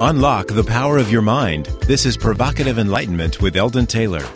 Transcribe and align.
Unlock 0.00 0.48
the 0.48 0.64
power 0.64 0.98
of 0.98 1.12
your 1.12 1.22
mind. 1.22 1.66
This 1.86 2.04
is 2.04 2.16
Provocative 2.16 2.80
Enlightenment 2.80 3.40
with 3.40 3.54
Eldon 3.54 3.86
Taylor. 3.86 4.26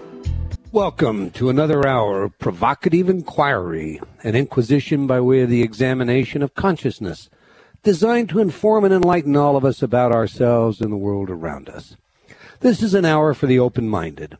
Welcome 0.70 1.32
to 1.32 1.50
another 1.50 1.84
hour 1.84 2.22
of 2.22 2.38
provocative 2.38 3.08
inquiry, 3.08 4.00
an 4.22 4.36
inquisition 4.36 5.08
by 5.08 5.20
way 5.20 5.40
of 5.40 5.50
the 5.50 5.62
examination 5.62 6.44
of 6.44 6.54
consciousness, 6.54 7.28
designed 7.82 8.28
to 8.28 8.38
inform 8.38 8.84
and 8.84 8.94
enlighten 8.94 9.34
all 9.34 9.56
of 9.56 9.64
us 9.64 9.82
about 9.82 10.12
ourselves 10.12 10.80
and 10.80 10.92
the 10.92 10.96
world 10.96 11.28
around 11.28 11.68
us. 11.68 11.96
This 12.60 12.80
is 12.80 12.94
an 12.94 13.04
hour 13.04 13.34
for 13.34 13.48
the 13.48 13.58
open 13.58 13.88
minded. 13.88 14.38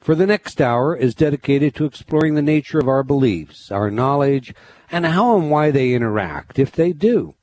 For 0.00 0.16
the 0.16 0.26
next 0.26 0.60
hour 0.60 0.96
is 0.96 1.14
dedicated 1.14 1.76
to 1.76 1.84
exploring 1.84 2.34
the 2.34 2.42
nature 2.42 2.80
of 2.80 2.88
our 2.88 3.04
beliefs, 3.04 3.70
our 3.70 3.88
knowledge, 3.88 4.52
and 4.90 5.06
how 5.06 5.38
and 5.38 5.48
why 5.48 5.70
they 5.70 5.94
interact, 5.94 6.58
if 6.58 6.72
they 6.72 6.92
do 6.92 7.36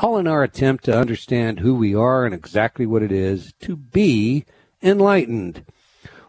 all 0.00 0.16
in 0.16 0.28
our 0.28 0.44
attempt 0.44 0.84
to 0.84 0.96
understand 0.96 1.58
who 1.58 1.74
we 1.74 1.92
are 1.92 2.24
and 2.24 2.32
exactly 2.32 2.86
what 2.86 3.02
it 3.02 3.10
is 3.10 3.52
to 3.60 3.74
be 3.74 4.44
enlightened. 4.80 5.64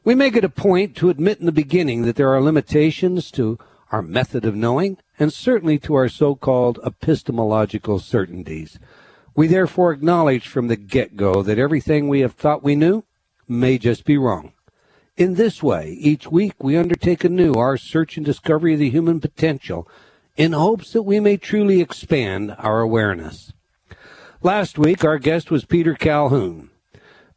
We 0.03 0.15
make 0.15 0.35
it 0.35 0.43
a 0.43 0.49
point 0.49 0.95
to 0.97 1.11
admit 1.11 1.39
in 1.39 1.45
the 1.45 1.51
beginning 1.51 2.01
that 2.01 2.15
there 2.15 2.33
are 2.33 2.41
limitations 2.41 3.29
to 3.31 3.59
our 3.91 4.01
method 4.01 4.43
of 4.43 4.55
knowing 4.55 4.97
and 5.19 5.31
certainly 5.31 5.77
to 5.79 5.93
our 5.93 6.09
so-called 6.09 6.79
epistemological 6.83 7.99
certainties. 7.99 8.79
We 9.35 9.45
therefore 9.45 9.93
acknowledge 9.93 10.47
from 10.47 10.67
the 10.67 10.75
get-go 10.75 11.43
that 11.43 11.59
everything 11.59 12.07
we 12.07 12.21
have 12.21 12.33
thought 12.33 12.63
we 12.63 12.75
knew 12.75 13.03
may 13.47 13.77
just 13.77 14.03
be 14.03 14.17
wrong. 14.17 14.53
In 15.15 15.35
this 15.35 15.61
way, 15.61 15.91
each 15.99 16.31
week 16.31 16.53
we 16.59 16.75
undertake 16.75 17.23
anew 17.23 17.53
our 17.53 17.77
search 17.77 18.17
and 18.17 18.25
discovery 18.25 18.73
of 18.73 18.79
the 18.79 18.89
human 18.89 19.19
potential 19.19 19.87
in 20.37 20.53
hopes 20.53 20.93
that 20.93 21.03
we 21.03 21.19
may 21.19 21.37
truly 21.37 21.81
expand 21.81 22.55
our 22.57 22.79
awareness. 22.79 23.51
Last 24.41 24.79
week, 24.79 25.03
our 25.03 25.19
guest 25.19 25.51
was 25.51 25.65
Peter 25.65 25.95
Calhoun. 25.95 26.69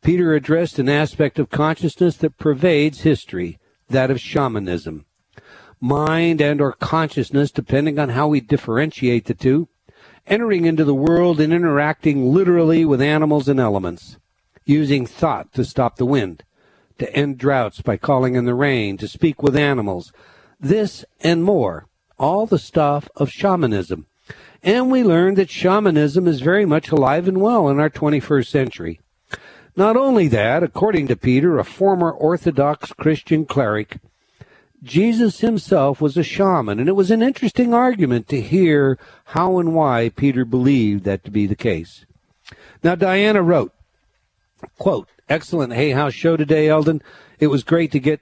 Peter 0.02 0.34
addressed 0.34 0.78
an 0.78 0.88
aspect 0.88 1.40
of 1.40 1.50
consciousness 1.50 2.16
that 2.18 2.38
pervades 2.38 3.00
history, 3.00 3.58
that 3.88 4.08
of 4.08 4.20
shamanism. 4.20 5.04
Mind 5.80 6.40
and 6.40 6.60
or 6.60 6.74
consciousness, 6.74 7.50
depending 7.50 7.98
on 7.98 8.10
how 8.10 8.28
we 8.28 8.40
differentiate 8.40 9.24
the 9.24 9.34
two, 9.34 9.68
entering 10.28 10.64
into 10.64 10.84
the 10.84 10.94
world 10.94 11.40
and 11.40 11.52
interacting 11.52 12.32
literally 12.32 12.84
with 12.84 13.02
animals 13.02 13.48
and 13.48 13.58
elements, 13.58 14.16
using 14.64 15.04
thought 15.04 15.52
to 15.54 15.64
stop 15.64 15.96
the 15.96 16.06
wind, 16.06 16.44
to 16.98 17.12
end 17.16 17.36
droughts 17.36 17.82
by 17.82 17.96
calling 17.96 18.36
in 18.36 18.44
the 18.44 18.54
rain, 18.54 18.96
to 18.98 19.08
speak 19.08 19.42
with 19.42 19.56
animals, 19.56 20.12
this 20.60 21.04
and 21.20 21.42
more, 21.42 21.88
all 22.16 22.46
the 22.46 22.60
stuff 22.60 23.08
of 23.16 23.28
shamanism 23.28 24.06
and 24.62 24.90
we 24.90 25.02
learned 25.02 25.36
that 25.38 25.50
shamanism 25.50 26.28
is 26.28 26.40
very 26.40 26.64
much 26.64 26.90
alive 26.90 27.26
and 27.26 27.40
well 27.40 27.68
in 27.68 27.80
our 27.80 27.90
21st 27.90 28.46
century. 28.46 29.00
Not 29.74 29.96
only 29.96 30.28
that, 30.28 30.62
according 30.62 31.08
to 31.08 31.16
Peter, 31.16 31.58
a 31.58 31.64
former 31.64 32.10
Orthodox 32.10 32.92
Christian 32.92 33.46
cleric, 33.46 33.98
Jesus 34.82 35.40
himself 35.40 36.00
was 36.00 36.16
a 36.16 36.22
shaman, 36.22 36.78
and 36.78 36.88
it 36.88 36.96
was 36.96 37.10
an 37.10 37.22
interesting 37.22 37.72
argument 37.72 38.28
to 38.28 38.40
hear 38.40 38.98
how 39.26 39.58
and 39.58 39.74
why 39.74 40.10
Peter 40.10 40.44
believed 40.44 41.04
that 41.04 41.24
to 41.24 41.30
be 41.30 41.46
the 41.46 41.54
case. 41.54 42.04
Now, 42.82 42.96
Diana 42.96 43.42
wrote, 43.42 43.72
quote, 44.78 45.08
excellent 45.28 45.72
Hay 45.72 45.90
House 45.90 46.14
show 46.14 46.36
today, 46.36 46.68
Eldon. 46.68 47.00
It 47.38 47.46
was 47.46 47.62
great 47.62 47.92
to 47.92 48.00
get 48.00 48.20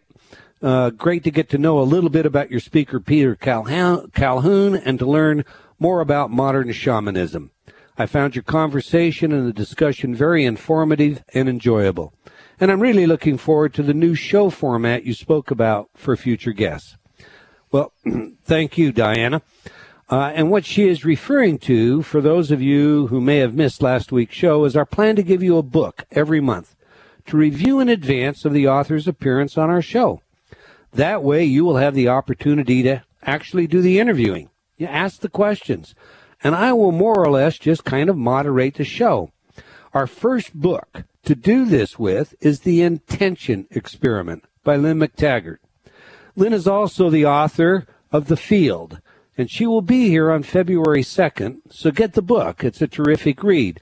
uh, 0.63 0.91
great 0.91 1.25
to 1.25 1.31
get 1.31 1.49
to 1.49 1.59
know 1.59 1.81
a 1.81 1.83
little 1.83 2.11
bit 2.11 2.27
about 2.27 2.51
your 2.51 2.61
speaker, 2.61 3.01
Peter 3.01 3.35
Calhoun, 3.35 4.77
and 4.77 4.99
to 4.99 5.07
learn 5.07 5.43
more 5.81 6.01
about 6.01 6.31
modern 6.31 6.71
shamanism. 6.71 7.51
I 7.99 8.07
found 8.07 8.37
your 8.37 8.45
conversation 8.45 9.33
and 9.33 9.49
the 9.49 9.53
discussion 9.53 10.15
very 10.15 10.45
informative 10.45 11.25
and 11.35 11.49
enjoyable. 11.49 12.15
And 12.61 12.71
I'm 12.71 12.81
really 12.81 13.07
looking 13.07 13.39
forward 13.39 13.75
to 13.75 13.83
the 13.83 13.95
new 13.95 14.15
show 14.15 14.51
format 14.51 15.05
you 15.05 15.15
spoke 15.15 15.51
about 15.51 15.91
for 15.97 16.17
future 16.17 16.53
guests. 16.53 16.97
Well, 17.73 17.93
thank 18.45 18.79
you, 18.79 18.93
Diana. 18.93 19.43
Uh, 20.09 20.33
and 20.35 20.51
what 20.51 20.65
she 20.65 20.89
is 20.89 21.05
referring 21.05 21.59
to, 21.59 22.03
for 22.03 22.21
those 22.21 22.51
of 22.51 22.61
you 22.61 23.07
who 23.07 23.21
may 23.21 23.39
have 23.39 23.55
missed 23.55 23.83
last 23.83 24.13
week's 24.13 24.35
show, 24.35 24.65
is 24.65 24.77
our 24.77 24.85
plan 24.85 25.17
to 25.17 25.23
give 25.23 25.43
you 25.43 25.57
a 25.57 25.63
book 25.63 26.05
every 26.11 26.41
month 26.41 26.75
to 27.27 27.37
review 27.37 27.81
in 27.81 27.89
advance 27.89 28.45
of 28.45 28.53
the 28.53 28.67
author's 28.67 29.07
appearance 29.07 29.57
on 29.57 29.71
our 29.71 29.83
show. 29.83 30.21
That 30.93 31.23
way, 31.23 31.45
you 31.45 31.65
will 31.65 31.77
have 31.77 31.95
the 31.95 32.09
opportunity 32.09 32.83
to 32.83 33.05
actually 33.23 33.67
do 33.67 33.81
the 33.81 34.01
interviewing. 34.01 34.51
You 34.81 34.87
ask 34.87 35.21
the 35.21 35.29
questions, 35.29 35.95
and 36.43 36.55
I 36.55 36.73
will 36.73 36.91
more 36.91 37.23
or 37.23 37.31
less 37.31 37.59
just 37.59 37.85
kind 37.85 38.09
of 38.09 38.17
moderate 38.17 38.77
the 38.77 38.85
show. 38.85 39.31
Our 39.93 40.07
first 40.07 40.55
book 40.55 41.05
to 41.25 41.35
do 41.35 41.67
this 41.67 41.99
with 41.99 42.35
is 42.41 42.61
The 42.61 42.81
Intention 42.81 43.67
Experiment 43.71 44.45
by 44.65 44.77
Lynne 44.77 45.01
McTaggart. 45.01 45.59
Lynne 46.35 46.55
is 46.55 46.67
also 46.67 47.11
the 47.11 47.27
author 47.27 47.87
of 48.11 48.29
The 48.29 48.39
Field, 48.39 49.03
and 49.37 49.51
she 49.51 49.67
will 49.67 49.83
be 49.83 50.09
here 50.09 50.31
on 50.31 50.45
February 50.45 51.03
2nd, 51.03 51.59
so 51.69 51.91
get 51.91 52.15
the 52.15 52.23
book. 52.23 52.65
It's 52.65 52.81
a 52.81 52.89
terrific 52.89 53.43
read. 53.43 53.81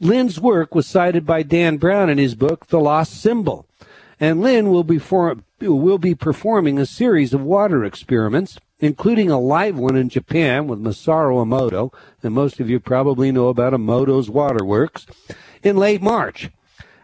Lynne's 0.00 0.40
work 0.40 0.74
was 0.74 0.88
cited 0.88 1.24
by 1.24 1.44
Dan 1.44 1.76
Brown 1.76 2.10
in 2.10 2.18
his 2.18 2.34
book, 2.34 2.66
The 2.66 2.80
Lost 2.80 3.22
Symbol. 3.22 3.68
And 4.20 4.40
Lynne 4.40 4.70
will 4.70 4.84
be, 4.84 4.98
for, 4.98 5.36
will 5.60 5.98
be 5.98 6.14
performing 6.14 6.78
a 6.78 6.86
series 6.86 7.34
of 7.34 7.42
water 7.42 7.84
experiments 7.84 8.58
including 8.84 9.30
a 9.30 9.40
live 9.40 9.78
one 9.78 9.96
in 9.96 10.08
Japan 10.08 10.66
with 10.66 10.78
Masaru 10.78 11.44
Emoto, 11.44 11.92
and 12.22 12.34
most 12.34 12.60
of 12.60 12.68
you 12.68 12.78
probably 12.78 13.32
know 13.32 13.48
about 13.48 13.72
Emoto's 13.72 14.28
Waterworks, 14.28 15.06
in 15.62 15.76
late 15.76 16.02
March. 16.02 16.50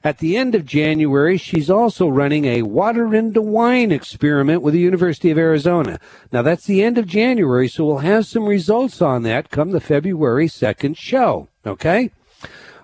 At 0.02 0.18
the 0.18 0.36
end 0.36 0.54
of 0.54 0.64
January, 0.64 1.36
she's 1.36 1.70
also 1.70 2.08
running 2.08 2.46
a 2.46 2.62
water 2.62 3.14
into 3.14 3.42
wine 3.42 3.92
experiment 3.92 4.62
with 4.62 4.72
the 4.72 4.80
University 4.80 5.30
of 5.30 5.38
Arizona. 5.38 6.00
Now, 6.32 6.42
that's 6.42 6.64
the 6.64 6.82
end 6.82 6.96
of 6.96 7.06
January, 7.06 7.68
so 7.68 7.84
we'll 7.84 7.98
have 7.98 8.26
some 8.26 8.46
results 8.46 9.02
on 9.02 9.22
that 9.24 9.50
come 9.50 9.70
the 9.70 9.80
February 9.80 10.48
2nd 10.48 10.96
show. 10.96 11.48
Okay? 11.66 12.10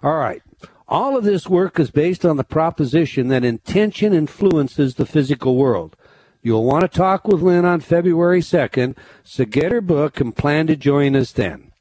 All 0.03 0.17
right. 0.17 0.43
All 0.89 1.17
of 1.17 1.25
this 1.25 1.49
work 1.49 1.81
is 1.81 1.91
based 1.91 2.25
on 2.25 2.37
the 2.37 2.45
proposition 2.45 3.29
that 3.29 3.45
intention 3.45 4.13
influences 4.13 4.95
the 4.95 5.07
physical 5.07 5.57
world. 5.57 5.97
You'll 6.43 6.65
want 6.65 6.83
to 6.83 6.89
talk 6.89 7.27
with 7.27 7.43
Lynne 7.43 7.65
on 7.65 7.81
February 7.81 8.41
2nd, 8.41 8.97
so 9.25 9.45
get 9.45 9.73
her 9.73 9.81
book 9.81 10.21
and 10.21 10.37
plan 10.37 10.69
to 10.69 10.77
join 10.77 11.17
us 11.17 11.33
then. 11.33 11.73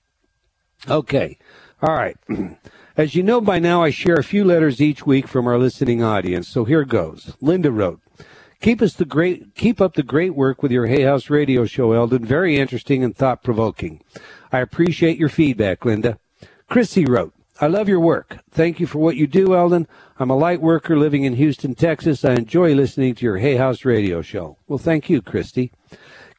Okay. 0.90 1.38
All 1.84 1.94
right. 1.94 2.18
As 2.98 3.14
you 3.14 3.22
know 3.22 3.42
by 3.42 3.60
now, 3.60 3.84
I 3.84 3.92
share 3.92 4.16
a 4.16 4.24
few 4.24 4.44
letters 4.44 4.82
each 4.82 5.06
week 5.06 5.28
from 5.28 5.46
our 5.46 5.60
listening 5.60 6.02
audience, 6.02 6.48
so 6.48 6.66
here 6.66 6.84
goes. 6.84 7.36
Linda 7.42 7.70
wrote, 7.70 8.00
Keep 8.60 8.82
us 8.82 8.94
the 8.94 9.06
great 9.06 9.54
keep 9.54 9.80
up 9.80 9.94
the 9.94 10.02
great 10.02 10.34
work 10.34 10.64
with 10.64 10.72
your 10.72 10.88
Hay 10.88 11.04
House 11.04 11.30
radio 11.30 11.66
show, 11.66 11.92
Eldon. 11.92 12.26
Very 12.26 12.56
interesting 12.56 13.04
and 13.04 13.16
thought 13.16 13.44
provoking. 13.44 14.02
I 14.52 14.62
appreciate 14.62 15.20
your 15.20 15.30
feedback, 15.30 15.86
Linda. 15.86 16.18
Chrissy 16.68 17.06
wrote, 17.06 17.35
I 17.62 17.68
love 17.68 17.88
your 17.88 18.02
work. 18.02 18.40
Thank 18.52 18.82
you 18.82 18.88
for 18.88 19.00
what 19.00 19.16
you 19.16 19.28
do, 19.28 19.56
Eldon. 19.56 19.88
I'm 20.20 20.30
a 20.30 20.36
light 20.36 20.62
worker 20.62 20.98
living 20.98 21.24
in 21.24 21.36
Houston, 21.36 21.74
Texas. 21.74 22.26
I 22.26 22.34
enjoy 22.34 22.74
listening 22.76 23.16
to 23.16 23.26
your 23.26 23.38
Hay 23.38 23.56
House 23.56 23.86
radio 23.86 24.22
show. 24.22 24.58
Well, 24.68 24.78
thank 24.78 25.10
you, 25.10 25.22
Christy. 25.22 25.72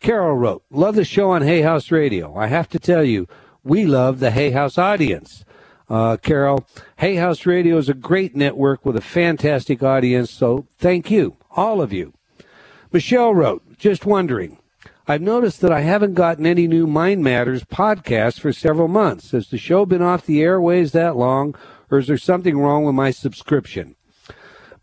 Carol 0.00 0.37
wrote, 0.37 0.62
Love 0.71 0.94
the 0.94 1.06
show 1.06 1.31
on 1.31 1.41
Hay 1.41 1.62
House 1.62 1.91
Radio. 1.91 2.37
I 2.37 2.49
have 2.49 2.69
to 2.69 2.78
tell 2.78 3.03
you, 3.03 3.27
we 3.65 3.87
love 3.87 4.21
the 4.21 4.31
Hay 4.31 4.50
House 4.50 4.77
audience. 4.77 5.47
Uh, 5.88 6.19
Carol, 6.19 6.66
Hay 6.99 7.15
House 7.15 7.47
Radio 7.47 7.78
is 7.78 7.88
a 7.88 7.94
great 7.94 8.37
network 8.37 8.84
with 8.84 8.97
a 8.97 9.00
fantastic 9.00 9.83
audience, 9.83 10.31
so 10.31 10.66
thank 10.78 11.10
you, 11.10 11.37
all 11.50 11.81
of 11.81 11.94
you. 11.94 12.12
Michelle 12.93 13.34
wrote, 13.34 13.78
Just 13.78 14.04
wondering, 14.04 14.59
I've 15.08 15.22
noticed 15.22 15.60
that 15.60 15.70
I 15.70 15.82
haven't 15.82 16.14
gotten 16.14 16.46
any 16.46 16.66
new 16.66 16.84
Mind 16.84 17.22
Matters 17.22 17.62
podcasts 17.62 18.40
for 18.40 18.52
several 18.52 18.88
months. 18.88 19.30
Has 19.30 19.48
the 19.48 19.56
show 19.56 19.86
been 19.86 20.02
off 20.02 20.26
the 20.26 20.42
airways 20.42 20.90
that 20.92 21.16
long, 21.16 21.54
or 21.92 21.98
is 21.98 22.08
there 22.08 22.18
something 22.18 22.58
wrong 22.58 22.84
with 22.84 22.97
my 22.97 23.12
subscription? 23.12 23.94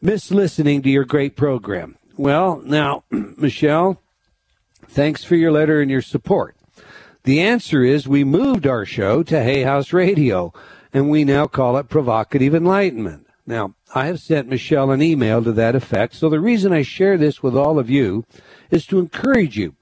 Miss 0.01 0.31
listening 0.31 0.81
to 0.83 0.89
your 0.89 1.03
great 1.03 1.35
program. 1.35 1.97
Well, 2.15 2.61
now, 2.63 3.03
Michelle, 3.11 4.01
thanks 4.87 5.25
for 5.25 5.35
your 5.35 5.51
letter 5.51 5.81
and 5.81 5.91
your 5.91 6.01
support. 6.01 6.55
The 7.23 7.41
answer 7.41 7.83
is 7.83 8.07
we 8.07 8.23
moved 8.23 8.65
our 8.65 8.85
show 8.85 9.23
to 9.23 9.43
Hay 9.43 9.63
House 9.63 9.91
Radio, 9.91 10.53
and 10.93 11.09
we 11.09 11.25
now 11.25 11.47
call 11.47 11.75
it 11.75 11.89
Provocative 11.89 12.55
Enlightenment. 12.55 13.27
Now, 13.45 13.75
I 13.93 14.05
have 14.05 14.21
sent 14.21 14.47
Michelle 14.47 14.91
an 14.91 15.01
email 15.01 15.43
to 15.43 15.51
that 15.51 15.75
effect, 15.75 16.15
so 16.15 16.29
the 16.29 16.39
reason 16.39 16.71
I 16.71 16.81
share 16.81 17.17
this 17.17 17.43
with 17.43 17.57
all 17.57 17.77
of 17.77 17.89
you 17.89 18.23
is 18.71 18.85
to 18.85 18.99
encourage 18.99 19.57
you 19.57 19.75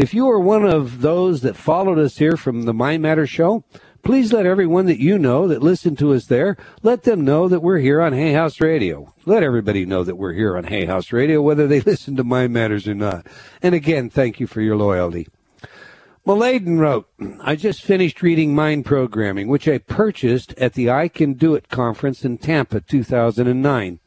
if 0.00 0.14
you 0.14 0.30
are 0.30 0.40
one 0.40 0.64
of 0.64 1.02
those 1.02 1.42
that 1.42 1.56
followed 1.56 1.98
us 1.98 2.16
here 2.16 2.38
from 2.38 2.62
the 2.62 2.72
Mind 2.72 3.02
Matter 3.02 3.26
show, 3.26 3.64
please 4.02 4.32
let 4.32 4.46
everyone 4.46 4.86
that 4.86 4.98
you 4.98 5.18
know 5.18 5.46
that 5.46 5.62
listened 5.62 5.98
to 5.98 6.14
us 6.14 6.24
there, 6.24 6.56
let 6.82 7.02
them 7.02 7.22
know 7.22 7.48
that 7.48 7.60
we're 7.60 7.80
here 7.80 8.00
on 8.00 8.14
Hay 8.14 8.32
House 8.32 8.62
Radio. 8.62 9.12
Let 9.26 9.42
everybody 9.42 9.84
know 9.84 10.02
that 10.02 10.16
we're 10.16 10.32
here 10.32 10.56
on 10.56 10.64
Hay 10.64 10.86
House 10.86 11.12
Radio, 11.12 11.42
whether 11.42 11.66
they 11.66 11.80
listen 11.86 12.16
to 12.16 12.24
Mind 12.24 12.54
Matters 12.54 12.88
or 12.88 12.94
not. 12.94 13.26
And 13.60 13.74
again, 13.74 14.08
thank 14.08 14.40
you 14.40 14.46
for 14.46 14.62
your 14.62 14.76
loyalty. 14.76 15.28
Maladen 16.26 16.78
wrote, 16.78 17.06
I 17.42 17.54
just 17.54 17.82
finished 17.82 18.22
reading 18.22 18.54
Mind 18.54 18.86
Programming, 18.86 19.48
which 19.48 19.68
I 19.68 19.76
purchased 19.76 20.54
at 20.54 20.72
the 20.72 20.88
I 20.88 21.08
Can 21.08 21.34
Do 21.34 21.54
It 21.54 21.68
conference 21.68 22.24
in 22.24 22.38
Tampa 22.38 22.80
2009. 22.80 23.99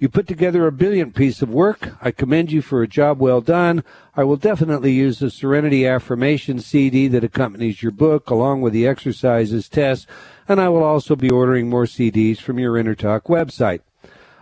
You 0.00 0.08
put 0.08 0.28
together 0.28 0.64
a 0.64 0.70
brilliant 0.70 1.16
piece 1.16 1.42
of 1.42 1.50
work. 1.50 1.90
I 2.00 2.12
commend 2.12 2.52
you 2.52 2.62
for 2.62 2.82
a 2.82 2.88
job 2.88 3.18
well 3.18 3.40
done. 3.40 3.82
I 4.14 4.22
will 4.22 4.36
definitely 4.36 4.92
use 4.92 5.18
the 5.18 5.28
Serenity 5.28 5.88
Affirmation 5.88 6.60
CD 6.60 7.08
that 7.08 7.24
accompanies 7.24 7.82
your 7.82 7.90
book, 7.90 8.30
along 8.30 8.60
with 8.60 8.72
the 8.72 8.86
exercises 8.86 9.68
tests, 9.68 10.06
and 10.46 10.60
I 10.60 10.68
will 10.68 10.84
also 10.84 11.16
be 11.16 11.30
ordering 11.30 11.68
more 11.68 11.84
CDs 11.84 12.38
from 12.38 12.60
your 12.60 12.74
InnerTalk 12.74 13.22
website. 13.22 13.80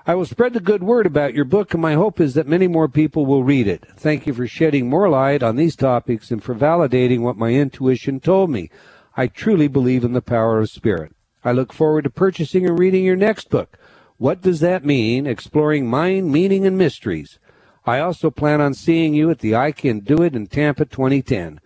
I 0.07 0.15
will 0.15 0.27
spread 0.27 0.53
the 0.53 0.61
good 0.61 0.83
word 0.83 1.07
about 1.07 1.33
your 1.33 1.47
book, 1.47 1.73
and 1.73 1.81
my 1.81 1.95
hope 1.95 2.21
is 2.21 2.35
that 2.35 2.47
many 2.47 2.69
more 2.69 2.87
people 2.87 3.25
will 3.25 3.43
read 3.43 3.67
it. 3.67 3.87
Thank 3.97 4.27
you 4.27 4.35
for 4.35 4.47
shedding 4.47 4.91
more 4.91 5.09
light 5.09 5.43
on 5.43 5.57
these 5.57 5.75
topics 5.75 6.31
and 6.31 6.45
for 6.45 6.55
validating 6.55 7.21
what 7.21 7.39
my 7.39 7.53
intuition 7.53 8.21
told 8.21 8.51
me. 8.51 8.69
I 9.17 9.27
truly 9.27 9.69
believe 9.69 10.05
in 10.05 10.13
the 10.13 10.21
power 10.21 10.59
of 10.61 10.69
spirit. 10.69 11.13
I 11.43 11.53
look 11.53 11.73
forward 11.73 12.03
to 12.03 12.11
purchasing 12.11 12.67
and 12.67 12.79
reading 12.79 13.05
your 13.05 13.17
next 13.17 13.49
book. 13.49 13.79
What 14.19 14.41
does 14.41 14.61
that 14.61 14.85
mean? 14.85 15.27
Exploring 15.27 15.87
mind, 15.87 16.33
meaning, 16.33 16.67
and 16.67 16.79
mysteries. 16.79 17.39
I 17.85 18.01
also 18.01 18.31
plan 18.31 18.61
on 18.61 18.73
seeing 18.73 19.15
you 19.15 19.31
at 19.31 19.41
the 19.41 19.55
I 19.55 19.73
Can 19.73 20.01
Do 20.01 20.23
It 20.23 20.35
in 20.35 20.47
Tampa 20.47 20.87
2010. 20.87 21.61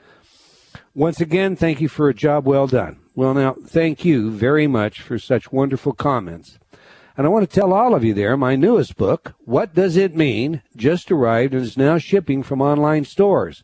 Once 0.94 1.20
again, 1.20 1.54
thank 1.54 1.80
you 1.80 1.88
for 1.88 2.08
a 2.08 2.14
job 2.14 2.46
well 2.46 2.66
done. 2.66 2.98
Well, 3.14 3.34
now, 3.34 3.54
thank 3.64 4.04
you 4.04 4.30
very 4.30 4.66
much 4.66 5.00
for 5.00 5.18
such 5.18 5.52
wonderful 5.52 5.92
comments. 5.92 6.58
And 7.16 7.26
I 7.26 7.30
want 7.30 7.48
to 7.48 7.54
tell 7.54 7.72
all 7.72 7.94
of 7.94 8.02
you 8.02 8.14
there, 8.14 8.36
my 8.36 8.56
newest 8.56 8.96
book, 8.96 9.34
What 9.44 9.74
Does 9.74 9.96
It 9.96 10.16
Mean, 10.16 10.62
just 10.74 11.12
arrived 11.12 11.54
and 11.54 11.62
is 11.62 11.76
now 11.76 11.98
shipping 11.98 12.42
from 12.42 12.60
online 12.60 13.04
stores. 13.04 13.62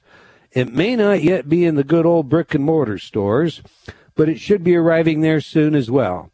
It 0.52 0.72
may 0.72 0.94
not 0.94 1.22
yet 1.22 1.48
be 1.48 1.64
in 1.64 1.74
the 1.74 1.84
good 1.84 2.06
old 2.06 2.28
brick 2.28 2.54
and 2.54 2.64
mortar 2.64 2.98
stores, 2.98 3.62
but 4.14 4.28
it 4.28 4.38
should 4.38 4.62
be 4.62 4.76
arriving 4.76 5.20
there 5.20 5.40
soon 5.40 5.74
as 5.74 5.90
well. 5.90 6.30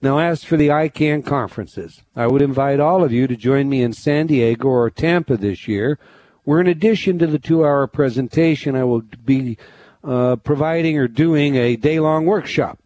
Now, 0.00 0.18
as 0.18 0.44
for 0.44 0.56
the 0.56 0.70
I 0.70 0.88
Can 0.88 1.22
conferences, 1.22 2.02
I 2.14 2.28
would 2.28 2.40
invite 2.40 2.78
all 2.78 3.02
of 3.02 3.12
you 3.12 3.26
to 3.26 3.34
join 3.34 3.68
me 3.68 3.82
in 3.82 3.92
San 3.92 4.28
Diego 4.28 4.68
or 4.68 4.90
Tampa 4.90 5.36
this 5.36 5.66
year, 5.66 5.98
where 6.44 6.60
in 6.60 6.68
addition 6.68 7.18
to 7.18 7.26
the 7.26 7.40
two 7.40 7.64
hour 7.64 7.86
presentation, 7.88 8.76
I 8.76 8.84
will 8.84 9.02
be 9.24 9.58
uh, 10.04 10.36
providing 10.36 10.96
or 10.98 11.08
doing 11.08 11.56
a 11.56 11.74
day 11.74 11.98
long 11.98 12.26
workshop. 12.26 12.78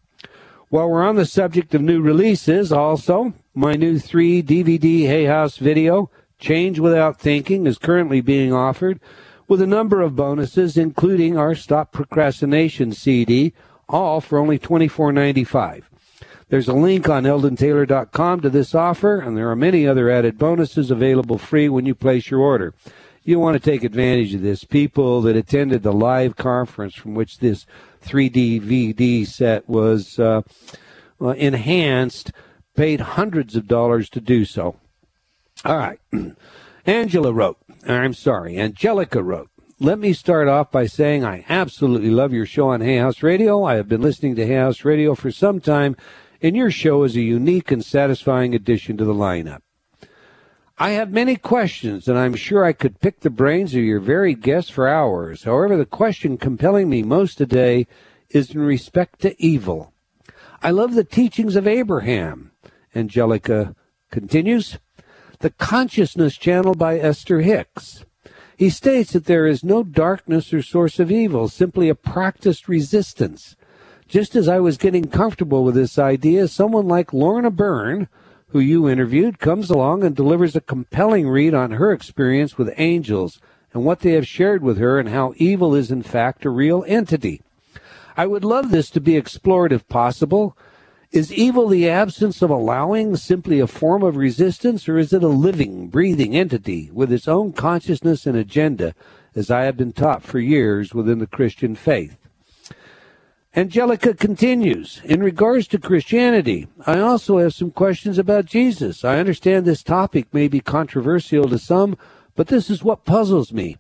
While 0.70 0.88
we're 0.88 1.06
on 1.06 1.16
the 1.16 1.26
subject 1.26 1.74
of 1.74 1.82
new 1.82 2.00
releases, 2.00 2.72
also, 2.72 3.34
my 3.54 3.74
new 3.74 3.98
three 3.98 4.42
DVD 4.42 5.06
Hay 5.06 5.26
House 5.26 5.58
video, 5.58 6.10
Change 6.38 6.78
Without 6.78 7.20
Thinking, 7.20 7.66
is 7.66 7.76
currently 7.76 8.22
being 8.22 8.54
offered 8.54 8.98
with 9.46 9.60
a 9.60 9.66
number 9.66 10.00
of 10.00 10.16
bonuses, 10.16 10.78
including 10.78 11.36
our 11.36 11.54
Stop 11.54 11.92
Procrastination 11.92 12.92
CD, 12.92 13.52
all 13.86 14.22
for 14.22 14.38
only 14.38 14.58
$24.95. 14.58 15.82
There's 16.52 16.68
a 16.68 16.74
link 16.74 17.08
on 17.08 17.22
eldontaylor.com 17.22 18.42
to 18.42 18.50
this 18.50 18.74
offer, 18.74 19.20
and 19.20 19.34
there 19.34 19.48
are 19.50 19.56
many 19.56 19.86
other 19.86 20.10
added 20.10 20.36
bonuses 20.36 20.90
available 20.90 21.38
free 21.38 21.70
when 21.70 21.86
you 21.86 21.94
place 21.94 22.30
your 22.30 22.40
order. 22.40 22.74
You 23.24 23.40
want 23.40 23.54
to 23.54 23.70
take 23.70 23.82
advantage 23.82 24.34
of 24.34 24.42
this. 24.42 24.62
People 24.62 25.22
that 25.22 25.34
attended 25.34 25.82
the 25.82 25.94
live 25.94 26.36
conference 26.36 26.94
from 26.94 27.14
which 27.14 27.38
this 27.38 27.64
3D 28.04 28.60
DVD 28.60 29.26
set 29.26 29.66
was 29.66 30.18
uh, 30.18 30.42
uh, 31.22 31.28
enhanced 31.28 32.32
paid 32.76 33.00
hundreds 33.00 33.56
of 33.56 33.66
dollars 33.66 34.10
to 34.10 34.20
do 34.20 34.44
so. 34.44 34.76
All 35.64 35.78
right. 35.78 36.00
Angela 36.84 37.32
wrote, 37.32 37.56
I'm 37.88 38.12
sorry, 38.12 38.58
Angelica 38.58 39.22
wrote, 39.22 39.48
let 39.80 39.98
me 39.98 40.12
start 40.12 40.48
off 40.48 40.70
by 40.70 40.84
saying 40.84 41.24
I 41.24 41.46
absolutely 41.48 42.10
love 42.10 42.34
your 42.34 42.44
show 42.44 42.68
on 42.68 42.82
Hay 42.82 42.98
House 42.98 43.22
Radio. 43.22 43.64
I 43.64 43.76
have 43.76 43.88
been 43.88 44.02
listening 44.02 44.36
to 44.36 44.46
Hay 44.46 44.56
House 44.56 44.84
Radio 44.84 45.14
for 45.14 45.32
some 45.32 45.62
time 45.62 45.96
and 46.42 46.56
your 46.56 46.70
show 46.70 47.04
is 47.04 47.16
a 47.16 47.20
unique 47.20 47.70
and 47.70 47.84
satisfying 47.84 48.54
addition 48.54 48.96
to 48.96 49.04
the 49.04 49.14
lineup. 49.14 49.60
I 50.76 50.90
have 50.90 51.12
many 51.12 51.36
questions, 51.36 52.08
and 52.08 52.18
I'm 52.18 52.34
sure 52.34 52.64
I 52.64 52.72
could 52.72 53.00
pick 53.00 53.20
the 53.20 53.30
brains 53.30 53.74
of 53.74 53.82
your 53.82 54.00
very 54.00 54.34
guests 54.34 54.70
for 54.70 54.88
hours. 54.88 55.44
However, 55.44 55.76
the 55.76 55.86
question 55.86 56.36
compelling 56.36 56.90
me 56.90 57.04
most 57.04 57.38
today 57.38 57.86
is 58.30 58.50
in 58.50 58.60
respect 58.60 59.20
to 59.20 59.40
evil. 59.40 59.92
I 60.60 60.70
love 60.70 60.94
the 60.94 61.04
teachings 61.04 61.54
of 61.54 61.68
Abraham. 61.68 62.50
Angelica 62.94 63.76
continues. 64.10 64.78
The 65.38 65.50
consciousness 65.50 66.36
channel 66.36 66.74
by 66.74 66.98
Esther 66.98 67.42
Hicks. 67.42 68.04
He 68.56 68.70
states 68.70 69.12
that 69.12 69.26
there 69.26 69.46
is 69.46 69.64
no 69.64 69.82
darkness 69.82 70.52
or 70.52 70.62
source 70.62 70.98
of 70.98 71.10
evil, 71.10 71.48
simply 71.48 71.88
a 71.88 71.94
practiced 71.94 72.68
resistance. 72.68 73.56
Just 74.12 74.36
as 74.36 74.46
I 74.46 74.58
was 74.58 74.76
getting 74.76 75.06
comfortable 75.08 75.64
with 75.64 75.74
this 75.74 75.98
idea, 75.98 76.46
someone 76.46 76.86
like 76.86 77.14
Lorna 77.14 77.50
Byrne, 77.50 78.08
who 78.48 78.60
you 78.60 78.86
interviewed, 78.86 79.38
comes 79.38 79.70
along 79.70 80.04
and 80.04 80.14
delivers 80.14 80.54
a 80.54 80.60
compelling 80.60 81.30
read 81.30 81.54
on 81.54 81.70
her 81.70 81.92
experience 81.92 82.58
with 82.58 82.74
angels 82.76 83.40
and 83.72 83.86
what 83.86 84.00
they 84.00 84.12
have 84.12 84.28
shared 84.28 84.62
with 84.62 84.76
her 84.76 85.00
and 85.00 85.08
how 85.08 85.32
evil 85.38 85.74
is 85.74 85.90
in 85.90 86.02
fact 86.02 86.44
a 86.44 86.50
real 86.50 86.84
entity. 86.86 87.40
I 88.14 88.26
would 88.26 88.44
love 88.44 88.70
this 88.70 88.90
to 88.90 89.00
be 89.00 89.16
explored 89.16 89.72
if 89.72 89.88
possible. 89.88 90.58
Is 91.10 91.32
evil 91.32 91.68
the 91.68 91.88
absence 91.88 92.42
of 92.42 92.50
allowing, 92.50 93.16
simply 93.16 93.60
a 93.60 93.66
form 93.66 94.02
of 94.02 94.18
resistance, 94.18 94.90
or 94.90 94.98
is 94.98 95.14
it 95.14 95.22
a 95.22 95.28
living, 95.28 95.88
breathing 95.88 96.36
entity 96.36 96.90
with 96.92 97.10
its 97.10 97.28
own 97.28 97.54
consciousness 97.54 98.26
and 98.26 98.36
agenda, 98.36 98.94
as 99.34 99.50
I 99.50 99.62
have 99.62 99.78
been 99.78 99.94
taught 99.94 100.22
for 100.22 100.38
years 100.38 100.92
within 100.92 101.18
the 101.18 101.26
Christian 101.26 101.74
faith? 101.74 102.21
Angelica 103.54 104.14
continues, 104.14 105.02
in 105.04 105.22
regards 105.22 105.66
to 105.68 105.78
Christianity, 105.78 106.68
I 106.86 107.00
also 107.00 107.36
have 107.36 107.52
some 107.52 107.70
questions 107.70 108.16
about 108.16 108.46
Jesus. 108.46 109.04
I 109.04 109.18
understand 109.18 109.66
this 109.66 109.82
topic 109.82 110.32
may 110.32 110.48
be 110.48 110.60
controversial 110.60 111.46
to 111.50 111.58
some, 111.58 111.98
but 112.34 112.46
this 112.46 112.70
is 112.70 112.82
what 112.82 113.04
puzzles 113.04 113.52
me. 113.52 113.76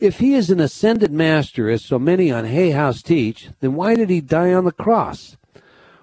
If 0.00 0.18
he 0.18 0.34
is 0.34 0.50
an 0.50 0.58
ascended 0.58 1.12
master, 1.12 1.70
as 1.70 1.84
so 1.84 1.96
many 1.96 2.32
on 2.32 2.44
Hay 2.44 2.72
House 2.72 3.02
teach, 3.02 3.50
then 3.60 3.74
why 3.74 3.94
did 3.94 4.10
he 4.10 4.20
die 4.20 4.52
on 4.52 4.64
the 4.64 4.72
cross? 4.72 5.36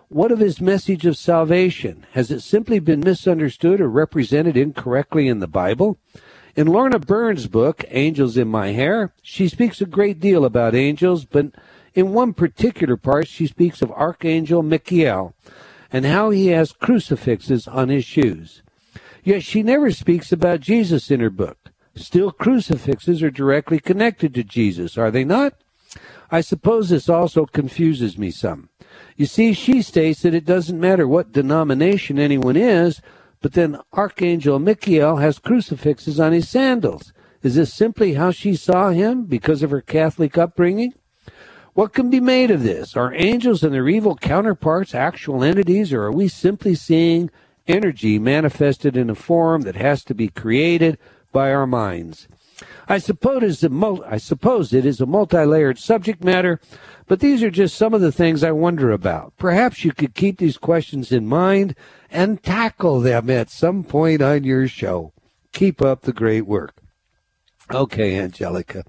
What 0.08 0.32
of 0.32 0.40
his 0.40 0.62
message 0.62 1.06
of 1.06 1.18
salvation? 1.18 2.06
Has 2.14 2.32
it 2.32 2.40
simply 2.40 2.80
been 2.80 3.02
misunderstood 3.02 3.82
or 3.82 3.90
represented 3.90 4.56
incorrectly 4.56 5.28
in 5.28 5.40
the 5.40 5.48
Bible? 5.48 5.98
In 6.56 6.68
Lorna 6.68 7.00
Byrne's 7.00 7.48
book, 7.48 7.84
Angels 7.90 8.38
in 8.38 8.48
My 8.48 8.70
Hair, 8.70 9.12
she 9.22 9.50
speaks 9.50 9.82
a 9.82 9.86
great 9.86 10.22
deal 10.22 10.46
about 10.46 10.76
angels, 10.76 11.26
but 11.26 11.48
in 11.94 12.14
one 12.14 12.34
particular 12.34 12.98
part, 12.98 13.28
she 13.28 13.48
speaks 13.48 13.82
of 13.82 13.92
Archangel 13.92 14.64
Michael 14.64 15.36
and 15.92 16.06
how 16.06 16.30
he 16.30 16.48
has 16.48 16.72
crucifixes 16.72 17.68
on 17.68 17.90
his 17.90 18.06
shoes. 18.06 18.62
Yet 19.24 19.44
she 19.44 19.62
never 19.62 19.92
speaks 19.92 20.32
about 20.32 20.62
Jesus 20.62 21.12
in 21.12 21.20
her 21.20 21.30
book. 21.30 21.58
Still, 21.96 22.32
crucifixes 22.32 23.22
are 23.22 23.30
directly 23.30 23.80
connected 23.80 24.34
to 24.34 24.44
Jesus, 24.44 24.98
are 24.98 25.12
they 25.12 25.26
not? 25.26 25.54
I 26.32 26.40
suppose 26.40 26.90
this 26.90 27.10
also 27.10 27.46
confuses 27.46 28.18
me 28.18 28.32
some. 28.32 28.70
You 29.18 29.26
see, 29.26 29.52
she 29.52 29.82
states 29.82 30.22
that 30.22 30.34
it 30.34 30.46
doesn't 30.46 30.80
matter 30.80 31.06
what 31.06 31.34
denomination 31.34 32.18
anyone 32.18 32.56
is, 32.56 33.02
but 33.42 33.54
then 33.54 33.78
Archangel 33.92 34.60
Michael 34.60 35.18
has 35.18 35.40
crucifixes 35.40 36.20
on 36.20 36.32
his 36.32 36.48
sandals. 36.48 37.12
Is 37.44 37.56
this 37.56 37.74
simply 37.74 38.14
how 38.14 38.32
she 38.32 38.56
saw 38.56 38.92
him 38.92 39.26
because 39.26 39.62
of 39.62 39.72
her 39.72 39.82
Catholic 39.82 40.38
upbringing? 40.38 40.94
What 41.74 41.94
can 41.94 42.10
be 42.10 42.20
made 42.20 42.52
of 42.52 42.64
this? 42.64 42.98
Are 42.98 43.14
angels 43.14 43.64
and 43.64 43.74
their 43.74 43.88
evil 43.88 44.16
counterparts 44.16 44.94
actual 44.94 45.44
entities, 45.44 45.94
or 45.94 46.04
are 46.04 46.12
we 46.12 46.28
simply 46.28 46.76
seeing 46.76 47.32
energy 47.68 48.20
manifested 48.20 48.98
in 48.98 49.10
a 49.10 49.16
form 49.16 49.62
that 49.62 49.76
has 49.76 50.04
to 50.06 50.14
be 50.14 50.28
created 50.28 50.98
by 51.32 51.54
our 51.54 51.66
minds? 51.66 52.28
I 52.90 52.98
suppose, 52.98 53.64
I 53.64 54.18
suppose 54.18 54.74
it 54.74 54.86
is 54.86 55.00
a 55.00 55.06
multi-layered 55.06 55.80
subject 55.80 56.24
matter, 56.24 56.60
but 57.08 57.22
these 57.22 57.42
are 57.42 57.50
just 57.50 57.76
some 57.76 57.94
of 57.94 58.02
the 58.02 58.12
things 58.12 58.44
I 58.44 58.52
wonder 58.52 58.92
about. 58.92 59.34
Perhaps 59.38 59.86
you 59.86 59.94
could 59.94 60.14
keep 60.14 60.38
these 60.38 60.58
questions 60.58 61.12
in 61.12 61.26
mind 61.26 61.76
and 62.12 62.44
tackle 62.44 63.00
them 63.00 63.30
at 63.30 63.50
some 63.50 63.84
point 63.84 64.22
on 64.22 64.44
your 64.44 64.68
show. 64.68 65.14
Keep 65.54 65.82
up 65.82 66.02
the 66.02 66.14
great 66.14 66.46
work. 66.46 66.76
Okay, 67.74 68.20
Angelica, 68.20 68.84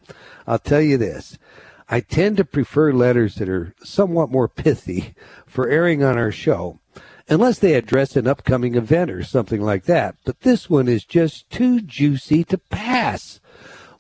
I'll 0.47 0.59
tell 0.59 0.81
you 0.81 0.99
this. 0.99 1.39
I 1.93 2.01
tend 2.01 2.39
to 2.39 2.47
prefer 2.47 2.91
letters 2.91 3.35
that 3.35 3.51
are 3.51 3.75
somewhat 3.85 4.31
more 4.31 4.49
pithy 4.49 5.15
for 5.47 5.69
airing 5.69 6.03
on 6.03 6.17
our 6.17 6.33
show, 6.33 6.81
unless 7.29 7.59
they 7.59 7.75
address 7.75 8.17
an 8.17 8.27
upcoming 8.27 8.77
event 8.77 9.11
or 9.11 9.23
something 9.23 9.61
like 9.61 9.85
that. 9.85 10.15
But 10.25 10.41
this 10.41 10.71
one 10.71 10.89
is 10.89 11.05
just 11.05 11.51
too 11.51 11.83
juicy 11.83 12.45
to 12.45 12.57
pass. 12.57 13.41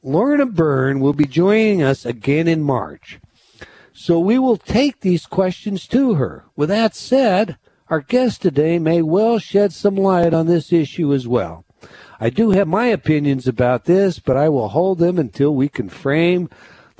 Lorna 0.02 0.46
Byrne 0.46 1.00
will 1.00 1.12
be 1.12 1.26
joining 1.26 1.82
us 1.82 2.06
again 2.06 2.48
in 2.48 2.62
March. 2.62 3.20
So 3.92 4.18
we 4.18 4.38
will 4.38 4.56
take 4.56 5.00
these 5.00 5.26
questions 5.26 5.86
to 5.88 6.14
her. 6.14 6.46
With 6.56 6.70
that 6.70 6.96
said, 6.96 7.58
our 7.88 8.00
guest 8.00 8.40
today 8.40 8.78
may 8.78 9.02
well 9.02 9.38
shed 9.38 9.74
some 9.74 9.96
light 9.96 10.32
on 10.32 10.46
this 10.46 10.72
issue 10.72 11.12
as 11.12 11.28
well. 11.28 11.66
I 12.18 12.30
do 12.30 12.52
have 12.52 12.68
my 12.68 12.86
opinions 12.86 13.46
about 13.46 13.84
this, 13.84 14.18
but 14.18 14.38
I 14.38 14.48
will 14.48 14.68
hold 14.68 14.98
them 14.98 15.18
until 15.18 15.54
we 15.54 15.68
can 15.68 15.90
frame 15.90 16.48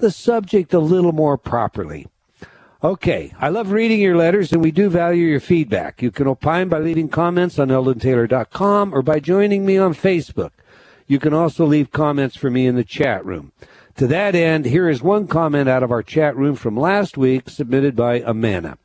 the 0.02 0.10
subject 0.10 0.74
a 0.74 0.80
little 0.80 1.12
more 1.12 1.38
properly. 1.38 2.08
Okay, 2.84 3.32
I 3.38 3.48
love 3.48 3.70
reading 3.70 4.00
your 4.00 4.16
letters 4.16 4.52
and 4.52 4.60
we 4.60 4.72
do 4.72 4.90
value 4.90 5.24
your 5.24 5.38
feedback. 5.40 6.02
You 6.02 6.10
can 6.10 6.26
opine 6.26 6.68
by 6.68 6.80
leaving 6.80 7.08
comments 7.08 7.60
on 7.60 7.68
eldontaylor.com 7.68 8.92
or 8.92 9.02
by 9.02 9.20
joining 9.20 9.64
me 9.64 9.78
on 9.78 9.94
Facebook. 9.94 10.50
You 11.06 11.20
can 11.20 11.32
also 11.32 11.64
leave 11.64 11.92
comments 11.92 12.36
for 12.36 12.50
me 12.50 12.66
in 12.66 12.74
the 12.74 12.82
chat 12.82 13.24
room. 13.24 13.52
To 13.98 14.08
that 14.08 14.34
end, 14.34 14.64
here 14.64 14.88
is 14.88 15.00
one 15.00 15.28
comment 15.28 15.68
out 15.68 15.84
of 15.84 15.92
our 15.92 16.02
chat 16.02 16.36
room 16.36 16.56
from 16.56 16.76
last 16.76 17.16
week 17.16 17.48
submitted 17.48 17.94
by 17.94 18.20
Amana. 18.22 18.78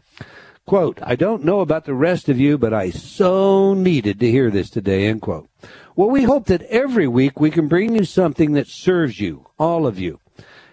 Quote, 0.68 1.00
I 1.02 1.16
don't 1.16 1.44
know 1.44 1.62
about 1.62 1.86
the 1.86 1.96
rest 1.96 2.30
of 2.30 2.40
you, 2.40 2.60
but 2.60 2.76
I 2.76 2.92
so 2.92 3.74
needed 3.74 4.20
to 4.20 4.30
hear 4.30 4.52
this 4.52 4.70
today, 4.70 5.08
end 5.08 5.24
quote. 5.24 5.50
Well, 5.96 6.12
we 6.12 6.24
hope 6.24 6.46
that 6.46 6.62
every 6.64 7.08
week 7.08 7.40
we 7.40 7.50
can 7.50 7.68
bring 7.68 7.96
you 7.96 8.04
something 8.04 8.52
that 8.54 8.68
serves 8.68 9.20
you, 9.20 9.48
all 9.58 9.88
of 9.88 9.98
you. 9.98 10.20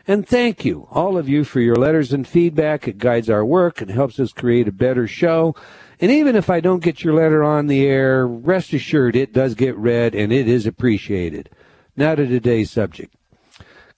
And 0.07 0.29
thank 0.29 0.65
you, 0.65 0.87
all 0.91 1.17
of 1.17 1.29
you, 1.29 1.45
for 1.45 1.61
your 1.61 1.77
letters 1.77 2.13
and 2.13 2.29
feedback. 2.29 2.87
It 2.87 2.99
guides 2.99 3.31
our 3.31 3.45
work 3.45 3.81
and 3.81 3.91
helps 3.91 4.21
us 4.21 4.33
create 4.33 4.69
a 4.69 4.73
better 4.73 5.07
show. 5.07 5.57
And 5.99 6.11
even 6.11 6.37
if 6.37 6.51
I 6.51 6.61
don't 6.61 6.83
get 6.83 7.03
your 7.03 7.15
letter 7.15 7.43
on 7.43 7.69
the 7.69 7.87
air, 7.87 8.27
rest 8.27 8.73
assured 8.75 9.17
it 9.17 9.33
does 9.33 9.55
get 9.55 9.77
read 9.77 10.15
and 10.15 10.33
it 10.33 10.47
is 10.47 10.67
appreciated. 10.67 11.49
Now 11.97 12.15
to 12.15 12.27
today's 12.27 12.71
subject. 12.71 13.15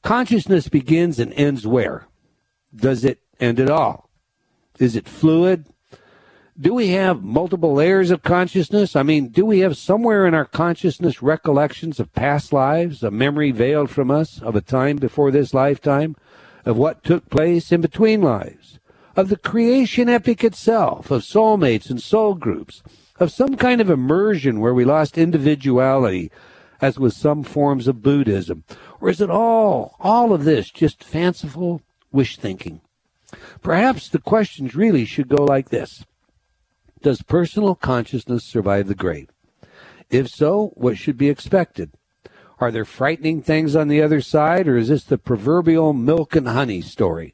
Consciousness 0.02 0.68
begins 0.68 1.18
and 1.18 1.32
ends 1.32 1.66
where? 1.66 2.06
Does 2.74 3.04
it 3.04 3.20
end 3.40 3.58
at 3.58 3.70
all? 3.70 4.08
Is 4.78 4.94
it 4.94 5.08
fluid? 5.08 5.66
Do 6.58 6.72
we 6.72 6.88
have 6.88 7.22
multiple 7.22 7.74
layers 7.74 8.10
of 8.10 8.22
consciousness? 8.22 8.96
I 8.96 9.02
mean, 9.02 9.28
do 9.28 9.44
we 9.44 9.58
have 9.60 9.76
somewhere 9.76 10.26
in 10.26 10.34
our 10.34 10.46
consciousness 10.46 11.22
recollections 11.22 12.00
of 12.00 12.14
past 12.14 12.52
lives, 12.52 13.02
a 13.02 13.10
memory 13.10 13.50
veiled 13.50 13.90
from 13.90 14.10
us 14.10 14.40
of 14.40 14.56
a 14.56 14.62
time 14.62 14.96
before 14.96 15.30
this 15.30 15.52
lifetime, 15.52 16.16
of 16.64 16.78
what 16.78 17.04
took 17.04 17.28
place 17.28 17.72
in 17.72 17.82
between 17.82 18.22
lives, 18.22 18.78
of 19.16 19.28
the 19.28 19.36
creation 19.36 20.08
epic 20.08 20.42
itself, 20.42 21.10
of 21.10 21.22
soulmates 21.22 21.90
and 21.90 22.02
soul 22.02 22.34
groups, 22.34 22.82
of 23.20 23.30
some 23.30 23.56
kind 23.56 23.80
of 23.80 23.90
immersion 23.90 24.58
where 24.58 24.74
we 24.74 24.84
lost 24.84 25.18
individuality, 25.18 26.30
as 26.80 26.98
with 26.98 27.12
some 27.12 27.42
forms 27.42 27.86
of 27.86 28.02
Buddhism? 28.02 28.64
Or 29.00 29.10
is 29.10 29.20
it 29.20 29.30
all, 29.30 29.94
all 30.00 30.32
of 30.32 30.44
this 30.44 30.70
just 30.70 31.04
fanciful 31.04 31.82
wish 32.12 32.38
thinking? 32.38 32.80
Perhaps 33.62 34.08
the 34.08 34.18
questions 34.18 34.74
really 34.74 35.04
should 35.04 35.28
go 35.28 35.44
like 35.44 35.68
this. 35.68 36.04
Does 37.06 37.22
personal 37.22 37.76
consciousness 37.76 38.42
survive 38.42 38.88
the 38.88 38.94
grave? 38.96 39.28
If 40.10 40.28
so, 40.28 40.72
what 40.74 40.98
should 40.98 41.16
be 41.16 41.28
expected? 41.28 41.92
Are 42.58 42.72
there 42.72 42.84
frightening 42.84 43.42
things 43.42 43.76
on 43.76 43.86
the 43.86 44.02
other 44.02 44.20
side, 44.20 44.66
or 44.66 44.76
is 44.76 44.88
this 44.88 45.04
the 45.04 45.16
proverbial 45.16 45.92
milk 45.92 46.34
and 46.34 46.48
honey 46.48 46.80
story? 46.80 47.32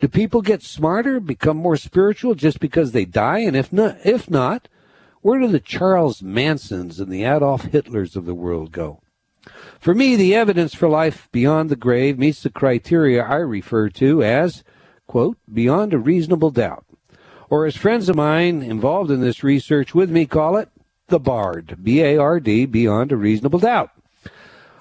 Do 0.00 0.08
people 0.08 0.40
get 0.40 0.62
smarter, 0.62 1.20
become 1.20 1.58
more 1.58 1.76
spiritual 1.76 2.34
just 2.34 2.58
because 2.58 2.92
they 2.92 3.04
die? 3.04 3.40
And 3.40 3.54
if 3.54 3.70
not, 3.70 3.98
if 4.02 4.30
not, 4.30 4.68
where 5.20 5.40
do 5.40 5.48
the 5.48 5.60
Charles 5.60 6.22
Mansons 6.22 6.98
and 6.98 7.12
the 7.12 7.24
Adolf 7.24 7.64
Hitlers 7.64 8.16
of 8.16 8.24
the 8.24 8.34
world 8.34 8.72
go? 8.72 9.02
For 9.78 9.94
me, 9.94 10.16
the 10.16 10.34
evidence 10.34 10.72
for 10.72 10.88
life 10.88 11.28
beyond 11.32 11.68
the 11.68 11.76
grave 11.76 12.18
meets 12.18 12.42
the 12.42 12.48
criteria 12.48 13.22
I 13.22 13.36
refer 13.36 13.90
to 13.90 14.22
as, 14.22 14.64
quote, 15.06 15.36
beyond 15.52 15.92
a 15.92 15.98
reasonable 15.98 16.50
doubt 16.50 16.86
or 17.52 17.66
as 17.66 17.76
friends 17.76 18.08
of 18.08 18.16
mine 18.16 18.62
involved 18.62 19.10
in 19.10 19.20
this 19.20 19.44
research 19.44 19.94
with 19.94 20.10
me 20.10 20.24
call 20.24 20.56
it, 20.56 20.70
the 21.08 21.20
BARD, 21.20 21.76
B 21.82 22.00
A 22.00 22.16
R 22.16 22.40
D, 22.40 22.64
beyond 22.64 23.12
a 23.12 23.16
reasonable 23.18 23.58
doubt. 23.58 23.90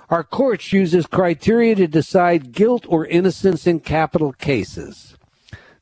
Our 0.10 0.24
courts 0.24 0.72
use 0.72 0.94
this 0.94 1.06
criteria 1.06 1.76
to 1.76 1.86
decide 1.86 2.54
guilt 2.54 2.86
or 2.88 3.06
innocence 3.06 3.68
in 3.68 3.82
capital 3.82 4.32
cases. 4.32 5.18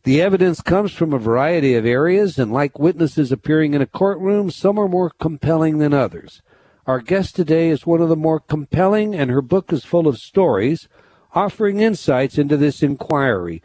The 0.02 0.20
evidence 0.20 0.64
comes 0.64 0.92
from 0.92 1.14
a 1.14 1.20
variety 1.20 1.76
of 1.76 1.86
areas, 1.86 2.40
and 2.40 2.52
like 2.52 2.80
witnesses 2.80 3.32
appearing 3.32 3.76
in 3.76 3.84
a 3.84 3.86
courtroom, 3.86 4.50
some 4.50 4.80
are 4.80 4.88
more 4.88 5.12
compelling 5.12 5.78
than 5.78 5.94
others. 5.94 6.42
Our 6.88 7.02
guest 7.02 7.36
today 7.36 7.70
is 7.70 7.86
one 7.86 8.02
of 8.02 8.10
the 8.10 8.16
more 8.16 8.40
compelling, 8.40 9.14
and 9.14 9.30
her 9.30 9.44
book 9.44 9.72
is 9.72 9.86
full 9.86 10.08
of 10.08 10.18
stories 10.18 10.88
offering 11.34 11.80
insights 11.80 12.38
into 12.38 12.58
this 12.58 12.82
inquiry, 12.82 13.62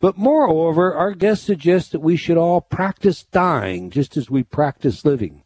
but 0.00 0.16
moreover, 0.16 0.94
our 0.94 1.12
guest 1.12 1.44
suggests 1.44 1.90
that 1.90 2.00
we 2.00 2.16
should 2.16 2.38
all 2.38 2.60
practice 2.60 3.24
dying 3.24 3.90
just 3.90 4.16
as 4.16 4.30
we 4.30 4.42
practice 4.42 5.04
living. 5.04 5.42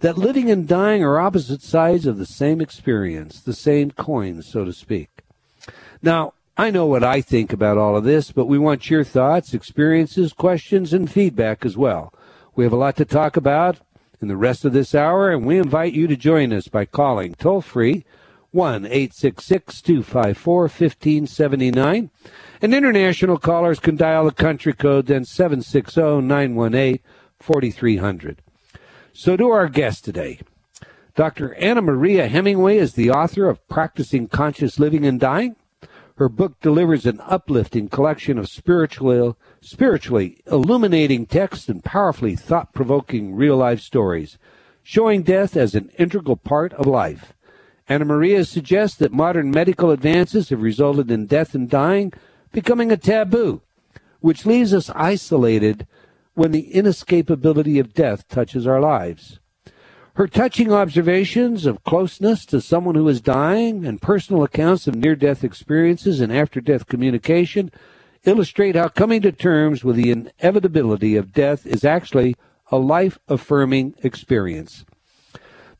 That 0.00 0.18
living 0.18 0.50
and 0.50 0.66
dying 0.66 1.04
are 1.04 1.20
opposite 1.20 1.62
sides 1.62 2.06
of 2.06 2.18
the 2.18 2.26
same 2.26 2.60
experience, 2.60 3.40
the 3.40 3.54
same 3.54 3.92
coin, 3.92 4.42
so 4.42 4.64
to 4.64 4.72
speak. 4.72 5.08
Now, 6.02 6.34
I 6.56 6.70
know 6.70 6.86
what 6.86 7.04
I 7.04 7.20
think 7.20 7.52
about 7.52 7.78
all 7.78 7.96
of 7.96 8.02
this, 8.02 8.32
but 8.32 8.46
we 8.46 8.58
want 8.58 8.90
your 8.90 9.04
thoughts, 9.04 9.54
experiences, 9.54 10.32
questions, 10.32 10.92
and 10.92 11.10
feedback 11.10 11.64
as 11.64 11.76
well. 11.76 12.12
We 12.56 12.64
have 12.64 12.72
a 12.72 12.76
lot 12.76 12.96
to 12.96 13.04
talk 13.04 13.36
about 13.36 13.78
in 14.20 14.26
the 14.26 14.36
rest 14.36 14.64
of 14.64 14.72
this 14.72 14.94
hour, 14.94 15.30
and 15.30 15.46
we 15.46 15.58
invite 15.58 15.92
you 15.92 16.08
to 16.08 16.16
join 16.16 16.52
us 16.52 16.66
by 16.66 16.84
calling 16.84 17.34
toll 17.34 17.60
free 17.60 18.04
1 18.52 18.84
866 18.84 19.80
254 19.80 20.60
1579. 20.62 22.10
And 22.60 22.74
international 22.74 23.38
callers 23.38 23.80
can 23.80 23.96
dial 23.96 24.26
the 24.26 24.32
country 24.32 24.74
code 24.74 25.06
then 25.06 25.24
760 25.24 26.20
918 26.20 27.00
4300. 27.40 28.42
So, 29.14 29.36
to 29.36 29.48
our 29.48 29.68
guest 29.68 30.04
today. 30.04 30.40
Dr. 31.14 31.54
Anna 31.54 31.82
Maria 31.82 32.28
Hemingway 32.28 32.78
is 32.78 32.94
the 32.94 33.10
author 33.10 33.48
of 33.48 33.66
Practicing 33.68 34.28
Conscious 34.28 34.78
Living 34.78 35.04
and 35.04 35.20
Dying. 35.20 35.56
Her 36.16 36.28
book 36.28 36.60
delivers 36.60 37.04
an 37.04 37.20
uplifting 37.26 37.88
collection 37.88 38.38
of 38.38 38.48
spiritually, 38.48 39.34
spiritually 39.60 40.42
illuminating 40.46 41.26
texts 41.26 41.68
and 41.68 41.82
powerfully 41.82 42.36
thought 42.36 42.72
provoking 42.72 43.34
real 43.34 43.56
life 43.56 43.80
stories, 43.80 44.38
showing 44.82 45.22
death 45.22 45.56
as 45.56 45.74
an 45.74 45.90
integral 45.98 46.36
part 46.36 46.72
of 46.74 46.86
life. 46.86 47.32
Anna 47.92 48.06
Maria 48.06 48.46
suggests 48.46 48.96
that 48.96 49.12
modern 49.12 49.50
medical 49.50 49.90
advances 49.90 50.48
have 50.48 50.62
resulted 50.62 51.10
in 51.10 51.26
death 51.26 51.54
and 51.54 51.68
dying 51.68 52.10
becoming 52.50 52.90
a 52.90 52.96
taboo, 52.96 53.60
which 54.20 54.46
leaves 54.46 54.72
us 54.72 54.88
isolated 54.94 55.86
when 56.32 56.52
the 56.52 56.72
inescapability 56.72 57.78
of 57.78 57.92
death 57.92 58.26
touches 58.28 58.66
our 58.66 58.80
lives. 58.80 59.40
Her 60.14 60.26
touching 60.26 60.72
observations 60.72 61.66
of 61.66 61.84
closeness 61.84 62.46
to 62.46 62.62
someone 62.62 62.94
who 62.94 63.06
is 63.08 63.20
dying 63.20 63.84
and 63.84 64.00
personal 64.00 64.42
accounts 64.42 64.86
of 64.86 64.94
near 64.94 65.14
death 65.14 65.44
experiences 65.44 66.22
and 66.22 66.32
after 66.32 66.62
death 66.62 66.86
communication 66.86 67.70
illustrate 68.24 68.74
how 68.74 68.88
coming 68.88 69.20
to 69.20 69.32
terms 69.32 69.84
with 69.84 69.96
the 69.96 70.10
inevitability 70.10 71.14
of 71.14 71.34
death 71.34 71.66
is 71.66 71.84
actually 71.84 72.36
a 72.70 72.78
life 72.78 73.18
affirming 73.28 73.94
experience. 74.02 74.86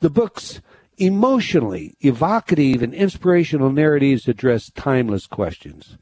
The 0.00 0.10
book's 0.10 0.60
emotionally 1.02 1.96
evocative 2.00 2.82
and 2.82 2.94
inspirational 2.94 3.72
narratives 3.72 4.28
address 4.28 4.70
timeless 4.70 5.26
questions. 5.26 5.98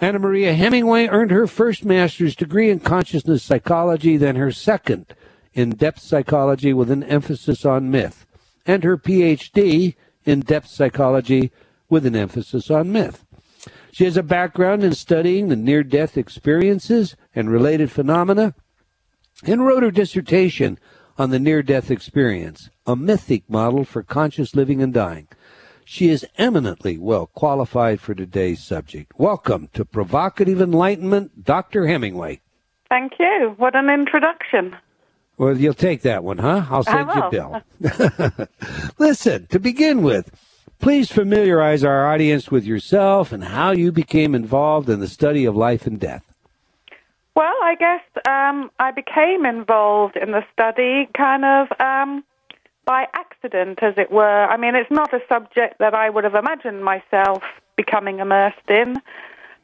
Anna 0.00 0.18
Maria 0.18 0.54
Hemingway 0.54 1.08
earned 1.08 1.30
her 1.30 1.46
first 1.46 1.84
master's 1.84 2.34
degree 2.34 2.70
in 2.70 2.80
consciousness 2.80 3.42
psychology, 3.42 4.16
then 4.16 4.36
her 4.36 4.50
second 4.50 5.14
in 5.52 5.70
depth 5.70 6.00
psychology 6.00 6.72
with 6.72 6.90
an 6.90 7.02
emphasis 7.02 7.66
on 7.66 7.90
myth, 7.90 8.24
and 8.64 8.82
her 8.82 8.96
PhD 8.96 9.94
in 10.24 10.40
depth 10.40 10.68
psychology 10.68 11.50
with 11.88 12.06
an 12.06 12.16
emphasis 12.16 12.70
on 12.70 12.92
myth. 12.92 13.24
She 13.92 14.04
has 14.04 14.16
a 14.16 14.22
background 14.22 14.84
in 14.84 14.94
studying 14.94 15.48
the 15.48 15.56
near 15.56 15.82
death 15.82 16.16
experiences 16.16 17.16
and 17.34 17.50
related 17.50 17.90
phenomena 17.90 18.54
and 19.44 19.66
wrote 19.66 19.82
her 19.82 19.90
dissertation 19.90 20.78
on 21.20 21.28
the 21.28 21.38
near 21.38 21.62
death 21.62 21.90
experience, 21.90 22.70
a 22.86 22.96
mythic 22.96 23.42
model 23.46 23.84
for 23.84 24.02
conscious 24.02 24.56
living 24.56 24.80
and 24.80 24.94
dying. 24.94 25.28
She 25.84 26.08
is 26.08 26.26
eminently 26.38 26.96
well 26.96 27.26
qualified 27.26 28.00
for 28.00 28.14
today's 28.14 28.64
subject. 28.64 29.12
Welcome 29.18 29.68
to 29.74 29.84
Provocative 29.84 30.62
Enlightenment, 30.62 31.44
Dr. 31.44 31.86
Hemingway. 31.86 32.40
Thank 32.88 33.12
you. 33.20 33.52
What 33.58 33.76
an 33.76 33.90
introduction. 33.90 34.74
Well, 35.36 35.58
you'll 35.58 35.74
take 35.74 36.00
that 36.02 36.24
one, 36.24 36.38
huh? 36.38 36.64
I'll 36.70 36.84
send 36.84 37.10
you 37.14 37.20
a 37.20 37.30
bill. 37.30 38.48
Listen, 38.98 39.46
to 39.48 39.58
begin 39.58 40.00
with, 40.00 40.30
please 40.78 41.12
familiarize 41.12 41.84
our 41.84 42.10
audience 42.10 42.50
with 42.50 42.64
yourself 42.64 43.30
and 43.30 43.44
how 43.44 43.72
you 43.72 43.92
became 43.92 44.34
involved 44.34 44.88
in 44.88 45.00
the 45.00 45.06
study 45.06 45.44
of 45.44 45.54
life 45.54 45.86
and 45.86 46.00
death. 46.00 46.29
Well, 47.34 47.54
I 47.62 47.76
guess 47.78 48.02
um, 48.28 48.70
I 48.78 48.90
became 48.90 49.46
involved 49.46 50.16
in 50.16 50.32
the 50.32 50.44
study 50.52 51.08
kind 51.16 51.44
of 51.44 51.68
um, 51.80 52.24
by 52.84 53.06
accident, 53.14 53.82
as 53.82 53.94
it 53.96 54.10
were. 54.10 54.44
I 54.46 54.56
mean, 54.56 54.74
it's 54.74 54.90
not 54.90 55.12
a 55.14 55.20
subject 55.28 55.78
that 55.78 55.94
I 55.94 56.10
would 56.10 56.24
have 56.24 56.34
imagined 56.34 56.84
myself 56.84 57.42
becoming 57.76 58.18
immersed 58.18 58.68
in, 58.68 58.96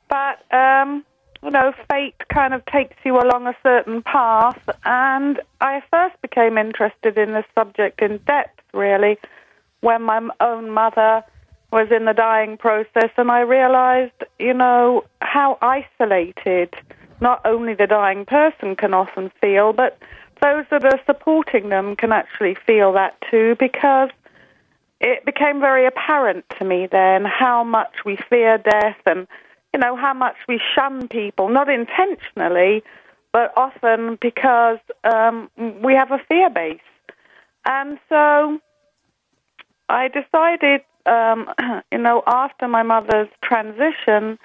but 0.09 0.55
um, 0.55 1.05
you 1.43 1.51
know, 1.51 1.73
fate 1.91 2.15
kind 2.29 2.55
of 2.55 2.65
takes 2.67 2.97
you 3.05 3.19
along 3.19 3.47
a 3.47 3.57
certain 3.63 4.03
path, 4.03 4.69
and 4.85 5.41
I 5.61 5.83
first 5.91 6.21
became 6.23 6.57
interested 6.57 7.19
in 7.19 7.33
this 7.33 7.45
subject 7.55 8.01
in 8.01 8.19
depth, 8.27 8.61
really, 8.73 9.19
when 9.81 10.03
my 10.03 10.29
own 10.41 10.71
mother 10.71 11.23
was 11.73 11.89
in 11.91 12.05
the 12.05 12.15
dying 12.15 12.57
process, 12.57 13.11
and 13.17 13.31
I 13.31 13.41
realized, 13.41 14.25
you 14.39 14.55
know, 14.55 15.05
how 15.21 15.59
isolated 15.61 16.75
not 17.21 17.41
only 17.45 17.75
the 17.75 17.87
dying 17.87 18.25
person 18.25 18.77
can 18.77 18.95
often 18.95 19.31
feel, 19.41 19.73
but 19.73 19.99
those 20.43 20.65
that 20.71 20.85
are 20.85 21.01
supporting 21.07 21.69
them 21.69 21.97
can 21.97 22.13
actually 22.13 22.57
feel 22.67 22.93
that 22.93 23.17
too, 23.31 23.57
because 23.59 24.11
it 25.01 25.25
became 25.25 25.61
very 25.61 25.87
apparent 25.87 26.45
to 26.59 26.65
me 26.65 26.87
then 26.91 27.25
how 27.25 27.63
much 27.63 28.05
we 28.05 28.17
fear 28.29 28.59
death 28.59 28.97
and, 29.07 29.27
you 29.73 29.81
know, 29.81 29.97
how 29.97 30.15
much 30.15 30.37
we 30.49 30.61
shun 30.75 31.09
people, 31.09 31.49
not 31.49 31.69
intentionally, 31.69 32.83
but 33.33 33.53
often 33.57 34.17
because 34.21 34.79
um, 35.05 35.51
we 35.83 35.93
have 35.95 36.11
a 36.11 36.19
fear 36.29 36.49
base. 36.49 36.81
And 37.67 37.99
so 38.09 38.59
I 39.89 40.09
decided, 40.09 40.81
um, 41.05 41.51
you 41.93 41.99
know, 41.99 42.23
after 42.27 42.69
my 42.69 42.83
mother's 42.83 43.29
transition, 43.43 44.39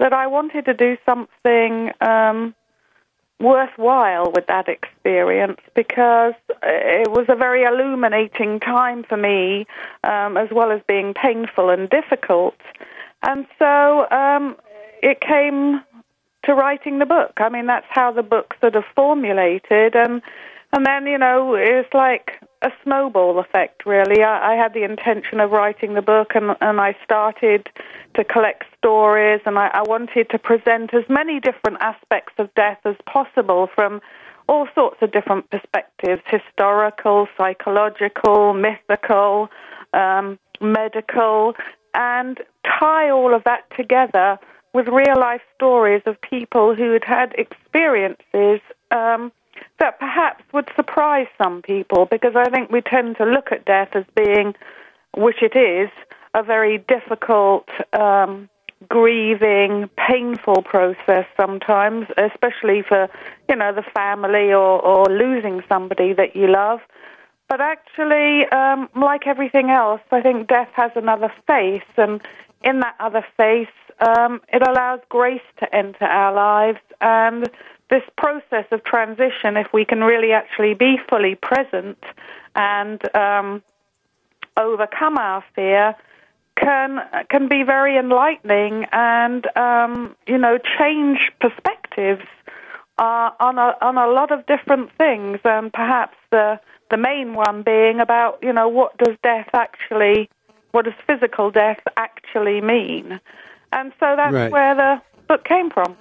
that 0.00 0.12
I 0.12 0.26
wanted 0.26 0.64
to 0.64 0.74
do 0.74 0.96
something 1.04 1.90
um, 2.00 2.54
worthwhile 3.38 4.32
with 4.34 4.46
that 4.46 4.68
experience 4.68 5.60
because 5.74 6.34
it 6.62 7.10
was 7.10 7.26
a 7.28 7.36
very 7.36 7.64
illuminating 7.64 8.60
time 8.60 9.04
for 9.04 9.16
me, 9.16 9.66
um, 10.04 10.36
as 10.36 10.48
well 10.50 10.72
as 10.72 10.80
being 10.88 11.14
painful 11.14 11.68
and 11.70 11.88
difficult. 11.90 12.56
And 13.22 13.46
so 13.58 14.10
um, 14.10 14.56
it 15.02 15.20
came 15.20 15.82
to 16.44 16.54
writing 16.54 16.98
the 16.98 17.06
book. 17.06 17.34
I 17.36 17.50
mean, 17.50 17.66
that's 17.66 17.86
how 17.90 18.10
the 18.10 18.22
book 18.22 18.54
sort 18.60 18.76
of 18.76 18.84
formulated, 18.96 19.94
and 19.94 20.22
and 20.72 20.86
then 20.86 21.06
you 21.06 21.18
know 21.18 21.54
it's 21.54 21.92
like 21.92 22.40
a 22.62 22.70
snowball 22.84 23.38
effect, 23.38 23.86
really. 23.86 24.22
I, 24.22 24.52
I 24.52 24.56
had 24.56 24.74
the 24.74 24.84
intention 24.84 25.40
of 25.40 25.50
writing 25.50 25.94
the 25.94 26.02
book, 26.02 26.32
and, 26.34 26.56
and 26.60 26.80
I 26.80 26.96
started 27.04 27.68
to 28.14 28.24
collect 28.24 28.64
stories, 28.76 29.40
and 29.46 29.58
I, 29.58 29.68
I 29.72 29.82
wanted 29.82 30.28
to 30.30 30.38
present 30.38 30.92
as 30.92 31.04
many 31.08 31.40
different 31.40 31.78
aspects 31.80 32.34
of 32.38 32.52
death 32.54 32.78
as 32.84 32.96
possible 33.06 33.68
from 33.74 34.00
all 34.48 34.66
sorts 34.74 34.96
of 35.00 35.12
different 35.12 35.48
perspectives 35.50 36.22
historical, 36.26 37.28
psychological, 37.38 38.52
mythical, 38.52 39.48
um, 39.94 40.38
medical, 40.60 41.54
and 41.94 42.40
tie 42.64 43.08
all 43.08 43.32
of 43.34 43.44
that 43.44 43.64
together 43.76 44.38
with 44.72 44.86
real 44.88 45.18
life 45.18 45.40
stories 45.54 46.02
of 46.06 46.20
people 46.20 46.74
who 46.74 46.92
had 46.92 47.04
had 47.04 47.34
experiences 47.38 48.60
um, 48.90 49.32
that 49.78 49.98
perhaps 49.98 50.44
would 50.52 50.70
surprise 50.76 51.26
some 51.38 51.62
people 51.62 52.06
because 52.06 52.34
I 52.36 52.48
think 52.50 52.70
we 52.70 52.80
tend 52.80 53.16
to 53.16 53.24
look 53.24 53.52
at 53.52 53.64
death 53.64 53.90
as 53.94 54.04
being, 54.14 54.54
which 55.16 55.42
it 55.42 55.56
is, 55.56 55.90
a 56.34 56.42
very 56.42 56.78
difficult, 56.78 57.68
um, 57.92 58.48
grieving, 58.88 59.90
painful 60.08 60.62
process 60.62 61.26
sometimes, 61.36 62.06
especially 62.16 62.82
for, 62.82 63.08
you 63.48 63.56
know, 63.56 63.72
the 63.74 63.84
family 63.94 64.52
or, 64.52 64.80
or 64.80 65.06
losing 65.06 65.62
somebody 65.68 66.12
that 66.14 66.34
you 66.34 66.46
love. 66.46 66.80
But 67.48 67.60
actually, 67.60 68.46
um, 68.52 68.88
like 68.94 69.26
everything 69.26 69.70
else, 69.70 70.00
I 70.12 70.20
think 70.20 70.48
death 70.48 70.70
has 70.74 70.92
another 70.94 71.32
face, 71.46 71.82
and 71.96 72.20
in 72.62 72.80
that 72.80 72.94
other 73.00 73.26
face, 73.36 73.66
um, 74.06 74.40
it 74.52 74.66
allows 74.66 75.00
grace 75.08 75.42
to 75.58 75.74
enter 75.74 76.04
our 76.04 76.32
lives 76.32 76.78
and 77.00 77.50
this 77.90 78.04
process 78.16 78.66
of 78.70 78.84
transition, 78.84 79.56
if 79.56 79.72
we 79.72 79.84
can 79.84 80.02
really 80.02 80.32
actually 80.32 80.74
be 80.74 80.98
fully 81.08 81.34
present 81.34 81.98
and 82.54 83.14
um, 83.14 83.62
overcome 84.56 85.18
our 85.18 85.44
fear, 85.54 85.94
can 86.56 87.00
can 87.28 87.48
be 87.48 87.62
very 87.62 87.96
enlightening 87.96 88.86
and 88.92 89.46
um, 89.56 90.14
you 90.26 90.38
know 90.38 90.58
change 90.78 91.32
perspectives 91.40 92.24
uh, 92.98 93.30
on 93.40 93.58
a 93.58 93.76
on 93.80 93.96
a 93.96 94.06
lot 94.06 94.30
of 94.30 94.46
different 94.46 94.90
things, 94.96 95.38
and 95.44 95.72
perhaps 95.72 96.16
the 96.30 96.60
the 96.90 96.96
main 96.96 97.34
one 97.34 97.62
being 97.62 98.00
about 98.00 98.38
you 98.42 98.52
know 98.52 98.68
what 98.68 98.96
does 98.98 99.16
death 99.22 99.48
actually, 99.54 100.28
what 100.72 100.84
does 100.84 100.94
physical 101.06 101.50
death 101.50 101.80
actually 101.96 102.60
mean, 102.60 103.20
and 103.72 103.92
so 103.98 104.14
that's 104.16 104.34
right. 104.34 104.50
where 104.52 104.74
the 104.74 105.02
book 105.28 105.44
came 105.44 105.70
from. 105.70 105.96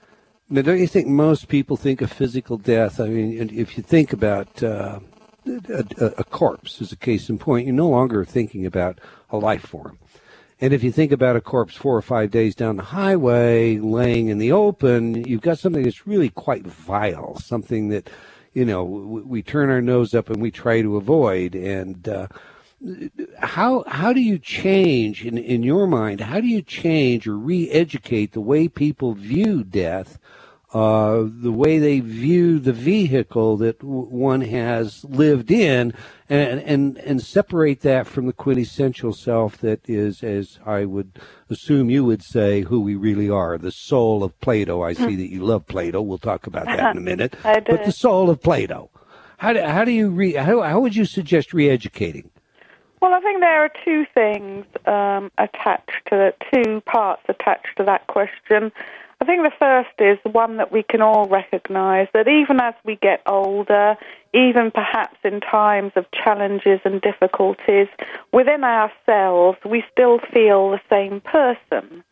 Now, 0.52 0.64
don't 0.64 0.80
you 0.80 0.88
think 0.88 1.08
most 1.08 1.48
people 1.48 1.78
think 1.78 2.02
of 2.02 2.12
physical 2.12 2.58
death? 2.58 3.00
I 3.00 3.08
mean, 3.08 3.52
if 3.54 3.78
you 3.78 3.84
think 3.84 4.14
about 4.14 4.64
uh, 4.64 5.00
a, 5.46 6.06
a, 6.18 6.24
corpse 6.24 6.82
as 6.82 6.92
a 6.92 6.96
case 6.96 7.30
in 7.30 7.38
point, 7.38 7.68
you're 7.68 7.76
no 7.76 7.90
longer 7.90 8.26
thinking 8.26 8.66
about 8.66 9.00
a 9.30 9.38
life 9.38 9.62
form. 9.62 10.00
And 10.60 10.74
if 10.74 10.84
you 10.84 10.92
think 10.92 11.12
about 11.12 11.36
a 11.36 11.42
corpse 11.42 11.76
four 11.76 11.96
or 11.96 12.02
five 12.02 12.32
days 12.32 12.56
down 12.56 12.78
the 12.78 12.84
highway, 12.84 13.78
laying 13.78 14.30
in 14.30 14.40
the 14.40 14.52
open, 14.52 15.24
you've 15.24 15.42
got 15.42 15.60
something 15.60 15.84
that's 15.84 16.08
really 16.08 16.30
quite 16.30 16.66
vile, 16.66 17.38
something 17.38 17.90
that, 17.90 18.10
you 18.54 18.66
know, 18.66 18.84
we 18.84 19.44
turn 19.44 19.70
our 19.70 19.82
nose 19.82 20.16
up 20.16 20.32
and 20.32 20.42
we 20.42 20.50
try 20.50 20.82
to 20.82 20.98
avoid. 20.98 21.54
And 21.54 22.10
uh, 22.10 22.28
how 23.38 23.84
how 23.88 24.14
do 24.14 24.20
you 24.20 24.40
change 24.40 25.24
in 25.26 25.38
in 25.38 25.62
your 25.62 25.86
mind? 25.86 26.22
How 26.22 26.42
do 26.42 26.48
you 26.48 26.64
change 26.64 27.28
or 27.28 27.38
re-educate 27.38 28.32
the 28.32 28.42
way 28.42 28.68
people 28.68 29.14
view 29.14 29.64
death? 29.64 30.18
Uh, 30.74 31.24
the 31.26 31.52
way 31.52 31.80
they 31.80 32.00
view 32.00 32.60
the 32.60 32.74
vehicle 32.74 33.58
that 33.58 33.80
w- 33.80 34.04
one 34.04 34.42
has 34.42 35.04
lived 35.06 35.50
in, 35.50 35.94
and, 36.30 36.60
and 36.62 36.98
and 37.00 37.22
separate 37.22 37.82
that 37.82 38.06
from 38.06 38.28
the 38.28 38.34
quintessential 38.34 39.12
self 39.12 39.58
that 39.58 39.90
is, 39.90 40.24
as 40.24 40.60
I 40.66 40.86
would 40.86 41.20
assume 41.50 41.90
you 41.90 42.06
would 42.06 42.22
say, 42.22 42.62
who 42.62 42.82
we 42.82 42.96
really 42.96 43.30
are, 43.30 43.58
the 43.58 43.72
soul 43.72 44.24
of 44.24 44.40
Plato. 44.42 44.84
I 44.84 44.94
see 44.94 45.16
that 45.16 45.32
you 45.32 45.44
love 45.44 45.66
Plato. 45.66 46.02
We'll 46.02 46.20
talk 46.20 46.46
about 46.46 46.66
that 46.66 46.92
in 46.92 46.98
a 46.98 47.02
minute. 47.12 47.36
But 47.42 47.66
the 47.66 47.92
soul 47.92 48.30
of 48.30 48.42
Plato. 48.42 48.92
How 49.40 49.54
do, 49.54 49.62
how 49.62 49.86
do 49.86 49.92
you 49.92 50.10
re, 50.10 50.34
how, 50.34 50.62
how 50.62 50.82
would 50.82 50.96
you 50.96 51.06
suggest 51.06 51.54
re-educating? 51.54 52.30
Well, 53.02 53.14
I 53.14 53.22
think 53.22 53.40
there 53.40 53.64
are 53.64 53.72
two 53.86 54.06
things 54.14 54.66
um, 54.86 55.32
attached 55.38 56.08
to 56.10 56.34
two 56.54 56.82
parts 56.82 57.24
attached 57.30 57.78
to 57.78 57.84
that 57.86 58.06
question. 58.08 58.74
I 59.22 59.26
think 59.26 59.44
the 59.44 59.52
first 59.60 59.90
is 60.00 60.18
the 60.24 60.30
one 60.30 60.58
that 60.58 60.72
we 60.72 60.82
can 60.82 61.02
all 61.02 61.28
recognize 61.28 62.08
that 62.14 62.30
even 62.30 62.62
as 62.62 62.74
we 62.86 62.96
get 62.96 63.22
older, 63.26 63.98
even 64.34 64.72
perhaps 64.72 65.18
in 65.26 65.42
times 65.42 65.92
of 65.98 66.06
challenges 66.12 66.80
and 66.86 67.02
difficulties, 67.02 67.88
within 68.32 68.64
ourselves, 68.64 69.58
we 69.66 69.84
still 69.92 70.20
feel 70.34 70.72
the 70.72 70.82
same 70.90 71.20
person. 71.20 72.04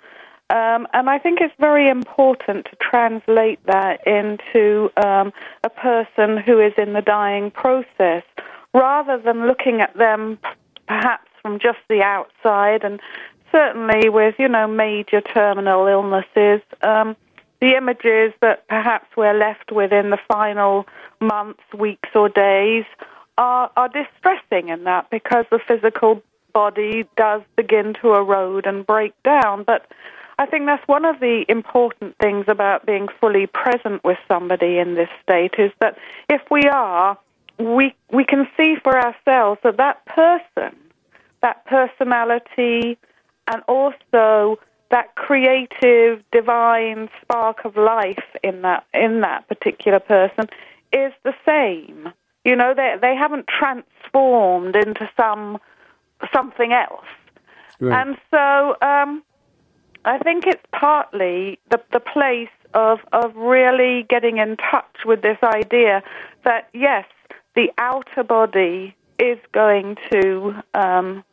Um, 0.50 0.88
and 0.94 1.10
I 1.10 1.18
think 1.18 1.40
it's 1.42 1.54
very 1.60 1.90
important 1.90 2.66
to 2.66 2.78
translate 2.82 3.60
that 3.66 4.06
into 4.06 4.90
um, 4.98 5.32
a 5.64 5.70
person 5.70 6.38
who 6.38 6.60
is 6.60 6.74
in 6.78 6.94
the 6.94 7.02
dying 7.02 7.52
process, 7.52 8.24
rather 8.74 9.18
than 9.18 9.48
looking 9.48 9.82
at 9.82 9.98
them 9.98 10.40
perhaps 10.88 11.28
from 11.42 11.60
just 11.60 11.80
the 11.90 12.02
outside 12.02 12.84
and 12.84 13.00
certainly 13.52 14.10
with, 14.10 14.36
you 14.38 14.48
know, 14.48 14.68
major 14.68 15.22
terminal 15.22 15.88
illnesses, 15.88 16.62
um, 16.82 17.16
the 17.60 17.76
images 17.76 18.34
that 18.42 18.68
perhaps 18.68 19.08
we're 19.16 19.34
left 19.34 19.72
with 19.72 19.92
in 19.92 20.10
the 20.10 20.20
final 20.28 20.86
months, 21.20 21.64
weeks, 21.78 22.10
or 22.14 22.30
days 22.30 22.86
are, 23.38 23.72
are 23.76 23.90
distressing 23.90 24.70
in 24.70 24.84
that 24.84 25.10
because 25.10 25.46
the 25.50 25.60
physical 25.60 26.22
body 26.54 27.06
does 27.16 27.42
begin 27.56 27.94
to 28.02 28.14
erode 28.14 28.66
and 28.66 28.86
break 28.86 29.14
down. 29.24 29.64
But 29.64 29.88
I 30.40 30.46
think 30.46 30.66
that's 30.66 30.88
one 30.88 31.06
of 31.06 31.20
the 31.20 31.46
important 31.50 32.16
things 32.20 32.46
about 32.48 32.86
being 32.86 33.08
fully 33.20 33.48
present 33.48 34.04
with 34.04 34.18
somebody 34.28 34.78
in 34.78 34.96
this 34.96 35.10
state 35.24 35.56
is 35.58 35.72
that 35.80 35.98
if 36.30 36.42
we 36.52 36.64
are, 36.64 37.18
we 37.58 37.96
we 38.12 38.24
can 38.24 38.48
see 38.56 38.76
for 38.84 38.96
ourselves 38.96 39.60
that 39.64 39.78
that 39.78 40.06
person, 40.06 40.78
that 41.42 41.66
personality, 41.66 42.98
and 43.48 43.62
also 43.68 44.60
that 44.90 45.16
creative, 45.16 46.24
divine 46.32 47.10
spark 47.22 47.66
of 47.66 47.76
life 47.76 48.24
in 48.44 48.62
that 48.62 48.86
in 48.94 49.22
that 49.22 49.48
particular 49.48 50.00
person 50.00 50.46
is 50.94 51.12
the 51.24 51.34
same. 51.46 52.12
You 52.46 52.56
know, 52.56 52.74
they 52.74 52.96
they 53.02 53.16
haven't 53.16 53.48
transformed 53.48 54.76
into 54.76 55.10
some 55.18 55.58
something 56.34 56.72
else. 56.72 57.06
Right. 57.80 58.08
And 58.08 58.18
so 58.32 58.76
um, 58.82 59.24
I 60.06 60.18
think 60.20 60.48
it's 60.48 60.64
partly 60.72 61.60
the 61.70 61.82
the 61.92 62.00
place 62.00 62.50
of 62.74 63.00
of 63.12 63.36
really 63.36 64.04
getting 64.10 64.38
in 64.38 64.58
touch 64.58 65.06
with 65.06 65.22
this 65.22 65.38
idea 65.44 66.02
that 66.44 66.70
yes, 66.74 67.06
the 67.56 67.72
outer 67.78 68.24
body 68.24 68.96
is 69.20 69.40
going 69.52 69.98
to 70.12 70.56
um, 70.74 71.24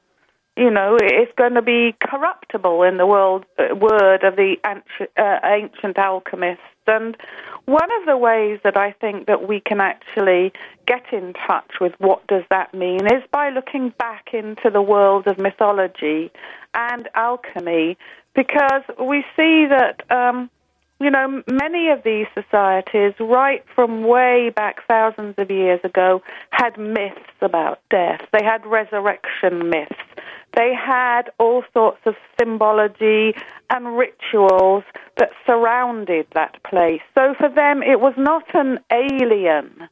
you 0.57 0.71
know, 0.71 0.97
it's 1.01 1.33
going 1.37 1.55
to 1.55 1.63
be 1.63 1.97
corruptible 2.01 2.83
in 2.85 2.97
the 2.97 3.07
world 3.07 3.45
uh, 3.59 3.75
word 3.75 4.23
of 4.23 4.37
the 4.37 4.57
ancient, 4.65 5.11
uh, 5.17 5.41
ancient 5.45 5.99
alchemists, 5.99 6.63
and 6.87 7.17
one 7.65 7.89
of 8.01 8.07
the 8.07 8.17
ways 8.17 8.61
that 8.63 8.77
I 8.77 8.93
think 8.93 9.27
that 9.27 9.49
we 9.49 9.61
can 9.61 9.81
actually 9.81 10.53
get 10.87 11.03
in 11.13 11.33
touch 11.47 11.81
with 11.81 11.93
what 11.99 12.27
does 12.27 12.45
that 12.51 12.75
mean 12.75 13.07
is 13.07 13.23
by 13.33 13.51
looking 13.51 13.93
back 13.99 14.29
into 14.33 14.71
the 14.71 14.83
world 14.83 15.27
of 15.27 15.39
mythology 15.39 16.31
and 16.75 17.09
alchemy, 17.15 17.97
because 18.35 18.83
we 19.01 19.25
see 19.37 19.67
that 19.67 20.03
um, 20.11 20.51
you 21.05 21.11
know 21.11 21.43
many 21.47 21.91
of 21.91 22.03
these 22.03 22.27
societies, 22.35 23.13
right 23.21 23.63
from 23.75 24.05
way 24.05 24.51
back 24.57 24.77
thousands 24.89 25.35
of 25.37 25.51
years 25.51 25.81
ago, 25.85 26.23
had 26.51 26.79
myths 26.79 27.37
about 27.43 27.81
death. 27.91 28.23
They 28.33 28.43
had 28.43 28.65
resurrection 28.65 29.69
myths. 29.69 29.95
They 30.57 30.73
had 30.75 31.31
all 31.39 31.63
sorts 31.73 32.01
of 32.07 32.15
symbology 32.41 33.35
and 33.71 33.99
rituals 33.99 34.85
that 35.19 35.31
surrounded 35.47 36.27
that 36.35 36.63
place. 36.63 37.03
So 37.15 37.35
for 37.39 37.49
them, 37.49 37.83
it 37.83 38.01
was 38.01 38.15
not 38.17 38.45
an 38.55 38.79
alien 38.91 39.89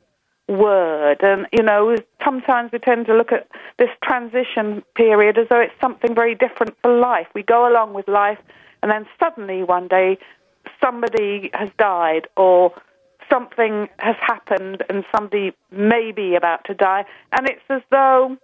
word. 0.49 1.19
And, 1.23 1.47
you 1.53 1.63
know, 1.63 1.97
sometimes 2.25 2.71
we 2.73 2.79
tend 2.79 3.07
to 3.07 3.15
look 3.15 3.33
at 3.33 3.49
this 3.79 3.89
transition 4.05 4.83
period 4.95 5.37
as 5.39 5.49
though 5.49 5.61
it's 5.61 5.75
something 5.81 6.15
very 6.15 6.35
different 6.35 6.77
for 6.83 6.97
life. 6.99 7.27
We 7.35 7.43
go 7.43 7.69
along 7.69 7.95
with 7.95 8.09
life, 8.09 8.39
and 8.83 8.91
then 8.91 9.07
suddenly 9.19 9.63
one 9.63 9.89
day 9.89 10.19
somebody 10.81 11.51
has 11.55 11.69
died 11.79 12.29
or 12.37 12.73
something 13.31 13.89
has 13.99 14.17
happened 14.21 14.83
and 14.89 15.05
somebody 15.15 15.53
may 15.71 16.13
be 16.13 16.35
about 16.35 16.65
to 16.67 16.75
die. 16.75 17.05
And 17.33 17.49
it's 17.49 17.63
as 17.71 17.83
though 17.91 18.37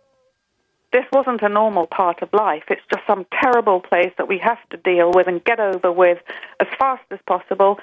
this 0.92 1.04
wasn't 1.12 1.42
a 1.42 1.48
normal 1.48 1.87
part 1.87 2.22
of 2.22 2.31
life. 2.33 2.64
It's 2.68 2.83
just 2.92 3.07
some 3.07 3.26
terrible 3.42 3.81
place 3.81 4.12
that 4.16 4.28
we 4.28 4.38
have 4.38 4.59
to 4.70 4.76
deal 4.78 5.11
with 5.12 5.28
and 5.28 5.44
get 5.44 5.61
over 5.61 5.92
with 5.92 6.18
as 6.61 6.68
fast 6.78 7.04
as 7.11 7.18
possible 7.26 7.78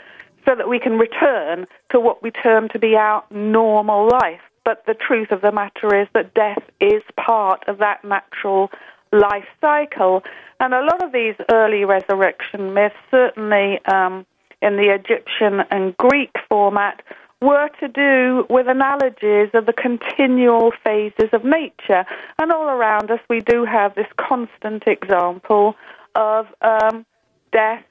so 0.45 0.56
that 0.56 0.69
we 0.69 0.80
can 0.80 0.98
return 0.98 1.65
to 1.91 2.00
what 2.00 2.24
we 2.24 2.32
term 2.32 2.69
to 2.69 2.80
be 2.80 2.95
our 2.95 3.24
normal 3.30 4.10
life. 4.10 4.41
But 4.63 4.84
the 4.88 4.95
truth 4.95 5.32
of 5.32 5.41
the 5.41 5.52
matter 5.52 5.95
is 5.95 6.08
that 6.13 6.34
death 6.34 6.63
is 6.80 7.04
part 7.17 7.67
of 7.67 7.78
that 7.78 8.04
natural 8.04 8.71
life 9.15 9.47
cycle. 9.62 10.23
And 10.60 10.73
a 10.73 10.82
lot 10.82 11.04
of 11.04 11.12
these 11.12 11.36
early 11.51 11.86
resurrection 11.86 12.73
myths, 12.73 12.95
certainly 13.12 13.84
um, 13.86 14.25
in 14.62 14.78
the 14.78 14.93
Egyptian 14.93 15.62
and 15.71 15.95
Greek 15.97 16.32
format, 16.49 17.01
were 17.41 17.69
to 17.80 17.88
do 17.88 18.45
with 18.49 18.67
analogies 18.67 19.49
of 19.54 19.65
the 19.65 19.73
continual 19.73 20.71
phases 20.84 21.30
of 21.34 21.43
nature. 21.43 22.06
And 22.39 22.51
all 22.51 22.67
around 22.67 23.12
us, 23.12 23.19
we 23.30 23.41
do 23.41 23.65
have 23.65 23.95
this 23.95 24.08
constant 24.17 24.84
example 24.88 25.75
of 26.15 26.47
um, 26.62 27.06
death, 27.51 27.84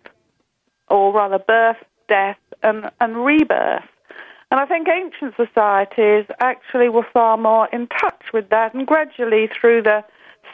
or 0.88 1.12
rather 1.12 1.38
birth, 1.38 1.76
death, 2.08 2.38
and, 2.62 2.90
and 3.00 3.24
rebirth. 3.24 3.84
And 4.50 4.60
I 4.60 4.66
think 4.66 4.88
ancient 4.88 5.34
societies 5.36 6.26
actually 6.40 6.88
were 6.88 7.06
far 7.12 7.36
more 7.36 7.68
in 7.72 7.86
touch 7.88 8.22
with 8.32 8.48
that. 8.50 8.72
And 8.72 8.86
gradually, 8.86 9.48
through 9.48 9.82
the 9.82 10.04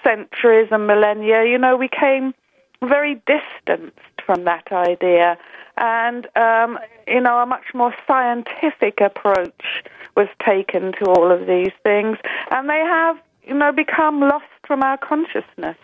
centuries 0.05 0.69
and 0.71 0.87
millennia, 0.87 1.45
you 1.45 1.59
know, 1.59 1.77
we 1.77 1.89
came 1.89 2.35
very 2.83 3.21
distanced 3.27 4.23
from 4.25 4.45
that 4.45 4.73
idea 4.73 5.37
and 5.81 6.27
um, 6.37 6.79
you 7.07 7.21
know 7.21 7.39
a 7.39 7.47
much 7.47 7.75
more 7.75 7.95
scientific 8.07 9.01
approach 9.01 9.83
was 10.17 10.29
taken 10.45 10.93
to 10.93 11.07
all 11.07 11.31
of 11.33 11.47
these 11.47 11.73
things, 11.83 12.19
and 12.51 12.69
they 12.69 12.81
have 12.81 13.17
you 13.45 13.55
know 13.55 13.73
become 13.73 14.21
lost 14.21 14.45
from 14.67 14.83
our 14.83 14.99
consciousness. 14.99 15.79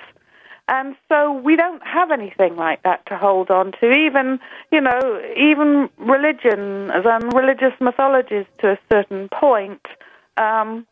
And 0.68 0.96
so 1.08 1.32
we 1.32 1.54
don't 1.54 1.82
have 1.86 2.10
anything 2.10 2.56
like 2.56 2.82
that 2.82 3.06
to 3.06 3.16
hold 3.16 3.52
on 3.52 3.70
to. 3.80 3.92
Even, 3.92 4.40
you 4.72 4.80
know, 4.80 5.22
even 5.36 5.88
religions 5.96 6.90
and 6.92 7.32
religious 7.32 7.72
mythologies 7.80 8.46
to 8.58 8.72
a 8.72 8.78
certain 8.90 9.28
point 9.28 9.86
um, 10.36 10.84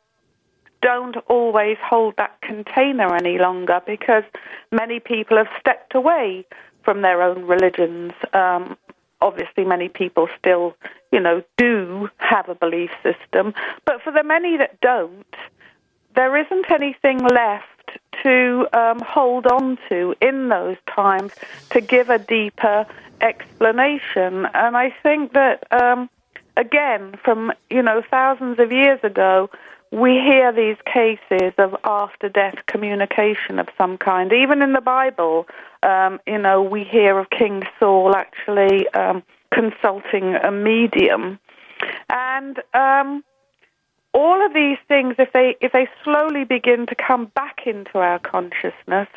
don't 0.85 1.17
always 1.29 1.79
hold 1.83 2.15
that 2.19 2.41
container 2.43 3.17
any 3.17 3.39
longer 3.39 3.81
because 3.87 4.25
many 4.71 5.01
people 5.01 5.37
have 5.37 5.49
stepped 5.59 5.95
away 5.95 6.45
from 6.85 7.01
their 7.03 7.23
own 7.23 7.47
religions 7.47 8.13
um, 8.35 8.77
obviously 9.25 9.65
many 9.65 9.89
people 9.89 10.29
still, 10.39 10.77
you 11.11 11.19
know, 11.19 11.43
do 11.57 12.09
have 12.19 12.49
a 12.49 12.55
belief 12.55 12.91
system, 13.03 13.55
but 13.87 14.03
for 14.03 14.13
the 14.13 14.23
many 14.23 14.57
that 14.59 14.81
don't, 14.81 15.35
there 16.15 16.37
isn't 16.37 16.71
anything 16.71 17.19
left 17.19 17.65
to 18.23 18.67
um, 18.73 19.01
hold 19.01 19.47
on 19.47 19.79
to 19.89 20.15
in 20.21 20.49
those 20.49 20.77
times 20.95 21.33
to 21.71 21.81
give 21.81 22.11
a 22.11 22.19
deeper 22.19 22.87
explanation. 23.21 24.47
And 24.55 24.77
I 24.77 24.95
think 25.03 25.33
that, 25.33 25.67
um, 25.73 26.11
again, 26.57 27.19
from 27.25 27.53
you 27.71 27.83
know 27.83 28.03
thousands 28.09 28.59
of 28.59 28.71
years 28.71 29.01
ago, 29.03 29.51
we 29.91 30.15
hear 30.15 30.53
these 30.53 30.77
cases 30.93 31.53
of 31.59 31.77
after 31.85 32.29
death 32.29 32.57
communication 32.67 33.59
of 33.59 33.69
some 33.79 33.97
kind. 33.97 34.33
Even 34.33 34.63
in 34.63 34.73
the 34.73 34.81
Bible, 34.81 35.47
um, 35.83 36.21
you 36.27 36.39
know, 36.39 36.63
we 36.63 36.85
hear 36.85 37.19
of 37.19 37.31
King 37.31 37.63
Saul 37.79 38.15
actually 38.17 38.89
um, 38.89 39.23
consulting 39.53 40.35
a 40.35 40.51
medium. 40.51 41.39
And 42.09 42.61
um, 42.75 43.23
all 44.13 44.45
of 44.45 44.55
these 44.55 44.79
things, 44.89 45.17
if 45.19 45.33
they 45.33 45.57
if 45.61 45.73
they 45.73 45.89
slowly 46.03 46.45
begin 46.45 46.87
to 46.87 46.95
come 46.95 47.27
back 47.35 47.67
into 47.67 47.99
our 47.99 48.19
consciousness, 48.19 49.09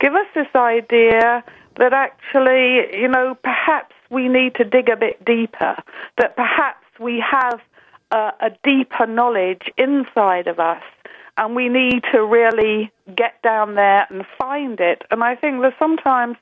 give 0.00 0.14
us 0.14 0.26
this 0.34 0.48
idea 0.54 1.44
that 1.76 1.92
actually, 1.92 2.98
you 2.98 3.08
know, 3.08 3.36
perhaps 3.42 3.94
we 4.10 4.28
need 4.28 4.54
to 4.56 4.64
dig 4.64 4.88
a 4.88 4.96
bit 4.96 5.22
deeper. 5.24 5.76
That 6.18 6.36
perhaps 6.36 6.84
we 6.98 7.20
have 7.20 7.60
a, 8.10 8.32
a 8.40 8.50
deeper 8.62 9.06
knowledge 9.06 9.70
inside 9.76 10.46
of 10.46 10.58
us 10.58 10.82
and 11.38 11.54
we 11.54 11.68
need 11.68 12.02
to 12.12 12.24
really 12.24 12.90
get 13.14 13.40
down 13.42 13.74
there 13.74 14.06
and 14.08 14.24
find 14.38 14.80
it. 14.80 15.02
And 15.10 15.22
I 15.22 15.34
think 15.36 15.60
that 15.62 15.74
sometimes, 15.78 16.36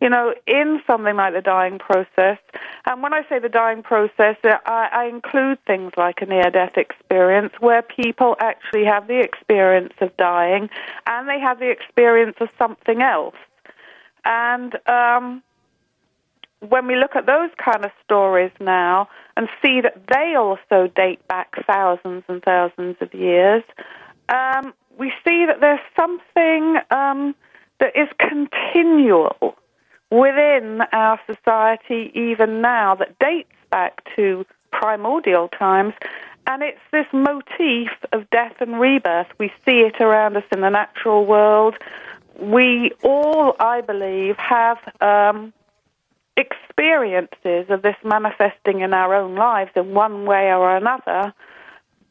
you 0.00 0.08
know, 0.08 0.34
in 0.46 0.80
something 0.86 1.16
like 1.16 1.34
the 1.34 1.42
dying 1.42 1.78
process, 1.78 2.38
and 2.86 3.02
when 3.02 3.12
I 3.12 3.26
say 3.28 3.38
the 3.38 3.50
dying 3.50 3.82
process, 3.82 4.36
I, 4.44 4.88
I 4.92 5.04
include 5.06 5.62
things 5.66 5.92
like 5.96 6.22
a 6.22 6.26
near 6.26 6.50
death 6.50 6.76
experience 6.76 7.52
where 7.60 7.82
people 7.82 8.36
actually 8.40 8.84
have 8.86 9.06
the 9.06 9.20
experience 9.20 9.92
of 10.00 10.16
dying 10.16 10.70
and 11.06 11.28
they 11.28 11.38
have 11.40 11.58
the 11.58 11.70
experience 11.70 12.36
of 12.40 12.48
something 12.58 13.02
else. 13.02 13.36
And 14.24 14.78
um, 14.88 15.42
when 16.66 16.86
we 16.86 16.96
look 16.96 17.16
at 17.16 17.26
those 17.26 17.50
kind 17.62 17.84
of 17.84 17.90
stories 18.04 18.52
now 18.60 19.08
and 19.38 19.48
see 19.62 19.80
that 19.80 19.94
they 20.08 20.34
also 20.34 20.88
date 20.96 21.26
back 21.28 21.54
thousands 21.64 22.24
and 22.28 22.42
thousands 22.42 22.96
of 23.00 23.14
years, 23.14 23.62
um, 24.28 24.74
we 24.98 25.12
see 25.24 25.46
that 25.46 25.60
there's 25.60 25.78
something 25.96 26.76
um, 26.90 27.36
that 27.78 27.96
is 27.96 28.08
continual 28.18 29.56
within 30.10 30.80
our 30.92 31.20
society 31.24 32.10
even 32.14 32.60
now 32.60 32.96
that 32.96 33.16
dates 33.20 33.54
back 33.70 34.02
to 34.16 34.44
primordial 34.72 35.48
times. 35.56 35.94
And 36.48 36.64
it's 36.64 36.80
this 36.90 37.06
motif 37.12 37.90
of 38.12 38.28
death 38.30 38.56
and 38.58 38.80
rebirth. 38.80 39.28
We 39.38 39.52
see 39.64 39.82
it 39.82 40.00
around 40.00 40.36
us 40.36 40.44
in 40.50 40.62
the 40.62 40.70
natural 40.70 41.26
world. 41.26 41.76
We 42.40 42.90
all, 43.04 43.54
I 43.60 43.82
believe, 43.82 44.36
have 44.38 44.78
um, 45.00 45.52
experiences 46.38 47.66
of 47.68 47.82
this 47.82 47.96
manifesting 48.04 48.80
in 48.80 48.94
our 48.94 49.14
own 49.14 49.34
lives 49.34 49.72
in 49.74 49.92
one 49.92 50.24
way 50.24 50.52
or 50.52 50.76
another. 50.76 51.34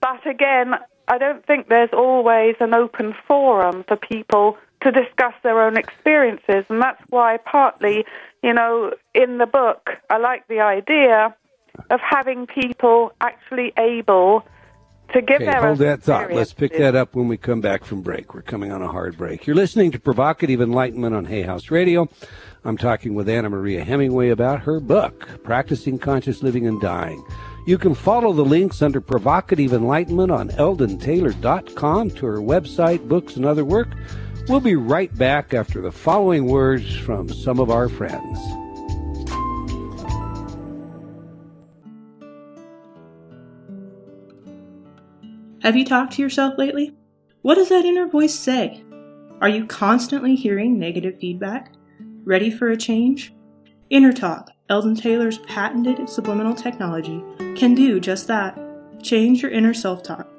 But 0.01 0.27
again, 0.27 0.75
I 1.07 1.17
don't 1.17 1.45
think 1.45 1.69
there's 1.69 1.93
always 1.93 2.55
an 2.59 2.73
open 2.73 3.15
forum 3.27 3.85
for 3.87 3.95
people 3.95 4.57
to 4.81 4.91
discuss 4.91 5.33
their 5.41 5.61
own 5.61 5.77
experiences, 5.77 6.65
and 6.69 6.81
that's 6.81 7.01
why 7.09 7.37
partly, 7.37 8.05
you 8.43 8.53
know, 8.53 8.93
in 9.15 9.37
the 9.37 9.47
book, 9.47 9.89
I 10.09 10.17
like 10.17 10.47
the 10.47 10.59
idea 10.59 11.35
of 11.89 11.99
having 12.01 12.45
people 12.45 13.13
actually 13.21 13.71
able 13.77 14.45
to 15.13 15.21
give 15.21 15.41
okay, 15.41 15.57
hold 15.59 15.79
that 15.79 16.03
thought. 16.03 16.31
Let's 16.31 16.53
pick 16.53 16.77
that 16.77 16.95
up 16.95 17.15
when 17.15 17.27
we 17.27 17.37
come 17.37 17.61
back 17.61 17.85
from 17.85 18.01
break. 18.01 18.33
We're 18.33 18.41
coming 18.41 18.71
on 18.71 18.81
a 18.81 18.87
hard 18.87 19.17
break. 19.17 19.47
You're 19.47 19.55
listening 19.55 19.91
to 19.91 19.99
Provocative 19.99 20.61
Enlightenment 20.61 21.15
on 21.15 21.25
Hay 21.25 21.43
House 21.43 21.71
Radio. 21.71 22.09
I'm 22.65 22.77
talking 22.77 23.15
with 23.15 23.29
Anna 23.29 23.49
Maria 23.49 23.83
Hemingway 23.83 24.29
about 24.29 24.61
her 24.61 24.79
book, 24.79 25.43
Practicing 25.43 25.99
Conscious 25.99 26.43
Living 26.43 26.67
and 26.67 26.81
Dying. 26.81 27.23
You 27.65 27.77
can 27.77 27.95
follow 27.95 28.33
the 28.33 28.45
links 28.45 28.81
under 28.81 29.01
Provocative 29.01 29.73
Enlightenment 29.73 30.31
on 30.31 30.49
eldontaylor.com 30.49 32.09
to 32.11 32.25
her 32.25 32.39
website, 32.39 33.07
books, 33.07 33.35
and 33.35 33.45
other 33.45 33.65
work. 33.65 33.89
We'll 34.47 34.61
be 34.61 34.75
right 34.75 35.13
back 35.17 35.53
after 35.53 35.81
the 35.81 35.91
following 35.91 36.45
words 36.45 36.95
from 36.95 37.27
some 37.27 37.59
of 37.59 37.69
our 37.69 37.89
friends. 37.89 38.39
Have 45.67 45.75
you 45.75 45.83
talked 45.83 46.13
to 46.13 46.21
yourself 46.21 46.57
lately? 46.57 46.95
What 47.41 47.55
does 47.55 47.67
that 47.67 47.83
inner 47.83 48.07
voice 48.07 48.33
say? 48.33 48.85
Are 49.41 49.49
you 49.49 49.65
constantly 49.65 50.33
hearing 50.33 50.79
negative 50.79 51.19
feedback? 51.19 51.73
Ready 52.23 52.49
for 52.49 52.69
a 52.69 52.77
change? 52.77 53.33
Inner 53.89 54.13
Talk 54.13 54.49
Eldon 54.69 54.95
Taylor's 54.95 55.39
patented 55.39 56.07
subliminal 56.07 56.55
technology 56.55 57.21
can 57.57 57.75
do 57.75 57.99
just 57.99 58.27
that 58.27 58.57
change 59.03 59.41
your 59.41 59.51
inner 59.51 59.73
self 59.73 60.03
talk. 60.03 60.29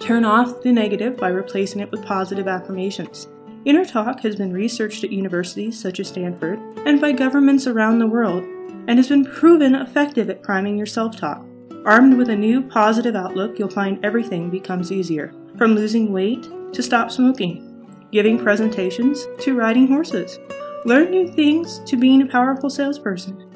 Turn 0.00 0.24
off 0.24 0.62
the 0.62 0.72
negative 0.72 1.16
by 1.16 1.28
replacing 1.28 1.80
it 1.80 1.92
with 1.92 2.04
positive 2.04 2.48
affirmations. 2.48 3.28
Inner 3.66 3.84
Talk 3.84 4.18
has 4.22 4.34
been 4.34 4.52
researched 4.52 5.04
at 5.04 5.12
universities 5.12 5.78
such 5.78 6.00
as 6.00 6.08
Stanford 6.08 6.58
and 6.88 7.00
by 7.00 7.12
governments 7.12 7.68
around 7.68 8.00
the 8.00 8.08
world 8.08 8.42
and 8.88 8.98
has 8.98 9.06
been 9.06 9.24
proven 9.24 9.76
effective 9.76 10.28
at 10.28 10.42
priming 10.42 10.76
your 10.76 10.86
self 10.86 11.16
talk. 11.16 11.46
Armed 11.84 12.16
with 12.18 12.28
a 12.28 12.36
new 12.36 12.62
positive 12.62 13.16
outlook, 13.16 13.58
you'll 13.58 13.70
find 13.70 14.04
everything 14.04 14.50
becomes 14.50 14.92
easier 14.92 15.32
from 15.56 15.74
losing 15.74 16.12
weight 16.12 16.46
to 16.72 16.82
stop 16.82 17.10
smoking, 17.10 17.88
giving 18.12 18.38
presentations 18.38 19.26
to 19.40 19.56
riding 19.56 19.86
horses. 19.86 20.38
Learn 20.84 21.10
new 21.10 21.26
things 21.28 21.80
to 21.86 21.96
being 21.96 22.20
a 22.22 22.26
powerful 22.26 22.68
salesperson. 22.70 23.46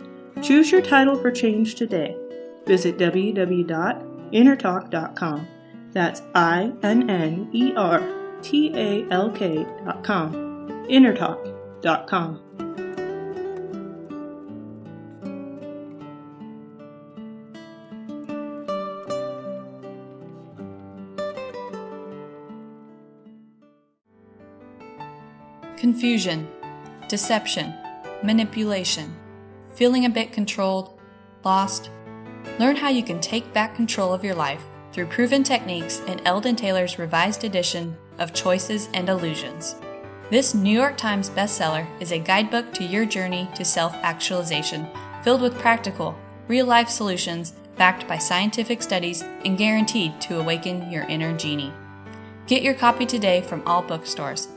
Choose 0.43 0.73
your 0.73 0.83
title 0.83 1.17
for 1.17 1.31
change 1.31 1.75
today. 1.75 2.17
Visit 2.67 2.99
www.innertalk.com. 2.99 5.49
That's 5.93 6.23
I 6.35 6.73
N 6.83 7.09
N 7.09 7.49
E 7.53 7.73
R 7.77 8.03
T 8.43 8.73
A 8.75 9.07
L 9.11 9.31
K.com. 9.31 10.87
Innertalk.com. 10.89 12.44
Confusion, 25.85 26.49
deception, 27.11 27.75
manipulation, 28.23 29.15
feeling 29.75 30.07
a 30.07 30.09
bit 30.09 30.33
controlled, 30.33 30.99
lost. 31.45 31.91
Learn 32.59 32.75
how 32.75 32.89
you 32.89 33.03
can 33.03 33.21
take 33.21 33.53
back 33.53 33.75
control 33.75 34.15
of 34.15 34.25
your 34.25 34.35
life 34.35 34.63
through 34.93 35.09
proven 35.09 35.43
techniques 35.43 36.01
in 36.07 36.27
Eldon 36.27 36.57
Taylor's 36.57 36.99
revised 36.99 37.45
edition 37.45 37.99
of 38.19 38.33
Choices 38.33 38.89
and 38.95 39.11
Illusions. 39.11 39.77
This 40.31 40.55
New 40.55 40.73
York 40.73 40.97
Times 40.97 41.29
bestseller 41.29 41.87
is 42.01 42.13
a 42.13 42.19
guidebook 42.19 42.73
to 42.73 42.83
your 42.83 43.05
journey 43.05 43.47
to 43.55 43.63
self 43.63 43.93
actualization, 43.97 44.89
filled 45.23 45.43
with 45.43 45.59
practical, 45.59 46.17
real 46.49 46.65
life 46.65 46.89
solutions 46.89 47.53
backed 47.77 48.09
by 48.09 48.17
scientific 48.17 48.83
studies 48.83 49.21
and 49.45 49.59
guaranteed 49.59 50.19
to 50.23 50.41
awaken 50.41 50.91
your 50.91 51.05
inner 51.09 51.37
genie. 51.37 51.75
Get 52.47 52.63
your 52.63 52.73
copy 52.73 53.05
today 53.05 53.43
from 53.43 53.63
all 53.67 53.83
bookstores. 53.83 54.49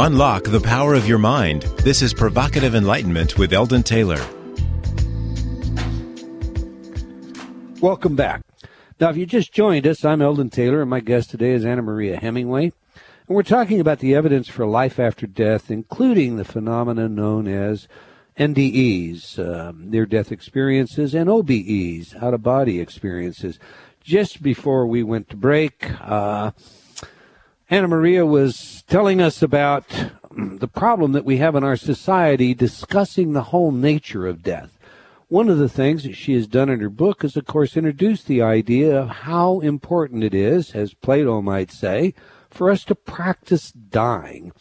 Unlock 0.00 0.44
the 0.44 0.60
power 0.60 0.94
of 0.94 1.08
your 1.08 1.18
mind. 1.18 1.62
This 1.78 2.02
is 2.02 2.14
Provocative 2.14 2.76
Enlightenment 2.76 3.36
with 3.36 3.52
Eldon 3.52 3.82
Taylor. 3.82 4.24
Welcome 7.80 8.14
back. 8.14 8.42
Now, 9.00 9.10
if 9.10 9.16
you 9.16 9.26
just 9.26 9.52
joined 9.52 9.88
us, 9.88 10.04
I'm 10.04 10.22
Eldon 10.22 10.50
Taylor, 10.50 10.82
and 10.82 10.88
my 10.88 11.00
guest 11.00 11.30
today 11.30 11.50
is 11.50 11.64
Anna 11.64 11.82
Maria 11.82 12.16
Hemingway. 12.16 12.66
And 12.66 12.72
we're 13.26 13.42
talking 13.42 13.80
about 13.80 13.98
the 13.98 14.14
evidence 14.14 14.46
for 14.46 14.66
life 14.66 15.00
after 15.00 15.26
death, 15.26 15.68
including 15.68 16.36
the 16.36 16.44
phenomena 16.44 17.08
known 17.08 17.48
as 17.48 17.88
NDEs, 18.38 19.36
uh, 19.36 19.72
near 19.76 20.06
death 20.06 20.30
experiences, 20.30 21.12
and 21.12 21.28
OBEs, 21.28 22.14
out 22.22 22.34
of 22.34 22.42
body 22.44 22.78
experiences. 22.78 23.58
Just 24.00 24.44
before 24.44 24.86
we 24.86 25.02
went 25.02 25.28
to 25.30 25.36
break, 25.36 25.90
uh, 26.00 26.52
Anna 27.70 27.86
Maria 27.86 28.24
was 28.24 28.82
telling 28.86 29.20
us 29.20 29.42
about 29.42 29.84
the 30.34 30.68
problem 30.68 31.12
that 31.12 31.26
we 31.26 31.36
have 31.36 31.54
in 31.54 31.62
our 31.62 31.76
society 31.76 32.54
discussing 32.54 33.34
the 33.34 33.42
whole 33.42 33.72
nature 33.72 34.26
of 34.26 34.42
death. 34.42 34.78
One 35.28 35.50
of 35.50 35.58
the 35.58 35.68
things 35.68 36.04
that 36.04 36.14
she 36.14 36.32
has 36.32 36.46
done 36.46 36.70
in 36.70 36.80
her 36.80 36.88
book 36.88 37.22
is, 37.22 37.36
of 37.36 37.44
course, 37.44 37.76
introduce 37.76 38.24
the 38.24 38.40
idea 38.40 38.98
of 38.98 39.08
how 39.10 39.60
important 39.60 40.24
it 40.24 40.32
is, 40.32 40.74
as 40.74 40.94
Plato 40.94 41.42
might 41.42 41.70
say, 41.70 42.14
for 42.48 42.70
us 42.70 42.84
to 42.86 42.94
practice 42.94 43.70
dying. 43.70 44.52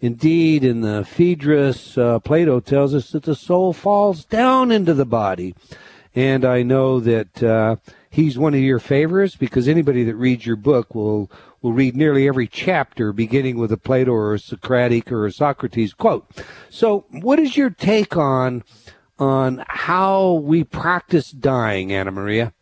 Indeed, 0.00 0.64
in 0.64 0.80
the 0.80 1.04
Phaedrus, 1.04 1.98
uh, 1.98 2.18
Plato 2.20 2.60
tells 2.60 2.94
us 2.94 3.10
that 3.10 3.24
the 3.24 3.34
soul 3.34 3.74
falls 3.74 4.24
down 4.24 4.72
into 4.72 4.94
the 4.94 5.04
body. 5.04 5.54
And 6.14 6.44
I 6.46 6.62
know 6.62 7.00
that 7.00 7.42
uh, 7.42 7.76
he's 8.08 8.38
one 8.38 8.54
of 8.54 8.60
your 8.60 8.78
favorites 8.78 9.36
because 9.36 9.68
anybody 9.68 10.04
that 10.04 10.14
reads 10.14 10.46
your 10.46 10.56
book 10.56 10.94
will 10.94 11.30
will 11.64 11.72
read 11.72 11.96
nearly 11.96 12.28
every 12.28 12.46
chapter 12.46 13.10
beginning 13.10 13.56
with 13.56 13.72
a 13.72 13.78
Plato 13.78 14.12
or 14.12 14.34
a 14.34 14.38
Socratic 14.38 15.10
or 15.10 15.24
a 15.24 15.32
Socrates 15.32 15.94
quote. 15.94 16.30
So, 16.68 17.06
what 17.10 17.38
is 17.38 17.56
your 17.56 17.70
take 17.70 18.18
on 18.18 18.62
on 19.18 19.64
how 19.68 20.34
we 20.34 20.62
practice 20.62 21.30
dying, 21.30 21.90
Anna 21.90 22.10
Maria? 22.10 22.52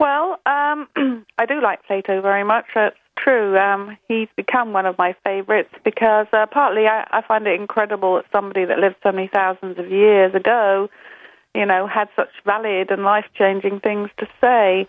Well, 0.00 0.40
um, 0.46 0.88
I 1.38 1.46
do 1.46 1.62
like 1.62 1.84
Plato 1.86 2.20
very 2.20 2.42
much. 2.42 2.64
It's 2.74 2.96
true. 3.16 3.56
Um, 3.56 3.96
he's 4.08 4.28
become 4.36 4.72
one 4.72 4.84
of 4.84 4.98
my 4.98 5.14
favorites 5.22 5.70
because 5.84 6.26
uh, 6.32 6.46
partly 6.46 6.88
I, 6.88 7.06
I 7.12 7.22
find 7.22 7.46
it 7.46 7.58
incredible 7.58 8.16
that 8.16 8.24
somebody 8.32 8.64
that 8.64 8.80
lived 8.80 8.96
so 9.04 9.12
many 9.12 9.30
thousands 9.32 9.78
of 9.78 9.88
years 9.92 10.34
ago 10.34 10.90
you 11.56 11.66
know, 11.66 11.86
had 11.86 12.08
such 12.14 12.30
valid 12.44 12.90
and 12.90 13.02
life 13.02 13.24
changing 13.34 13.80
things 13.80 14.10
to 14.18 14.26
say. 14.40 14.86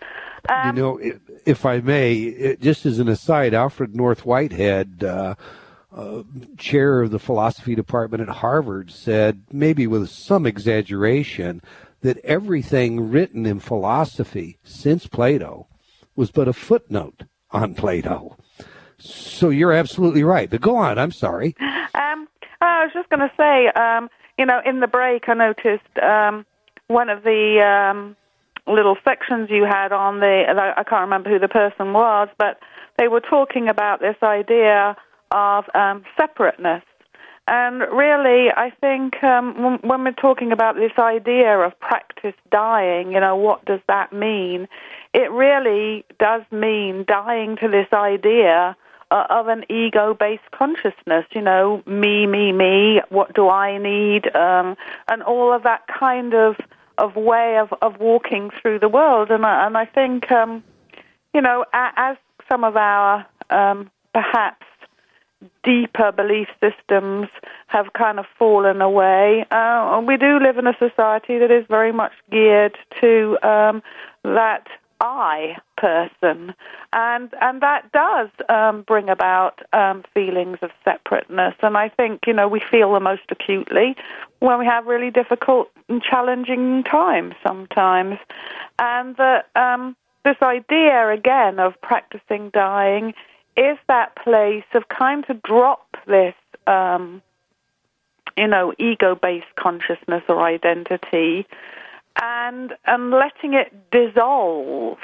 Um, 0.50 0.76
you 0.76 0.82
know, 0.82 1.00
if 1.46 1.66
I 1.66 1.80
may, 1.80 2.56
just 2.58 2.86
as 2.86 3.00
an 3.00 3.08
aside, 3.08 3.54
Alfred 3.54 3.96
North 3.96 4.26
Whitehead, 4.26 5.04
uh, 5.04 5.36
uh, 5.96 6.24
chair 6.58 7.02
of 7.02 7.12
the 7.12 7.20
philosophy 7.20 7.74
department 7.74 8.22
at 8.22 8.30
Harvard, 8.30 8.92
said, 8.92 9.44
maybe 9.52 9.88
with 9.88 10.10
some 10.10 10.46
exaggeration, 10.46 11.62
that 12.02 12.18
everything 12.20 13.10
written 13.10 13.46
in 13.46 13.60
philosophy 13.60 14.60
since 14.64 15.08
Plato 15.08 15.68
was 16.16 16.32
but 16.32 16.48
a 16.48 16.54
footnote 16.54 17.24
on 17.52 17.74
Plato. 17.74 18.38
So 19.00 19.50
you're 19.50 19.74
absolutely 19.74 20.24
right. 20.24 20.50
But 20.50 20.62
go 20.62 20.76
on. 20.76 20.98
I'm 21.00 21.12
sorry. 21.12 21.56
Um, 21.96 22.28
I 22.62 22.84
was 22.84 22.92
just 22.94 23.10
going 23.10 23.22
to 23.22 23.32
say, 23.38 23.68
um, 23.80 24.10
you 24.38 24.46
know, 24.46 24.62
in 24.66 24.80
the 24.80 24.88
break, 24.88 25.28
I 25.28 25.34
noticed 25.34 25.98
um, 26.02 26.46
one 26.88 27.10
of 27.10 27.24
the 27.24 27.62
um, 27.62 28.16
little 28.66 28.98
sections 29.04 29.50
you 29.50 29.64
had 29.64 29.92
on 29.92 30.20
the, 30.20 30.74
I 30.78 30.84
can't 30.84 31.02
remember 31.02 31.30
who 31.30 31.40
the 31.40 31.48
person 31.48 31.94
was, 31.94 32.30
but 32.38 32.60
they 32.98 33.08
were 33.08 33.22
talking 33.22 33.68
about 33.70 34.00
this 34.00 34.18
idea 34.24 34.96
of 35.32 35.66
um, 35.76 36.04
separateness. 36.18 36.84
And 37.50 37.80
really, 37.80 38.50
I 38.52 38.72
think 38.82 39.24
um, 39.24 39.80
when 39.82 40.04
we're 40.04 40.12
talking 40.12 40.52
about 40.52 40.76
this 40.76 40.92
idea 40.98 41.58
of 41.60 41.80
practice 41.80 42.34
dying, 42.52 43.14
you 43.14 43.22
know, 43.22 43.38
what 43.38 43.64
does 43.64 43.80
that 43.88 44.12
mean? 44.12 44.68
It 45.14 45.32
really 45.32 46.04
does 46.20 46.42
mean 46.52 47.06
dying 47.08 47.56
to 47.62 47.70
this 47.70 47.88
idea 47.94 48.76
uh, 49.12 49.28
of 49.30 49.48
an 49.48 49.64
ego-based 49.70 50.52
consciousness. 50.52 51.26
You 51.32 51.42
know, 51.42 51.84
me, 51.86 52.28
me, 52.28 52.52
me. 52.52 53.02
What 53.08 53.34
do 53.34 53.48
I 53.48 53.78
need? 53.78 54.36
Um, 54.36 54.76
and 55.08 55.24
all 55.24 55.54
of 55.54 55.64
that 55.64 55.84
kind 55.88 56.34
of 56.34 56.58
of 56.98 57.16
way 57.16 57.58
of, 57.58 57.74
of 57.82 58.00
walking 58.00 58.50
through 58.62 58.80
the 58.80 58.90
world. 58.90 59.30
And 59.32 59.46
I, 59.46 59.66
and 59.66 59.78
I 59.78 59.86
think, 59.86 60.32
um, 60.32 60.64
you 61.34 61.42
know, 61.42 61.66
as 61.74 62.18
some 62.50 62.64
of 62.64 62.76
our 62.76 63.26
um, 63.50 63.90
perhaps 64.14 64.66
deeper 65.64 66.12
belief 66.12 66.48
systems 66.60 67.28
have 67.68 67.94
kind 67.94 68.20
of 68.20 68.26
fallen 68.40 68.82
away, 68.82 69.46
uh, 69.52 70.02
we 70.06 70.18
do 70.18 70.40
live 70.40 70.58
in 70.58 70.68
a 70.68 70.76
society 70.80 71.38
that 71.38 71.52
is 71.52 71.66
very 71.70 71.92
much 71.92 72.14
geared 72.32 72.78
to 73.02 73.38
um, 73.44 73.84
that 74.24 74.68
I 75.00 75.58
person, 75.78 76.54
and 76.94 77.34
and 77.42 77.62
that 77.62 77.92
does 77.92 78.30
um, 78.50 78.82
bring 78.82 79.10
about 79.10 79.62
um, 79.74 80.04
feelings 80.14 80.58
of 80.62 80.72
separateness. 80.84 81.56
And 81.62 81.78
I 81.78 81.90
think 81.90 82.22
you 82.26 82.34
know 82.34 82.48
we 82.48 82.60
feel 82.60 82.94
the 82.94 83.00
most 83.00 83.24
acutely 83.30 83.96
when 84.40 84.60
we 84.60 84.66
have 84.66 84.86
really 84.86 85.12
difficult 85.12 85.70
and 85.88 86.02
challenging 86.02 86.84
times 86.84 87.36
sometimes, 87.46 88.18
and 88.80 89.16
that 89.18 89.50
um, 89.56 89.96
this 90.26 90.38
idea 90.42 91.10
again 91.10 91.60
of 91.60 91.80
practicing 91.82 92.50
dying 92.50 93.14
is 93.56 93.78
that 93.88 94.16
place 94.16 94.66
of 94.74 94.88
kind 94.90 95.26
of 95.30 95.42
drop 95.44 95.98
this. 96.08 96.36
Um, 96.66 97.22
you 98.36 98.46
know, 98.46 98.72
ego-based 98.78 99.56
consciousness 99.56 100.22
or 100.30 100.44
identity, 100.44 101.48
and 102.22 102.74
and 102.86 103.12
letting 103.12 103.54
it 103.54 103.74
dissolve 103.92 104.98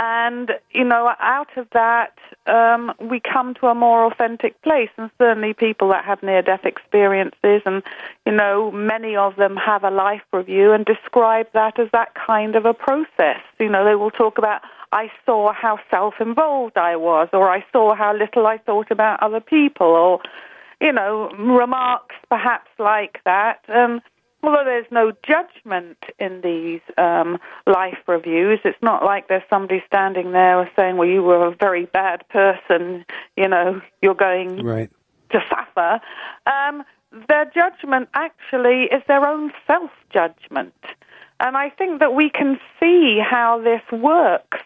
and, 0.00 0.52
you 0.70 0.84
know, 0.84 1.12
out 1.18 1.56
of 1.56 1.66
that, 1.72 2.16
um, 2.46 2.92
we 3.00 3.18
come 3.18 3.54
to 3.54 3.66
a 3.66 3.74
more 3.74 4.06
authentic 4.06 4.62
place. 4.62 4.90
And 4.96 5.10
certainly 5.18 5.54
people 5.54 5.88
that 5.88 6.04
have 6.04 6.22
near 6.22 6.40
death 6.40 6.64
experiences, 6.64 7.62
and, 7.66 7.82
you 8.24 8.30
know, 8.30 8.70
many 8.70 9.16
of 9.16 9.34
them 9.34 9.56
have 9.56 9.82
a 9.82 9.90
life 9.90 10.22
review 10.32 10.72
and 10.72 10.84
describe 10.84 11.48
that 11.52 11.80
as 11.80 11.88
that 11.90 12.14
kind 12.14 12.54
of 12.54 12.64
a 12.64 12.74
process. 12.74 13.40
You 13.58 13.68
know, 13.68 13.84
they 13.84 13.96
will 13.96 14.12
talk 14.12 14.38
about, 14.38 14.62
I 14.92 15.10
saw 15.26 15.52
how 15.52 15.80
self 15.90 16.14
involved 16.20 16.78
I 16.78 16.94
was, 16.94 17.28
or 17.32 17.50
I 17.50 17.64
saw 17.72 17.96
how 17.96 18.16
little 18.16 18.46
I 18.46 18.58
thought 18.58 18.92
about 18.92 19.20
other 19.20 19.40
people, 19.40 19.88
or, 19.88 20.20
you 20.80 20.92
know, 20.92 21.28
remarks 21.30 22.14
perhaps 22.28 22.70
like 22.78 23.18
that. 23.24 23.62
Um, 23.66 24.00
although 24.42 24.64
there's 24.64 24.86
no 24.90 25.12
judgment 25.26 25.98
in 26.18 26.40
these 26.42 26.80
um, 26.96 27.38
life 27.66 27.98
reviews, 28.06 28.60
it's 28.64 28.80
not 28.82 29.04
like 29.04 29.28
there's 29.28 29.42
somebody 29.50 29.82
standing 29.86 30.32
there 30.32 30.70
saying, 30.76 30.96
"Well, 30.96 31.08
you 31.08 31.22
were 31.22 31.46
a 31.46 31.56
very 31.56 31.86
bad 31.86 32.28
person. 32.28 33.04
You 33.36 33.48
know, 33.48 33.80
you're 34.02 34.14
going 34.14 34.64
right. 34.64 34.90
to 35.30 35.40
suffer." 35.48 36.00
Um, 36.46 36.84
their 37.28 37.46
judgment 37.46 38.08
actually 38.14 38.84
is 38.84 39.02
their 39.08 39.26
own 39.26 39.52
self 39.66 39.90
judgment, 40.10 40.74
and 41.40 41.56
I 41.56 41.70
think 41.70 42.00
that 42.00 42.14
we 42.14 42.30
can 42.30 42.58
see 42.78 43.18
how 43.18 43.60
this 43.62 43.82
works 43.92 44.58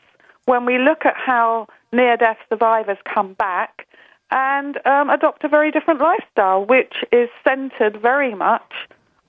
when 0.45 0.67
we 0.67 0.79
look 0.79 1.07
at 1.07 1.15
how 1.17 1.69
near-death 1.93 2.39
survivors 2.49 2.99
come 3.05 3.35
back 3.35 3.87
and 4.33 4.85
um, 4.87 5.11
adopt 5.11 5.45
a 5.45 5.49
very 5.49 5.71
different 5.71 6.01
lifestyle, 6.01 6.65
which 6.65 6.95
is 7.13 7.29
centered 7.45 8.01
very 8.01 8.35
much 8.35 8.73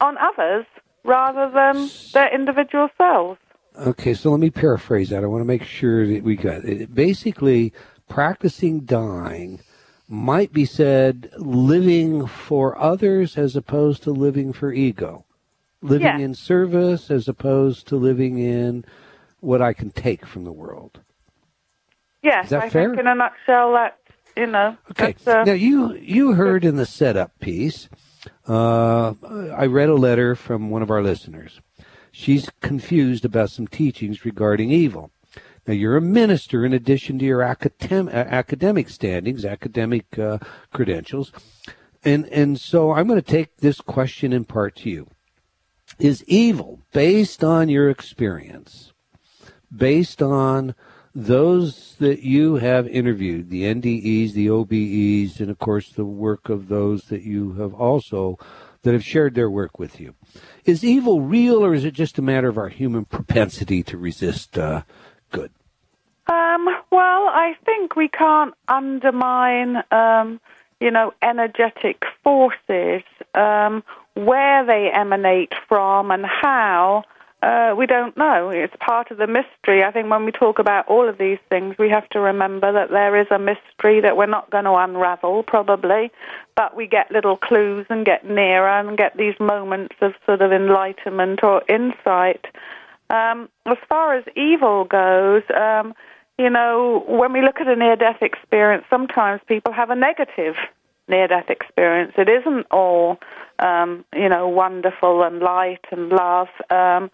on 0.04 0.18
others 0.18 0.66
rather 1.04 1.50
than 1.50 1.90
their 2.14 2.34
individual 2.34 2.90
selves. 2.98 3.40
Okay, 3.76 4.14
so 4.14 4.30
let 4.32 4.40
me 4.40 4.50
paraphrase 4.50 5.10
that. 5.10 5.24
I 5.24 5.28
want 5.28 5.42
to 5.42 5.46
make 5.46 5.64
sure 5.64 6.06
that 6.08 6.24
we 6.24 6.36
got 6.36 6.64
it. 6.66 6.94
Basically, 6.94 7.74
practicing 8.08 8.82
dying 8.82 9.62
might 10.08 10.54
be 10.54 10.66
said 10.66 11.32
living 11.38 12.28
for 12.28 12.78
others 12.78 13.38
as 13.38 13.56
opposed 13.56 14.04
to 14.04 14.12
living 14.12 14.54
for 14.54 14.72
ego. 14.72 15.26
Living 15.82 16.20
in 16.22 16.34
service 16.34 17.10
as 17.10 17.28
opposed 17.28 17.88
to 17.88 17.96
living 17.96 18.38
in 18.38 18.86
what 19.40 19.62
I 19.62 19.74
can 19.74 19.92
take 19.92 20.26
from 20.26 20.44
the 20.44 20.52
world. 20.52 21.02
Yes, 22.22 22.46
Is 22.46 22.50
that 22.52 22.64
I 22.64 22.70
fair? 22.70 22.90
think 22.90 23.00
in 23.00 23.08
a 23.08 23.16
nutshell 23.16 23.74
that 23.74 23.98
you 24.38 24.48
know. 24.48 24.78
Okay. 24.92 25.16
Uh, 25.28 25.44
now 25.44 25.54
you 25.54 25.94
you 25.96 26.34
heard 26.34 26.64
in 26.64 26.78
the 26.78 26.86
setup 26.86 27.38
piece. 27.40 27.90
Uh, 28.48 29.14
I 29.56 29.66
read 29.66 29.90
a 29.90 29.96
letter 29.96 30.36
from 30.36 30.70
one 30.70 30.82
of 30.82 30.92
our 30.92 31.02
listeners. 31.02 31.60
She's 32.12 32.50
confused 32.62 33.26
about 33.26 33.50
some 33.50 33.68
teachings 33.68 34.24
regarding 34.24 34.72
evil. 34.72 35.12
Now 35.66 35.74
you're 35.74 35.98
a 35.98 36.02
minister 36.02 36.66
in 36.66 36.74
addition 36.74 37.18
to 37.20 37.26
your 37.26 37.40
academ- 37.40 38.12
academic 38.12 38.90
standings, 38.90 39.46
academic 39.46 40.20
uh, 40.20 40.40
credentials, 40.72 41.32
and 42.04 42.26
and 42.28 42.60
so 42.60 42.92
I'm 42.92 43.08
going 43.08 43.22
to 43.22 43.32
take 43.32 43.58
this 43.58 43.80
question 43.80 44.34
in 44.34 44.44
part 44.44 44.76
to 44.78 44.90
you. 44.90 45.08
Is 46.00 46.24
evil 46.26 46.82
based 46.92 47.44
on 47.44 47.70
your 47.70 47.90
experience, 47.90 48.92
based 49.76 50.22
on 50.22 50.76
those 51.16 51.96
that 52.00 52.22
you 52.22 52.56
have 52.56 52.88
interviewed, 52.88 53.50
the 53.50 53.64
NDEs, 53.64 54.34
the 54.34 54.48
OBEs, 54.48 55.40
and 55.40 55.52
of 55.52 55.60
course 55.60 55.90
the 55.92 56.06
work 56.06 56.50
of 56.50 56.68
those 56.68 57.04
that 57.04 57.22
you 57.22 57.54
have 57.54 57.74
also 57.74 58.38
that 58.82 58.94
have 58.94 59.04
shared 59.04 59.36
their 59.36 59.50
work 59.50 59.80
with 59.80 60.00
you. 60.00 60.14
Is 60.66 60.84
evil 60.84 61.22
real, 61.22 61.64
or 61.64 61.74
is 61.74 61.86
it 61.86 61.94
just 61.94 62.18
a 62.18 62.22
matter 62.22 62.48
of 62.48 62.58
our 62.58 62.70
human 62.70 63.06
propensity 63.06 63.84
to 63.84 63.98
resist 63.98 64.58
uh, 64.58 64.84
good? 65.32 65.52
Um, 66.28 66.68
well, 66.90 67.28
I 67.28 67.56
think 67.66 67.96
we 67.96 68.08
can't 68.08 68.54
undermine, 68.68 69.84
um, 69.92 70.40
you 70.80 70.92
know, 70.92 71.14
energetic 71.22 72.04
forces, 72.24 73.04
um, 73.36 73.84
where 74.16 74.66
they 74.66 74.90
emanate 74.92 75.54
from 75.68 76.12
and 76.12 76.26
how. 76.26 77.04
Uh, 77.44 77.76
we 77.78 77.86
don't 77.86 78.16
know. 78.16 78.50
It's 78.50 78.74
part 78.80 79.12
of 79.12 79.18
the 79.18 79.28
mystery. 79.28 79.84
I 79.84 79.92
think 79.92 80.10
when 80.10 80.24
we 80.24 80.32
talk 80.32 80.60
about 80.60 80.88
all 80.88 81.10
of 81.10 81.18
these 81.18 81.40
things, 81.50 81.76
we 81.78 81.90
have 81.90 82.08
to 82.12 82.22
remember 82.22 82.72
that 82.72 82.90
there 82.90 83.20
is 83.20 83.28
a 83.32 83.38
mystery 83.38 84.00
that 84.00 84.16
we're 84.16 84.28
not 84.28 84.50
going 84.50 84.64
to 84.64 84.74
unravel, 84.76 85.44
probably, 85.44 86.10
but 86.56 86.74
we 86.74 86.88
get 86.88 87.12
little 87.12 87.36
clues 87.36 87.86
and 87.90 88.06
get 88.06 88.26
nearer 88.26 88.80
and 88.80 88.98
get 88.98 89.18
these 89.18 89.38
moments 89.42 89.96
of 90.00 90.14
sort 90.26 90.42
of 90.42 90.54
enlightenment 90.54 91.44
or 91.44 91.62
insight. 91.68 92.46
Um, 93.10 93.50
as 93.66 93.78
far 93.90 94.16
as 94.16 94.24
evil 94.38 94.86
goes, 94.86 95.44
um, 95.54 95.94
you 96.40 96.50
know, 96.50 97.04
when 97.10 97.34
we 97.34 97.42
look 97.42 97.60
at 97.60 97.68
a 97.68 97.76
near 97.76 97.98
death 97.98 98.22
experience, 98.22 98.86
sometimes 98.90 99.42
people 99.50 99.74
have 99.74 99.90
a 99.90 99.96
negative 99.96 100.56
near 101.10 101.28
death 101.28 101.50
experience. 101.50 102.14
It 102.18 102.30
isn't 102.30 102.68
all, 102.72 103.20
um, 103.60 104.06
you 104.14 104.30
know, 104.30 104.48
wonderful 104.48 105.24
and 105.24 105.40
light 105.40 105.86
and 105.92 106.10
love. 106.10 106.48
Um, 106.70 107.12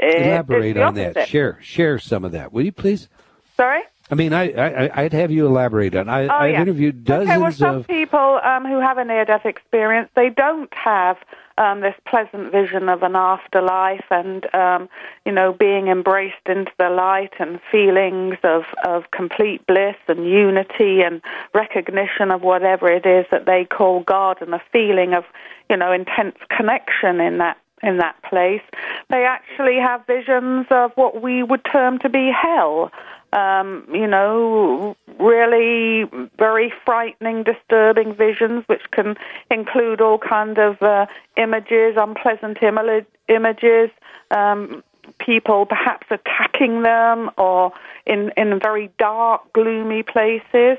Elaborate 0.00 0.76
on 0.76 0.94
that. 0.94 1.28
Share 1.28 1.58
share 1.60 1.98
some 1.98 2.24
of 2.24 2.32
that, 2.32 2.52
will 2.52 2.64
you 2.64 2.72
please? 2.72 3.08
Sorry? 3.56 3.82
I 4.10 4.14
mean, 4.14 4.32
I, 4.32 4.52
I 4.52 5.02
I'd 5.02 5.12
have 5.12 5.30
you 5.30 5.46
elaborate 5.46 5.94
on. 5.96 6.08
I, 6.08 6.26
Oh, 6.26 6.30
I've 6.30 6.52
yeah. 6.52 6.62
interviewed 6.62 7.04
dozens 7.04 7.30
okay, 7.30 7.38
well, 7.38 7.52
some 7.52 7.76
of. 7.76 7.86
people 7.88 8.40
um, 8.44 8.64
who 8.64 8.78
have 8.80 8.96
a 8.98 9.04
near-death 9.04 9.44
experience, 9.44 10.08
they 10.14 10.30
don't 10.30 10.72
have 10.72 11.18
um, 11.58 11.80
this 11.80 11.94
pleasant 12.06 12.52
vision 12.52 12.88
of 12.88 13.02
an 13.02 13.16
afterlife 13.16 14.04
and, 14.10 14.52
um, 14.54 14.88
you 15.26 15.32
know, 15.32 15.52
being 15.52 15.88
embraced 15.88 16.46
into 16.46 16.70
the 16.78 16.88
light 16.88 17.32
and 17.38 17.60
feelings 17.70 18.36
of, 18.44 18.62
of 18.86 19.10
complete 19.10 19.66
bliss 19.66 19.96
and 20.06 20.28
unity 20.28 21.02
and 21.02 21.20
recognition 21.54 22.30
of 22.30 22.42
whatever 22.42 22.88
it 22.88 23.04
is 23.04 23.26
that 23.30 23.46
they 23.46 23.64
call 23.64 24.00
God 24.04 24.40
and 24.40 24.54
a 24.54 24.62
feeling 24.72 25.14
of, 25.14 25.24
you 25.68 25.76
know, 25.76 25.92
intense 25.92 26.36
connection 26.56 27.20
in 27.20 27.38
that 27.38 27.58
in 27.80 27.98
that 27.98 28.20
place. 28.28 28.62
They 29.08 29.24
actually 29.24 29.76
have 29.76 30.04
visions 30.06 30.66
of 30.70 30.90
what 30.96 31.22
we 31.22 31.44
would 31.44 31.64
term 31.70 32.00
to 32.00 32.08
be 32.08 32.30
hell 32.30 32.90
um, 33.32 33.86
you 33.92 34.06
know, 34.06 34.96
really 35.18 36.04
very 36.38 36.72
frightening, 36.84 37.42
disturbing 37.42 38.14
visions, 38.14 38.64
which 38.66 38.90
can 38.90 39.16
include 39.50 40.00
all 40.00 40.18
kind 40.18 40.58
of 40.58 40.80
uh, 40.82 41.06
images, 41.36 41.96
unpleasant 41.96 42.58
imali- 42.58 43.06
images, 43.28 43.90
um, 44.30 44.82
people 45.18 45.66
perhaps 45.66 46.06
attacking 46.10 46.82
them, 46.82 47.30
or 47.36 47.72
in 48.06 48.32
in 48.36 48.58
very 48.58 48.90
dark, 48.98 49.52
gloomy 49.52 50.02
places, 50.02 50.78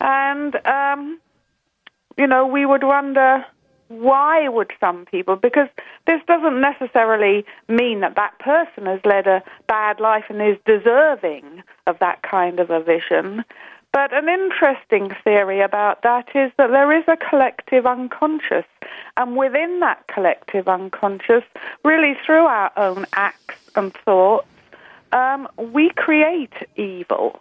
and 0.00 0.54
um, 0.66 1.18
you 2.16 2.26
know, 2.26 2.46
we 2.46 2.66
would 2.66 2.84
wonder 2.84 3.44
why 3.90 4.48
would 4.48 4.72
some 4.78 5.04
people 5.04 5.34
because 5.34 5.66
this 6.06 6.20
doesn't 6.28 6.60
necessarily 6.60 7.44
mean 7.68 8.00
that 8.00 8.14
that 8.14 8.38
person 8.38 8.86
has 8.86 9.00
led 9.04 9.26
a 9.26 9.42
bad 9.66 9.98
life 9.98 10.24
and 10.28 10.40
is 10.40 10.56
deserving 10.64 11.62
of 11.88 11.98
that 11.98 12.22
kind 12.22 12.60
of 12.60 12.70
a 12.70 12.80
vision. 12.80 13.44
But 13.92 14.14
an 14.14 14.28
interesting 14.28 15.10
theory 15.24 15.60
about 15.60 16.02
that 16.02 16.28
is 16.36 16.52
that 16.56 16.70
there 16.70 16.96
is 16.96 17.02
a 17.08 17.16
collective 17.16 17.84
unconscious. 17.84 18.64
And 19.16 19.36
within 19.36 19.80
that 19.80 20.06
collective 20.06 20.68
unconscious 20.68 21.42
really 21.84 22.14
through 22.24 22.44
our 22.44 22.70
own 22.76 23.06
acts 23.14 23.56
and 23.74 23.92
thoughts 24.04 24.46
um, 25.12 25.48
we 25.58 25.90
create 25.96 26.54
evil. 26.76 27.40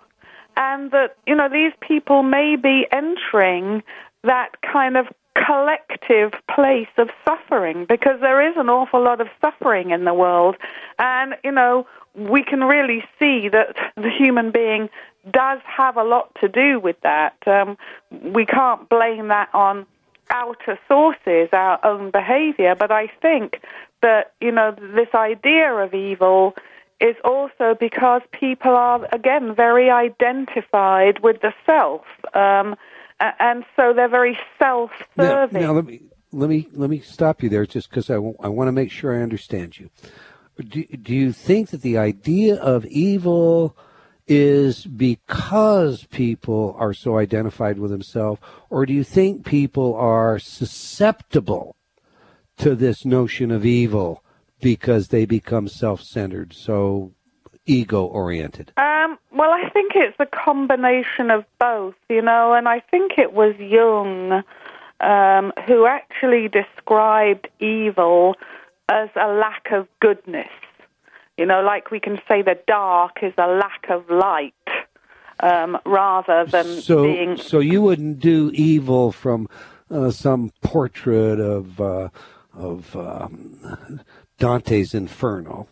And 0.57 0.89
that 0.91 1.15
you 1.27 1.35
know 1.35 1.47
these 1.47 1.73
people 1.79 2.23
may 2.23 2.55
be 2.55 2.87
entering 2.91 3.83
that 4.23 4.61
kind 4.61 4.97
of 4.97 5.07
collective 5.45 6.33
place 6.53 6.89
of 6.97 7.09
suffering 7.25 7.85
because 7.87 8.19
there 8.21 8.47
is 8.47 8.55
an 8.57 8.69
awful 8.69 9.03
lot 9.03 9.21
of 9.21 9.27
suffering 9.41 9.91
in 9.91 10.05
the 10.05 10.13
world. 10.13 10.55
And 10.97 11.35
you 11.43 11.51
know 11.51 11.87
we 12.15 12.43
can 12.43 12.63
really 12.63 13.03
see 13.19 13.49
that 13.49 13.75
the 13.95 14.09
human 14.09 14.51
being 14.51 14.89
does 15.31 15.59
have 15.65 15.95
a 15.95 16.03
lot 16.03 16.35
to 16.41 16.47
do 16.47 16.79
with 16.79 16.99
that. 17.01 17.35
Um, 17.45 17.77
we 18.11 18.45
can't 18.45 18.89
blame 18.89 19.27
that 19.27 19.49
on 19.53 19.85
outer 20.31 20.77
sources 20.87 21.49
our 21.53 21.83
own 21.83 22.11
behavior 22.11 22.75
but 22.75 22.91
i 22.91 23.07
think 23.19 23.61
that 24.03 24.31
you 24.39 24.51
know 24.51 24.75
this 24.93 25.07
idea 25.15 25.73
of 25.73 25.91
evil 25.95 26.53
is 26.99 27.15
also 27.23 27.75
because 27.79 28.21
people 28.31 28.71
are 28.71 29.07
again 29.11 29.55
very 29.55 29.89
identified 29.89 31.19
with 31.19 31.41
the 31.41 31.53
self. 31.65 32.01
Um, 32.33 32.75
and 33.19 33.65
so 33.75 33.93
they're 33.93 34.09
very 34.09 34.37
self-serving. 34.57 35.61
now 35.61 35.73
let 35.73 35.85
me 35.85 36.01
let 36.31 36.49
me 36.49 36.67
let 36.73 36.89
me 36.89 36.99
stop 36.99 37.41
you 37.41 37.49
there, 37.49 37.65
just 37.65 37.89
because 37.89 38.09
I 38.09 38.17
want 38.17 38.67
to 38.67 38.71
make 38.71 38.91
sure 38.91 39.17
I 39.17 39.23
understand 39.23 39.79
you. 39.79 39.89
Do, 40.57 40.83
do 40.83 41.13
you 41.13 41.31
think 41.31 41.69
that 41.69 41.81
the 41.81 41.97
idea 41.97 42.55
of 42.55 42.85
evil 42.85 43.75
is 44.27 44.85
because 44.85 46.03
people 46.05 46.75
are 46.77 46.93
so 46.93 47.17
identified 47.17 47.79
with 47.79 47.89
themselves, 47.89 48.41
or 48.69 48.85
do 48.85 48.93
you 48.93 49.03
think 49.03 49.45
people 49.45 49.95
are 49.95 50.37
susceptible 50.37 51.75
to 52.57 52.75
this 52.75 53.05
notion 53.05 53.51
of 53.51 53.65
evil 53.65 54.23
because 54.61 55.07
they 55.07 55.25
become 55.25 55.67
self-centered, 55.67 56.53
so 56.53 57.13
ego-oriented? 57.69 58.73
Um, 58.77 59.17
well, 59.31 59.51
I 59.51 59.69
think 59.69 59.93
it's 59.95 60.17
a 60.19 60.25
combination 60.25 61.29
of 61.29 61.45
both, 61.59 61.95
you 62.09 62.21
know, 62.21 62.53
and 62.53 62.67
I 62.67 62.79
think 62.79 63.13
it 63.17 63.33
was 63.33 63.55
Jung 63.57 64.43
um, 64.99 65.53
who 65.65 65.85
actually 65.85 66.49
described 66.49 67.47
evil 67.59 68.35
as 68.89 69.09
a 69.15 69.27
lack 69.27 69.71
of 69.71 69.87
goodness. 69.99 70.49
You 71.37 71.45
know, 71.45 71.61
like 71.61 71.89
we 71.91 71.99
can 71.99 72.19
say 72.27 72.41
the 72.41 72.59
dark 72.67 73.19
is 73.21 73.33
a 73.37 73.47
lack 73.47 73.85
of 73.89 74.09
light. 74.09 74.53
Um, 75.41 75.77
rather 75.85 76.43
than 76.43 76.81
so, 76.81 77.03
being. 77.03 77.37
So 77.37 77.59
you 77.59 77.81
wouldn't 77.81 78.19
do 78.19 78.51
evil 78.53 79.13
from 79.13 79.47
uh, 79.89 80.11
some 80.11 80.51
portrait 80.61 81.39
of 81.39 81.79
uh, 81.79 82.09
of 82.53 82.93
um, 82.97 84.01
Dante's 84.37 84.93
Inferno. 84.93 85.69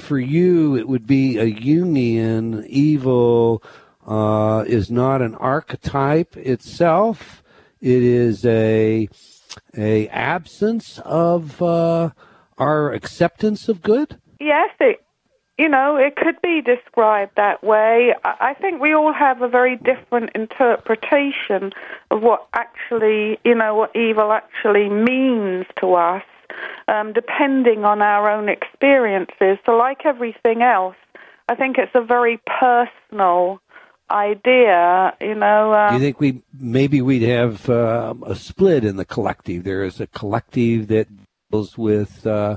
For 0.00 0.18
you, 0.18 0.76
it 0.76 0.88
would 0.88 1.06
be 1.06 1.38
a 1.38 1.44
union. 1.44 2.64
evil. 2.66 3.62
Uh, 4.06 4.64
is 4.66 4.90
not 4.90 5.20
an 5.20 5.34
archetype 5.34 6.36
itself. 6.36 7.42
It 7.80 8.02
is 8.02 8.44
a 8.46 9.08
a 9.76 10.08
absence 10.08 10.98
of 11.04 11.60
uh, 11.62 12.10
our 12.58 12.92
acceptance 12.92 13.68
of 13.68 13.82
good. 13.82 14.18
Yes, 14.40 14.70
it 14.80 15.04
you 15.60 15.68
know, 15.68 15.96
it 15.96 16.16
could 16.16 16.40
be 16.40 16.62
described 16.62 17.32
that 17.36 17.62
way. 17.62 18.14
I 18.24 18.54
think 18.54 18.80
we 18.80 18.94
all 18.94 19.12
have 19.12 19.42
a 19.42 19.48
very 19.48 19.76
different 19.76 20.30
interpretation 20.34 21.72
of 22.10 22.22
what 22.22 22.46
actually, 22.54 23.38
you 23.44 23.54
know, 23.54 23.74
what 23.74 23.94
evil 23.94 24.32
actually 24.32 24.88
means 24.88 25.66
to 25.80 25.92
us, 25.92 26.22
um, 26.88 27.12
depending 27.12 27.84
on 27.84 28.02
our 28.02 28.30
own 28.30 28.48
experiences. 28.48 29.58
So, 29.66 29.72
like 29.72 30.04
everything 30.04 30.62
else, 30.62 30.96
I 31.48 31.54
think 31.54 31.78
it's 31.78 31.94
a 31.94 32.04
very 32.04 32.40
personal 32.46 33.60
idea. 34.10 35.14
You 35.20 35.34
know, 35.34 35.74
um, 35.74 35.94
you 35.94 36.00
think 36.00 36.20
we 36.20 36.42
maybe 36.58 37.00
we'd 37.02 37.22
have 37.22 37.68
uh, 37.68 38.14
a 38.24 38.34
split 38.34 38.84
in 38.84 38.96
the 38.96 39.04
collective? 39.04 39.64
There 39.64 39.84
is 39.84 40.00
a 40.00 40.06
collective 40.06 40.88
that 40.88 41.08
deals 41.50 41.76
with. 41.78 42.26
Uh, 42.26 42.56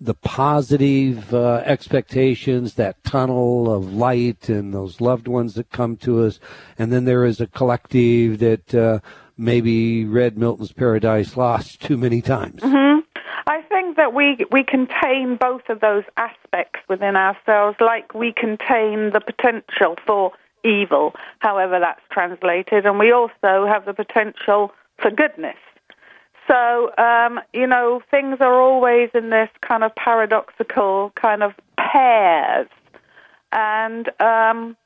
the 0.00 0.14
positive 0.14 1.32
uh, 1.32 1.62
expectations, 1.64 2.74
that 2.74 3.02
tunnel 3.04 3.72
of 3.72 3.94
light, 3.94 4.50
and 4.50 4.74
those 4.74 5.00
loved 5.00 5.26
ones 5.26 5.54
that 5.54 5.70
come 5.70 5.96
to 5.96 6.24
us, 6.24 6.38
and 6.78 6.92
then 6.92 7.04
there 7.04 7.24
is 7.24 7.40
a 7.40 7.46
collective 7.46 8.38
that 8.40 8.74
uh, 8.74 8.98
maybe 9.38 10.04
read 10.04 10.36
Milton's 10.36 10.72
Paradise 10.72 11.36
Lost 11.36 11.80
too 11.80 11.96
many 11.96 12.20
times. 12.20 12.60
Mm-hmm. 12.60 13.00
I 13.46 13.60
think 13.62 13.96
that 13.96 14.14
we 14.14 14.44
we 14.50 14.64
contain 14.64 15.36
both 15.36 15.68
of 15.68 15.80
those 15.80 16.04
aspects 16.16 16.80
within 16.88 17.16
ourselves, 17.16 17.76
like 17.80 18.14
we 18.14 18.32
contain 18.32 19.10
the 19.10 19.20
potential 19.20 19.96
for 20.06 20.32
evil, 20.64 21.14
however 21.40 21.78
that's 21.78 22.00
translated, 22.10 22.86
and 22.86 22.98
we 22.98 23.12
also 23.12 23.66
have 23.66 23.84
the 23.84 23.92
potential 23.92 24.72
for 24.98 25.10
goodness. 25.10 25.56
So, 26.48 26.90
um, 26.98 27.40
you 27.52 27.66
know, 27.66 28.02
things 28.10 28.38
are 28.40 28.60
always 28.60 29.10
in 29.14 29.30
this 29.30 29.48
kind 29.60 29.82
of 29.82 29.94
paradoxical 29.94 31.12
kind 31.14 31.42
of 31.42 31.52
pairs. 31.78 32.68
And 33.52 34.08
um, 34.20 34.76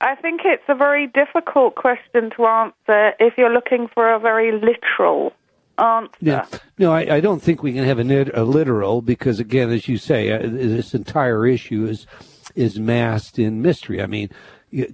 I 0.00 0.14
think 0.16 0.42
it's 0.44 0.64
a 0.68 0.74
very 0.74 1.06
difficult 1.06 1.74
question 1.74 2.30
to 2.36 2.46
answer 2.46 3.14
if 3.18 3.38
you're 3.38 3.52
looking 3.52 3.88
for 3.94 4.12
a 4.12 4.18
very 4.18 4.52
literal 4.52 5.32
answer. 5.78 6.10
Yeah. 6.20 6.46
No, 6.78 6.92
I, 6.92 7.16
I 7.16 7.20
don't 7.20 7.42
think 7.42 7.62
we 7.62 7.72
can 7.72 7.84
have 7.84 7.98
a, 7.98 8.40
a, 8.40 8.44
literal 8.44 9.02
because, 9.02 9.40
again, 9.40 9.70
as 9.70 9.88
you 9.88 9.98
say, 9.98 10.30
uh, 10.30 10.38
this 10.42 10.94
entire 10.94 11.46
issue 11.46 11.86
is 11.86 12.06
is 12.54 12.78
masked 12.78 13.38
in 13.38 13.60
mystery. 13.60 14.00
I 14.00 14.06
mean, 14.06 14.30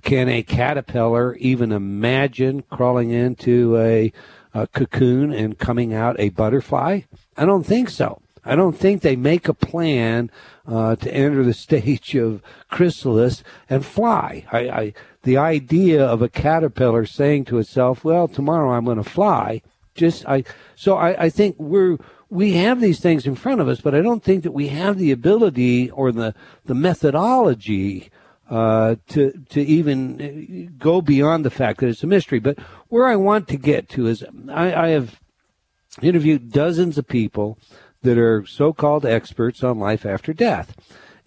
can 0.02 0.28
a 0.28 0.42
caterpillar 0.42 1.34
even 1.36 1.72
imagine 1.72 2.62
crawling 2.70 3.10
into 3.10 3.76
a 3.78 4.12
a 4.54 4.66
cocoon 4.66 5.32
and 5.32 5.58
coming 5.58 5.94
out 5.94 6.16
a 6.18 6.28
butterfly? 6.30 7.00
I 7.36 7.44
don't 7.44 7.64
think 7.64 7.88
so. 7.88 8.20
I 8.44 8.56
don't 8.56 8.76
think 8.76 9.02
they 9.02 9.16
make 9.16 9.48
a 9.48 9.54
plan 9.54 10.30
uh, 10.66 10.96
to 10.96 11.14
enter 11.14 11.44
the 11.44 11.54
stage 11.54 12.14
of 12.14 12.42
chrysalis 12.70 13.42
and 13.70 13.84
fly. 13.84 14.44
I, 14.50 14.58
I, 14.58 14.92
the 15.22 15.36
idea 15.36 16.04
of 16.04 16.22
a 16.22 16.28
caterpillar 16.28 17.06
saying 17.06 17.44
to 17.46 17.58
itself, 17.58 18.04
"Well, 18.04 18.28
tomorrow 18.28 18.72
I'm 18.72 18.84
going 18.84 18.96
to 18.96 19.04
fly," 19.04 19.62
just 19.94 20.26
I. 20.26 20.44
So 20.74 20.96
I, 20.96 21.24
I 21.24 21.30
think 21.30 21.56
we're 21.58 21.98
we 22.30 22.52
have 22.54 22.80
these 22.80 23.00
things 23.00 23.26
in 23.26 23.34
front 23.34 23.60
of 23.60 23.68
us, 23.68 23.80
but 23.80 23.94
I 23.94 24.00
don't 24.00 24.22
think 24.22 24.42
that 24.44 24.52
we 24.52 24.68
have 24.68 24.98
the 24.98 25.10
ability 25.10 25.90
or 25.90 26.12
the 26.12 26.34
the 26.64 26.74
methodology 26.74 28.10
uh, 28.48 28.96
to 29.08 29.32
to 29.50 29.60
even 29.60 30.74
go 30.78 31.02
beyond 31.02 31.44
the 31.44 31.50
fact 31.50 31.80
that 31.80 31.88
it's 31.88 32.02
a 32.02 32.06
mystery. 32.06 32.38
But 32.38 32.58
where 32.88 33.06
I 33.06 33.16
want 33.16 33.48
to 33.48 33.56
get 33.56 33.88
to 33.90 34.06
is 34.06 34.24
I, 34.50 34.74
I 34.74 34.88
have 34.88 35.20
interviewed 36.00 36.52
dozens 36.52 36.96
of 36.96 37.06
people 37.06 37.58
that 38.02 38.18
are 38.18 38.46
so-called 38.46 39.04
experts 39.04 39.62
on 39.62 39.78
life 39.78 40.06
after 40.06 40.32
death, 40.32 40.74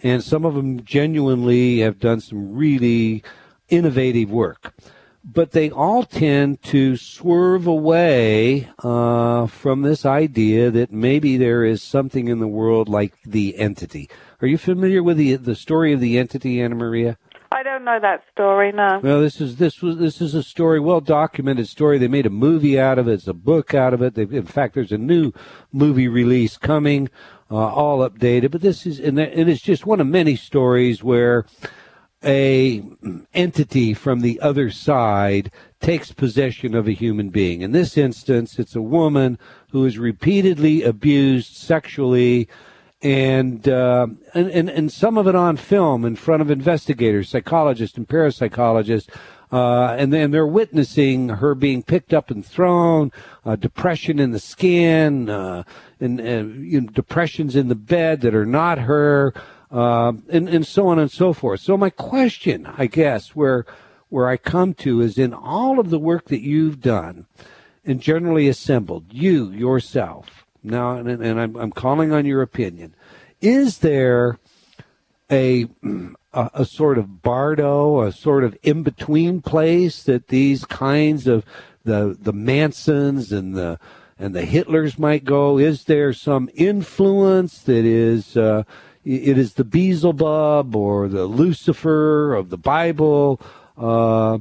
and 0.02 0.24
some 0.24 0.44
of 0.44 0.56
them 0.56 0.84
genuinely 0.84 1.80
have 1.80 2.00
done 2.00 2.20
some 2.20 2.56
really 2.56 3.24
innovative 3.70 4.32
work. 4.32 4.74
But 5.28 5.52
they 5.52 5.72
all 5.72 6.04
tend 6.04 6.62
to 6.64 6.98
swerve 6.98 7.66
away 7.66 8.70
uh, 8.84 9.48
from 9.48 9.82
this 9.82 10.06
idea 10.06 10.70
that 10.70 10.92
maybe 10.92 11.36
there 11.36 11.66
is 11.66 11.82
something 11.82 12.28
in 12.28 12.40
the 12.40 12.48
world 12.48 12.88
like 12.88 13.16
the 13.26 13.58
entity. 13.58 14.08
Are 14.42 14.48
you 14.48 14.60
familiar 14.60 15.02
with 15.02 15.18
the 15.18 15.36
the 15.38 15.56
story 15.56 15.94
of 15.94 16.00
the 16.00 16.20
entity, 16.20 16.62
Anna 16.62 16.76
Maria? 16.76 17.18
I 17.52 17.64
don't 17.64 17.86
know 17.86 18.00
that 18.02 18.22
story. 18.34 18.72
No. 18.74 19.00
Well, 19.02 19.22
this 19.22 19.40
is 19.40 19.56
this 19.56 19.82
was 19.82 19.98
this 19.98 20.20
is 20.20 20.36
a 20.36 20.44
story, 20.44 20.80
well 20.80 21.00
documented 21.00 21.70
story. 21.70 21.98
They 21.98 22.10
made 22.10 22.26
a 22.26 22.30
movie 22.30 22.78
out 22.78 23.00
of 23.00 23.08
it. 23.08 23.14
It's 23.14 23.28
a 23.28 23.34
book 23.34 23.74
out 23.74 23.94
of 23.94 24.02
it. 24.02 24.16
They, 24.16 24.24
in 24.24 24.46
fact, 24.46 24.76
there's 24.76 24.92
a 24.92 24.98
new 24.98 25.32
movie 25.72 26.10
release 26.10 26.58
coming, 26.58 27.10
uh, 27.50 27.56
all 27.56 28.08
updated. 28.08 28.52
But 28.52 28.62
this 28.62 28.86
is 28.86 29.00
and 29.00 29.18
it 29.18 29.48
is 29.48 29.62
just 29.62 29.86
one 29.86 30.02
of 30.02 30.08
many 30.08 30.36
stories 30.36 31.02
where 31.02 31.46
a 32.24 32.84
entity 33.34 33.94
from 33.94 34.22
the 34.22 34.40
other 34.42 34.72
side 34.72 35.52
takes 35.80 36.12
possession 36.12 36.74
of 36.74 36.88
a 36.88 36.92
human 36.94 37.30
being. 37.30 37.62
In 37.62 37.72
this 37.72 37.98
instance, 37.98 38.58
it's 38.58 38.76
a 38.76 38.82
woman 38.82 39.38
who 39.70 39.86
is 39.86 40.00
repeatedly 40.00 40.84
abused 40.84 41.56
sexually 41.56 42.48
and, 43.02 43.68
uh, 43.70 44.08
and, 44.34 44.50
and 44.50 44.70
and 44.70 44.92
some 44.92 45.18
of 45.18 45.28
it 45.28 45.36
on 45.36 45.58
film 45.58 46.06
in 46.06 46.16
front 46.16 46.42
of 46.42 46.50
investigators, 46.50 47.30
psychologists, 47.30 47.98
and 47.98 48.08
parapsychologists. 48.08 49.10
Uh, 49.52 49.96
and 50.00 50.12
then 50.12 50.32
they're 50.32 50.48
witnessing 50.48 51.30
her 51.30 51.54
being 51.54 51.84
picked 51.84 52.14
up 52.14 52.32
and 52.32 52.44
thrown, 52.44 53.12
uh, 53.46 53.56
depression 53.56 54.18
in 54.20 54.32
the 54.32 54.40
skin, 54.40 55.30
uh, 55.30 55.64
and, 56.00 56.20
you 56.66 56.82
know, 56.82 56.88
depressions 56.88 57.56
in 57.56 57.68
the 57.68 57.76
bed 57.76 58.22
that 58.22 58.34
are 58.34 58.46
not 58.46 58.80
her, 58.80 59.34
uh, 59.72 60.14
and, 60.30 60.50
and 60.50 60.66
so 60.66 60.88
on 60.88 61.00
and 61.00 61.12
so 61.12 61.34
forth. 61.34 61.62
So 61.62 61.78
my 61.78 61.90
question, 61.90 62.66
I 62.66 62.88
guess, 62.88 63.36
where 63.36 63.66
where 64.10 64.28
I 64.28 64.38
come 64.38 64.74
to 64.76 65.02
is 65.02 65.18
in 65.18 65.34
all 65.34 65.80
of 65.80 65.90
the 65.90 66.00
work 66.00 66.26
that 66.26 66.42
you've 66.42 66.80
done 66.80 67.26
and 67.84 68.00
generally 68.00 68.48
assembled, 68.48 69.06
you 69.12 69.52
yourself, 69.52 70.46
now, 70.64 70.92
and, 70.92 71.10
and 71.10 71.40
I'm, 71.40 71.56
I'm 71.56 71.72
calling 71.72 72.12
on 72.12 72.26
your 72.26 72.42
opinion. 72.42 72.96
Is 73.42 73.80
there 73.80 74.40
a, 75.30 75.66
a, 76.34 76.50
a 76.54 76.66
sort 76.66 76.98
of 76.98 77.22
bardo, 77.22 78.02
a 78.02 78.12
sort 78.12 78.44
of 78.44 78.58
in 78.64 78.84
between 78.84 79.42
place 79.42 80.04
that 80.04 80.28
these 80.28 80.66
kinds 80.66 81.28
of 81.28 81.44
the 81.84 82.18
the 82.20 82.34
Mansons 82.34 83.32
and 83.32 83.56
the 83.56 83.80
and 84.18 84.34
the 84.34 84.44
Hitlers 84.44 84.98
might 84.98 85.26
go? 85.26 85.58
Is 85.58 85.84
there 85.84 86.14
some 86.14 86.50
influence 86.56 87.60
that 87.64 87.86
is 87.86 88.38
uh, 88.38 88.64
it 89.06 89.38
is 89.38 89.54
the 89.54 89.64
Beelzebub 89.64 90.76
or 90.76 91.08
the 91.08 91.26
Lucifer 91.26 92.34
of 92.34 92.50
the 92.50 92.58
Bible? 92.58 93.40
Uh, 93.78 94.40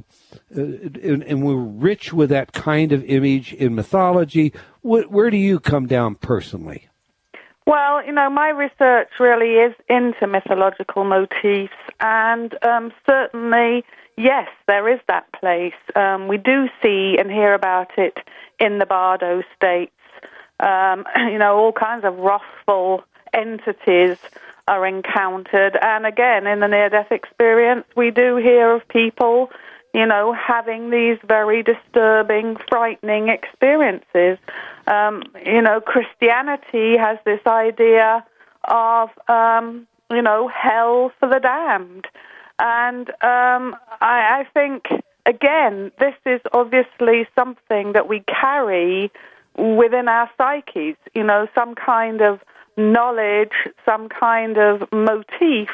and, 0.49 1.23
and, 1.23 1.43
we're 1.43 1.55
rich 1.55 2.13
with 2.13 2.29
that 2.29 2.53
kind 2.53 2.93
of 2.93 3.03
image 3.03 3.53
in 3.53 3.75
mythology. 3.75 4.53
Where, 4.81 5.03
where 5.03 5.29
do 5.29 5.35
you 5.35 5.59
come 5.59 5.87
down 5.87 6.15
personally? 6.15 6.87
Well, 7.67 8.05
you 8.05 8.13
know, 8.13 8.29
my 8.29 8.49
research 8.49 9.09
really 9.19 9.55
is 9.55 9.75
into 9.89 10.25
mythological 10.25 11.03
motifs, 11.03 11.73
and 11.99 12.55
um, 12.63 12.93
certainly, 13.05 13.83
yes, 14.17 14.47
there 14.67 14.87
is 14.87 14.99
that 15.07 15.29
place. 15.33 15.73
Um, 15.95 16.27
we 16.27 16.37
do 16.37 16.69
see 16.81 17.17
and 17.19 17.29
hear 17.29 17.53
about 17.53 17.91
it 17.97 18.17
in 18.59 18.77
the 18.77 18.85
Bardo 18.85 19.43
states. 19.55 19.91
Um, 20.61 21.05
you 21.17 21.39
know, 21.39 21.57
all 21.57 21.73
kinds 21.73 22.05
of 22.05 22.17
wrathful 22.17 23.03
entities 23.33 24.17
are 24.67 24.85
encountered, 24.85 25.77
and 25.81 26.05
again, 26.05 26.47
in 26.47 26.59
the 26.59 26.67
near-death 26.67 27.11
experience, 27.11 27.85
we 27.95 28.11
do 28.11 28.37
hear 28.37 28.71
of 28.75 28.87
people 28.87 29.49
you 29.95 30.05
know, 30.05 30.33
having 30.33 30.89
these 30.89 31.17
very 31.25 31.63
disturbing, 31.63 32.57
frightening 32.69 33.29
experiences. 33.29 34.37
Um, 34.87 35.23
you 35.45 35.61
know, 35.61 35.79
Christianity 35.79 36.97
has 36.97 37.17
this 37.23 37.39
idea 37.47 38.25
of, 38.65 39.09
um, 39.29 39.87
you 40.11 40.21
know, 40.21 40.49
hell 40.49 41.13
for 41.17 41.29
the 41.29 41.39
damned. 41.39 42.07
And 42.59 43.09
um, 43.23 43.77
I, 44.01 44.41
I 44.41 44.47
think, 44.53 44.87
again, 45.25 45.93
this 45.97 46.15
is 46.25 46.41
obviously 46.51 47.25
something 47.33 47.93
that 47.93 48.09
we 48.09 48.21
carry 48.27 49.09
within 49.57 50.09
our 50.09 50.29
psyches, 50.37 50.97
you 51.13 51.23
know, 51.23 51.47
some 51.55 51.73
kind 51.73 52.21
of 52.21 52.41
knowledge, 52.77 53.53
some 53.85 54.09
kind 54.09 54.57
of 54.57 54.83
motif 54.91 55.69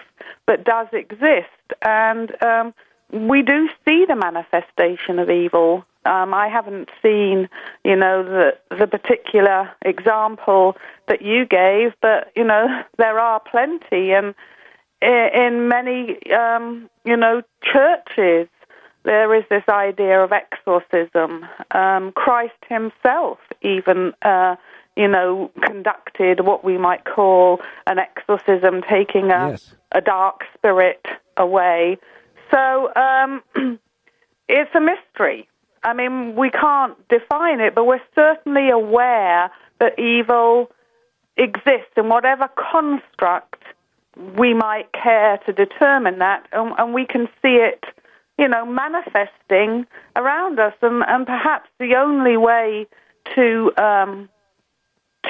that 0.48 0.64
does 0.64 0.88
exist. 0.94 1.48
And 1.82 2.32
um, 2.44 2.74
we 3.12 3.42
do 3.42 3.70
see 3.88 4.06
the 4.08 4.16
manifestation 4.16 5.20
of 5.20 5.30
evil. 5.30 5.86
Um, 6.06 6.34
I 6.34 6.48
haven't 6.48 6.90
seen, 7.02 7.48
you 7.84 7.96
know, 7.96 8.24
the 8.24 8.76
the 8.76 8.88
particular 8.88 9.70
example 9.84 10.76
that 11.08 11.22
you 11.22 11.46
gave, 11.46 11.94
but 12.02 12.32
you 12.36 12.44
know 12.44 12.66
there 12.98 13.20
are 13.20 13.40
plenty, 13.40 14.12
and 14.12 14.34
in 15.02 15.68
many, 15.68 16.20
um, 16.32 16.90
you 17.06 17.18
know, 17.18 17.42
churches 17.64 18.48
there 19.04 19.34
is 19.34 19.44
this 19.50 19.64
idea 19.68 20.24
of 20.24 20.32
exorcism. 20.32 21.46
Um, 21.72 22.12
Christ 22.14 22.54
Himself 22.68 23.40
even. 23.62 24.14
Uh, 24.22 24.56
you 24.96 25.08
know, 25.08 25.52
conducted 25.64 26.42
what 26.42 26.64
we 26.64 26.78
might 26.78 27.06
call 27.06 27.62
an 27.88 27.98
exorcism, 27.98 28.82
taking 28.90 29.26
a, 29.32 29.52
yes. 29.52 29.74
a 29.94 30.02
dark 30.02 30.42
spirit 30.54 31.06
away. 31.38 31.98
So 32.52 32.94
um, 32.96 33.42
it's 34.50 34.76
a 34.76 34.82
mystery. 34.82 35.48
I 35.84 35.94
mean, 35.94 36.36
we 36.36 36.50
can't 36.52 36.96
define 37.10 37.60
it, 37.60 37.74
but 37.74 37.86
we're 37.86 38.02
certainly 38.14 38.70
aware 38.70 39.50
that 39.80 39.98
evil 39.98 40.70
exists 41.38 41.94
in 41.98 42.10
whatever 42.10 42.48
construct 42.50 43.64
we 44.38 44.54
might 44.54 44.92
care 44.92 45.40
to 45.46 45.54
determine 45.54 46.20
that, 46.20 46.48
and, 46.52 46.74
and 46.78 46.94
we 46.94 47.06
can 47.06 47.28
see 47.42 47.56
it, 47.56 47.84
you 48.38 48.48
know, 48.48 48.66
manifesting 48.66 49.88
around 50.16 50.60
us. 50.60 50.74
And, 50.82 51.04
and 51.08 51.26
perhaps 51.26 51.70
the 51.80 51.96
only 51.96 52.38
way 52.38 52.88
to 53.36 53.72
um, 53.78 54.30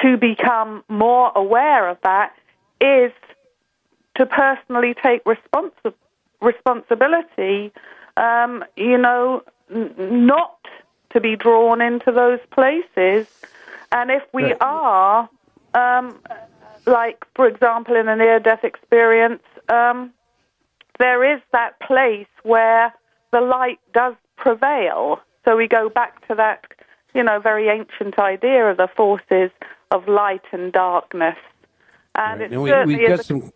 to 0.00 0.16
become 0.16 0.84
more 0.88 1.32
aware 1.34 1.88
of 1.88 1.98
that 2.02 2.34
is 2.80 3.12
to 4.16 4.26
personally 4.26 4.94
take 4.94 5.24
responsi- 5.24 5.94
responsibility. 6.40 7.72
Um, 8.16 8.64
you 8.76 8.98
know, 8.98 9.42
n- 9.70 9.94
not 9.98 10.58
to 11.10 11.20
be 11.20 11.36
drawn 11.36 11.80
into 11.80 12.12
those 12.12 12.40
places. 12.50 13.26
And 13.90 14.10
if 14.10 14.22
we 14.32 14.54
are, 14.60 15.28
um, 15.74 16.18
like, 16.86 17.24
for 17.34 17.46
example, 17.46 17.96
in 17.96 18.08
a 18.08 18.16
near 18.16 18.40
death 18.40 18.64
experience, 18.64 19.42
um, 19.68 20.12
there 20.98 21.24
is 21.34 21.40
that 21.52 21.78
place 21.80 22.26
where 22.42 22.92
the 23.32 23.40
light 23.40 23.80
does 23.92 24.14
prevail. 24.36 25.20
So 25.44 25.56
we 25.56 25.68
go 25.68 25.88
back 25.88 26.26
to 26.28 26.34
that, 26.34 26.64
you 27.14 27.22
know, 27.22 27.40
very 27.40 27.68
ancient 27.68 28.18
idea 28.18 28.70
of 28.70 28.76
the 28.76 28.88
forces 28.88 29.50
of 29.92 30.08
light 30.08 30.42
and 30.52 30.72
darkness. 30.72 31.36
And 32.14 32.40
Right. 32.40 32.50
it 32.50 32.52
Now, 32.52 32.62
we, 32.62 32.70
certainly 32.70 32.96
we've 32.96 33.08
got 33.08 33.20
a 33.20 33.24
some 33.24 33.52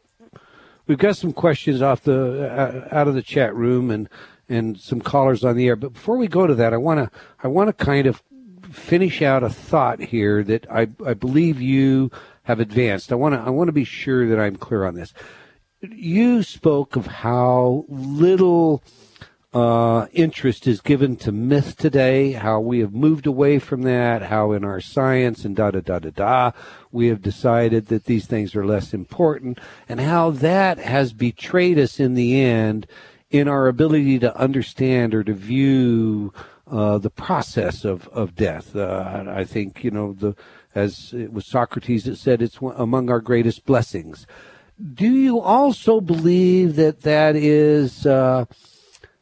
we've 0.86 0.98
got 0.98 1.16
some 1.16 1.32
questions 1.32 1.82
off 1.82 2.02
the 2.02 2.50
uh, 2.50 2.88
out 2.94 3.08
of 3.08 3.14
the 3.14 3.22
chat 3.22 3.54
room 3.54 3.90
and 3.90 4.08
and 4.48 4.78
some 4.78 5.00
callers 5.00 5.44
on 5.44 5.56
the 5.56 5.66
air. 5.66 5.76
But 5.76 5.94
before 5.94 6.16
we 6.16 6.28
go 6.28 6.46
to 6.46 6.54
that, 6.54 6.72
I 6.72 6.76
want 6.76 7.00
to 7.00 7.18
I 7.42 7.48
want 7.48 7.68
to 7.68 7.84
kind 7.84 8.06
of 8.06 8.22
finish 8.70 9.22
out 9.22 9.42
a 9.42 9.50
thought 9.50 10.00
here 10.00 10.42
that 10.44 10.70
I 10.70 10.88
I 11.04 11.14
believe 11.14 11.60
you 11.60 12.10
have 12.44 12.60
advanced. 12.60 13.12
I 13.12 13.16
want 13.16 13.34
to 13.34 13.40
I 13.40 13.50
want 13.50 13.68
to 13.68 13.72
be 13.72 13.84
sure 13.84 14.28
that 14.28 14.38
I'm 14.38 14.56
clear 14.56 14.84
on 14.84 14.94
this. 14.94 15.12
You 15.80 16.42
spoke 16.42 16.96
of 16.96 17.06
how 17.06 17.84
little 17.88 18.82
uh, 19.56 20.06
interest 20.12 20.66
is 20.66 20.82
given 20.82 21.16
to 21.16 21.32
myth 21.32 21.78
today, 21.78 22.32
how 22.32 22.60
we 22.60 22.80
have 22.80 22.92
moved 22.92 23.26
away 23.26 23.58
from 23.58 23.82
that, 23.82 24.20
how 24.20 24.52
in 24.52 24.64
our 24.64 24.82
science 24.82 25.46
and 25.46 25.56
da 25.56 25.70
da 25.70 25.80
da 25.80 25.98
da 25.98 26.10
da, 26.10 26.50
we 26.92 27.06
have 27.06 27.22
decided 27.22 27.86
that 27.86 28.04
these 28.04 28.26
things 28.26 28.54
are 28.54 28.66
less 28.66 28.92
important, 28.92 29.58
and 29.88 29.98
how 29.98 30.30
that 30.30 30.76
has 30.76 31.14
betrayed 31.14 31.78
us 31.78 31.98
in 31.98 32.12
the 32.12 32.38
end 32.38 32.86
in 33.30 33.48
our 33.48 33.66
ability 33.66 34.18
to 34.18 34.36
understand 34.36 35.14
or 35.14 35.24
to 35.24 35.32
view 35.32 36.34
uh, 36.70 36.98
the 36.98 37.08
process 37.08 37.82
of, 37.82 38.08
of 38.08 38.34
death. 38.34 38.76
Uh, 38.76 39.24
I 39.26 39.44
think, 39.44 39.82
you 39.82 39.90
know, 39.90 40.12
the 40.12 40.36
as 40.74 41.14
it 41.14 41.32
was 41.32 41.46
Socrates 41.46 42.04
that 42.04 42.16
said, 42.16 42.42
it's 42.42 42.58
among 42.60 43.08
our 43.08 43.22
greatest 43.22 43.64
blessings. 43.64 44.26
Do 44.92 45.08
you 45.08 45.40
also 45.40 46.02
believe 46.02 46.76
that 46.76 47.00
that 47.00 47.34
is 47.34 48.04
uh, 48.04 48.44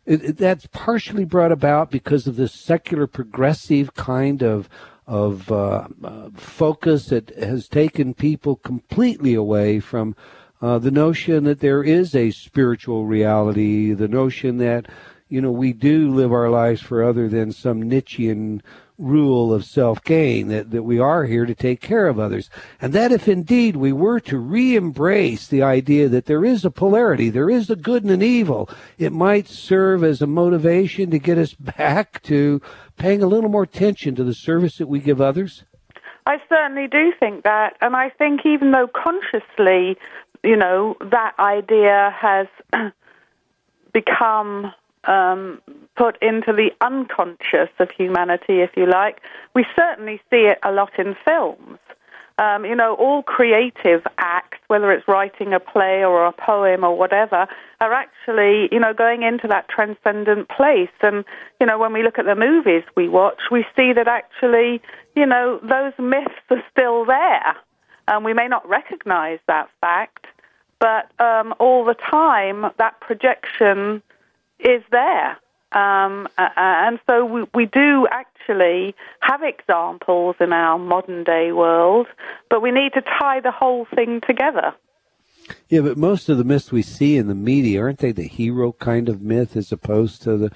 it, 0.07 0.25
it- 0.25 0.37
that's 0.37 0.67
partially 0.67 1.25
brought 1.25 1.53
about 1.53 1.91
because 1.91 2.27
of 2.27 2.37
this 2.37 2.53
secular 2.53 3.07
progressive 3.07 3.95
kind 3.95 4.43
of 4.43 4.69
of 5.07 5.53
uh, 5.53 5.87
uh, 6.03 6.31
focus 6.35 7.07
that 7.09 7.29
has 7.37 7.69
taken 7.69 8.15
people 8.15 8.57
completely 8.57 9.35
away 9.35 9.79
from 9.79 10.17
uh, 10.63 10.79
the 10.79 10.91
notion 10.91 11.45
that 11.45 11.61
there 11.61 11.83
is 11.85 12.15
a 12.15 12.31
spiritual 12.31 13.05
reality, 13.05 13.93
the 13.93 14.09
notion 14.09 14.57
that 14.57 14.87
you 15.29 15.41
know 15.43 15.51
we 15.51 15.73
do 15.75 16.11
live 16.11 16.33
our 16.33 16.49
lives 16.49 16.81
for 16.81 17.03
other 17.05 17.29
than 17.29 17.53
some 17.53 17.83
Nietzschean 17.83 18.63
rule 18.99 19.53
of 19.53 19.65
self 19.65 20.03
gain, 20.05 20.49
that, 20.49 20.71
that 20.71 20.83
we 20.83 20.99
are 20.99 21.25
here 21.25 21.47
to 21.47 21.55
take 21.55 21.81
care 21.81 22.07
of 22.07 22.19
others. 22.19 22.51
And 22.81 22.93
that 22.93 23.13
if 23.13 23.29
indeed 23.29 23.77
we 23.77 23.93
were 23.93 24.21
to 24.21 24.39
re 24.39 24.77
embrace 24.77 25.47
the 25.49 25.63
idea 25.63 26.09
that 26.09 26.27
there 26.27 26.45
is 26.45 26.65
a 26.65 26.71
polarity, 26.71 27.31
there 27.31 27.51
is 27.51 27.71
a 27.71 27.77
good 27.77 28.03
and 28.03 28.13
an 28.13 28.23
evil, 28.23 28.69
it 28.99 29.13
might 29.13 29.49
serve 29.49 30.05
as 30.05 30.23
a 30.23 30.27
motivation 30.27 31.11
to 31.11 31.19
get 31.19 31.39
us 31.39 31.55
back 31.79 32.23
to 32.23 32.61
paying 32.97 33.23
a 33.23 33.27
little 33.27 33.51
more 33.51 33.65
attention 33.65 34.15
to 34.15 34.25
the 34.25 34.35
service 34.35 34.79
that 34.79 34.89
we 34.89 35.01
give 35.01 35.21
others. 35.21 35.65
I 36.27 36.39
certainly 36.49 36.89
do 36.89 37.13
think 37.19 37.45
that, 37.45 37.77
and 37.81 37.95
I 37.95 38.09
think 38.09 38.47
even 38.47 38.71
though 38.71 38.89
consciously, 38.89 39.99
you 40.43 40.57
know, 40.57 40.97
that 41.01 41.35
idea 41.39 42.15
has 42.19 42.47
become 43.93 44.73
um, 45.05 45.61
put 45.97 46.21
into 46.23 46.53
the 46.53 46.71
unconscious 46.81 47.71
of 47.79 47.91
humanity, 47.91 48.61
if 48.61 48.71
you 48.77 48.87
like, 48.87 49.21
we 49.55 49.65
certainly 49.77 50.21
see 50.31 50.47
it 50.47 50.59
a 50.63 50.73
lot 50.73 50.99
in 50.99 51.15
films. 51.25 51.79
Um, 52.37 52.65
you 52.65 52.75
know, 52.75 52.95
all 52.95 53.23
creative 53.23 54.03
acts, 54.19 54.59
whether 54.67 54.91
it's 54.91 55.07
writing 55.07 55.53
a 55.53 55.61
play 55.61 56.05
or 56.05 56.27
a 56.27 56.33
poem 56.33 56.83
or 56.83 56.99
whatever, 56.99 57.47
are 57.81 57.93
actually, 57.93 58.69
you 58.73 58.81
know, 58.81 58.93
going 58.93 59.23
into 59.23 59.47
that 59.47 59.69
transcendent 59.69 60.49
place. 60.49 60.91
And, 61.01 61.25
you 61.61 61.67
know, 61.67 61.79
when 61.79 61.93
we 61.93 62.03
look 62.03 62.19
at 62.19 62.25
the 62.25 62.35
movies 62.35 62.83
we 62.97 63.09
watch, 63.09 63.41
we 63.53 63.65
see 63.77 63.93
that 63.93 64.09
actually, 64.09 64.83
you 65.15 65.27
know, 65.27 65.61
those 65.63 65.93
myths 65.97 66.35
are 66.51 66.65
still 66.73 67.05
there. 67.05 67.55
And 68.09 68.25
we 68.25 68.35
may 68.35 68.49
not 68.49 68.69
recognize 68.69 69.39
that 69.47 69.69
fact, 69.81 70.27
but 70.81 71.13
um, 71.21 71.55
all 71.61 71.85
the 71.85 71.95
time 71.95 72.67
that 72.79 72.99
projection 73.01 74.03
is 74.59 74.83
there. 74.91 75.39
Um, 75.75 76.29
and 76.39 77.01
so 77.07 77.25
we, 77.25 77.45
we 77.53 77.67
do 77.67 78.07
actually 78.11 78.95
have 79.21 79.43
examples 79.43 80.37
in 80.39 80.53
our 80.53 80.79
modern 80.79 81.25
day 81.25 81.51
world, 81.51 82.07
but 82.49 82.63
we 82.63 82.71
need 82.71 82.93
to 82.95 83.03
tie 83.03 83.41
the 83.41 83.51
whole 83.51 83.87
thing 83.95 84.21
together. 84.21 84.73
Yeah, 85.69 85.81
but 85.81 85.99
most 85.99 86.29
of 86.29 86.39
the 86.39 86.45
myths 86.45 86.73
we 86.73 86.83
see 86.83 87.17
in 87.17 87.27
the 87.27 87.35
media 87.35 87.83
aren't 87.83 87.99
they 87.99 88.13
the 88.13 88.29
hero 88.29 88.73
kind 88.73 89.09
of 89.09 89.21
myth 89.21 89.57
as 89.57 89.73
opposed 89.73 90.23
to 90.23 90.37
the 90.37 90.51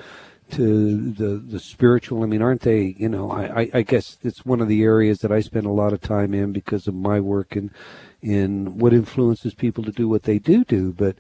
to 0.53 1.13
the 1.13 1.37
the 1.37 1.61
spiritual? 1.61 2.23
I 2.23 2.27
mean, 2.27 2.41
aren't 2.41 2.63
they? 2.63 2.95
You 2.97 3.09
know, 3.09 3.31
I, 3.31 3.71
I, 3.75 3.83
guess 3.83 4.17
it's 4.23 4.47
one 4.47 4.63
of 4.63 4.69
the 4.69 4.83
areas 4.83 5.19
that 5.19 5.33
I 5.33 5.41
spend 5.41 5.67
a 5.67 5.73
lot 5.73 5.93
of 5.93 6.01
time 6.01 6.33
in 6.33 6.53
because 6.53 6.87
of 6.87 6.95
my 6.95 7.21
work 7.21 7.55
in 7.55 7.71
in 8.23 8.79
what 8.79 8.95
influences 8.95 9.55
people 9.55 9.85
to 9.85 9.93
do 9.93 10.09
what 10.09 10.23
they 10.23 10.39
do 10.39 10.65
do. 10.65 10.93
But 10.93 11.17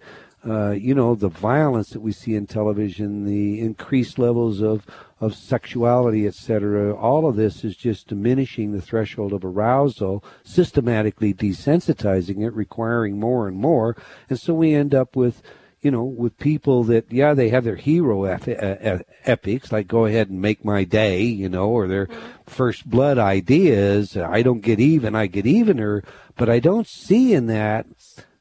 uh, 0.48 0.70
you 0.70 0.94
know, 0.94 1.14
the 1.14 1.28
violence 1.28 1.90
that 1.90 2.00
we 2.00 2.12
see 2.12 2.34
in 2.34 2.46
television, 2.46 3.24
the 3.24 3.60
increased 3.60 4.18
levels 4.18 4.60
of, 4.60 4.86
of 5.20 5.34
sexuality, 5.34 6.26
etc., 6.26 6.94
all 6.94 7.28
of 7.28 7.36
this 7.36 7.64
is 7.64 7.76
just 7.76 8.08
diminishing 8.08 8.72
the 8.72 8.80
threshold 8.80 9.32
of 9.32 9.44
arousal, 9.44 10.24
systematically 10.44 11.34
desensitizing 11.34 12.46
it, 12.46 12.54
requiring 12.54 13.20
more 13.20 13.46
and 13.46 13.56
more. 13.56 13.96
And 14.30 14.38
so 14.38 14.54
we 14.54 14.74
end 14.74 14.94
up 14.94 15.16
with, 15.16 15.42
you 15.82 15.90
know, 15.90 16.04
with 16.04 16.38
people 16.38 16.82
that, 16.84 17.12
yeah, 17.12 17.34
they 17.34 17.50
have 17.50 17.64
their 17.64 17.76
hero 17.76 18.24
uh, 18.24 18.98
epics, 19.24 19.70
like 19.70 19.86
go 19.86 20.06
ahead 20.06 20.30
and 20.30 20.40
make 20.40 20.64
my 20.64 20.84
day, 20.84 21.22
you 21.22 21.48
know, 21.48 21.68
or 21.68 21.86
their 21.86 22.08
first 22.46 22.88
blood 22.88 23.18
ideas, 23.18 24.16
I 24.16 24.42
don't 24.42 24.62
get 24.62 24.80
even, 24.80 25.14
I 25.14 25.26
get 25.26 25.46
evener, 25.46 26.02
but 26.36 26.48
I 26.48 26.58
don't 26.60 26.86
see 26.86 27.34
in 27.34 27.46
that 27.46 27.86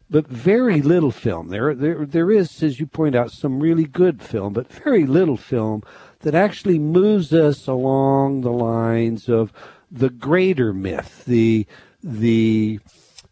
but 0.09 0.27
very 0.27 0.81
little 0.81 1.11
film. 1.11 1.49
There, 1.49 1.75
there, 1.75 2.05
there 2.05 2.31
is, 2.31 2.63
as 2.63 2.79
you 2.79 2.87
point 2.87 3.15
out, 3.15 3.31
some 3.31 3.59
really 3.59 3.85
good 3.85 4.21
film, 4.21 4.53
but 4.53 4.71
very 4.71 5.05
little 5.05 5.37
film 5.37 5.83
that 6.19 6.35
actually 6.35 6.79
moves 6.79 7.33
us 7.33 7.67
along 7.67 8.41
the 8.41 8.51
lines 8.51 9.29
of 9.29 9.51
the 9.91 10.09
greater 10.09 10.73
myth, 10.73 11.23
the, 11.25 11.65
the, 12.03 12.79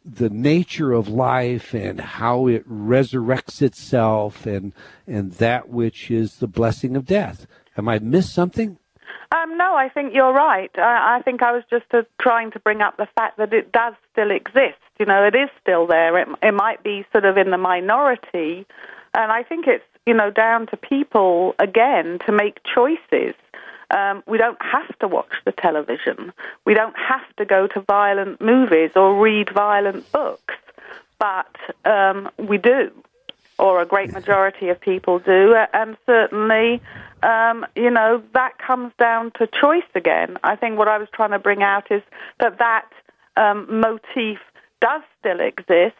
the 0.05 0.29
nature 0.29 0.91
of 0.91 1.07
life 1.07 1.73
and 1.73 1.99
how 1.99 2.47
it 2.47 2.67
resurrects 2.69 3.61
itself 3.61 4.45
and 4.45 4.71
and 5.07 5.33
that 5.33 5.69
which 5.69 6.11
is 6.11 6.35
the 6.35 6.47
blessing 6.47 6.95
of 6.95 7.05
death. 7.05 7.47
Am 7.75 7.89
I 7.89 7.97
missed 7.99 8.33
something? 8.33 8.77
Um, 9.31 9.57
no, 9.57 9.75
I 9.75 9.89
think 9.89 10.13
you're 10.13 10.31
right. 10.31 10.69
I, 10.77 11.17
I 11.17 11.21
think 11.23 11.41
I 11.41 11.51
was 11.51 11.63
just 11.69 11.85
uh, 11.91 12.03
trying 12.21 12.51
to 12.51 12.59
bring 12.59 12.81
up 12.81 12.97
the 12.97 13.07
fact 13.17 13.37
that 13.37 13.51
it 13.51 13.71
does 13.71 13.95
still 14.11 14.29
exist. 14.29 14.77
You 14.99 15.05
know, 15.05 15.25
it 15.25 15.35
is 15.35 15.49
still 15.61 15.87
there. 15.87 16.17
It, 16.17 16.27
it 16.41 16.53
might 16.53 16.83
be 16.83 17.05
sort 17.11 17.25
of 17.25 17.37
in 17.37 17.51
the 17.51 17.57
minority, 17.57 18.65
and 19.13 19.31
I 19.31 19.43
think 19.43 19.67
it's 19.67 19.83
you 20.05 20.13
know 20.13 20.31
down 20.31 20.67
to 20.67 20.77
people 20.77 21.55
again 21.59 22.19
to 22.25 22.31
make 22.31 22.59
choices. 22.63 23.35
Um, 23.91 24.23
we 24.25 24.37
don't 24.37 24.61
have 24.61 24.97
to 24.99 25.07
watch 25.07 25.31
the 25.45 25.51
television. 25.51 26.33
We 26.65 26.73
don't 26.73 26.97
have 26.97 27.35
to 27.37 27.45
go 27.45 27.67
to 27.67 27.81
violent 27.81 28.41
movies 28.41 28.91
or 28.95 29.21
read 29.21 29.49
violent 29.53 30.11
books, 30.11 30.55
but 31.19 31.55
um, 31.85 32.29
we 32.37 32.57
do, 32.57 32.91
or 33.59 33.81
a 33.81 33.85
great 33.85 34.11
majority 34.11 34.69
of 34.69 34.81
people 34.81 35.19
do, 35.19 35.55
and 35.73 35.97
certainly 36.05 36.81
um, 37.25 37.65
you 37.75 37.89
know, 37.89 38.21
that 38.33 38.57
comes 38.59 38.93
down 38.99 39.31
to 39.39 39.47
choice 39.47 39.89
again. 39.95 40.37
I 40.43 40.55
think 40.55 40.77
what 40.77 40.87
I 40.87 40.97
was 40.97 41.07
trying 41.11 41.31
to 41.31 41.39
bring 41.39 41.63
out 41.63 41.91
is 41.91 42.03
that 42.39 42.59
that 42.59 42.87
um, 43.35 43.81
motif 43.81 44.39
does 44.81 45.01
still 45.19 45.39
exist, 45.39 45.95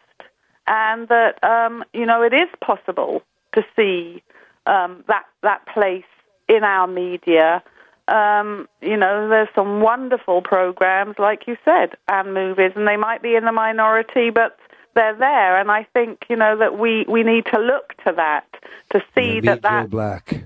and 0.67 1.07
that 1.07 1.43
um, 1.43 1.84
you 1.93 2.05
know 2.05 2.21
it 2.21 2.34
is 2.34 2.49
possible 2.61 3.21
to 3.53 3.63
see 3.76 4.23
um, 4.65 5.03
that 5.07 5.23
that 5.41 5.65
place 5.67 6.03
in 6.47 6.63
our 6.63 6.88
media. 6.88 7.63
Um, 8.07 8.67
you 8.82 8.97
know, 8.97 9.28
there's 9.30 9.49
some 9.55 9.82
wonderful 9.82 10.43
programs, 10.43 11.15
like 11.17 11.47
you 11.47 11.57
said, 11.65 11.97
and 12.07 12.36
movies, 12.36 12.71
and 12.76 12.88
they 12.88 12.97
might 12.97 13.23
be 13.23 13.36
in 13.36 13.45
the 13.45 13.51
minority, 13.51 14.30
but 14.30 14.59
they're 14.93 15.15
there. 15.15 15.59
And 15.59 15.71
I 15.71 15.88
think 15.93 16.26
you 16.30 16.36
know 16.36 16.57
that 16.57 16.78
we 16.78 17.05
we 17.07 17.23
need 17.23 17.45
to 17.53 17.59
look 17.59 17.93
to 18.05 18.13
that 18.15 18.45
to 18.91 19.01
see 19.15 19.36
yeah, 19.36 19.55
that 19.55 19.61
that 19.63 19.82
Joe 19.84 19.88
Black. 19.88 20.43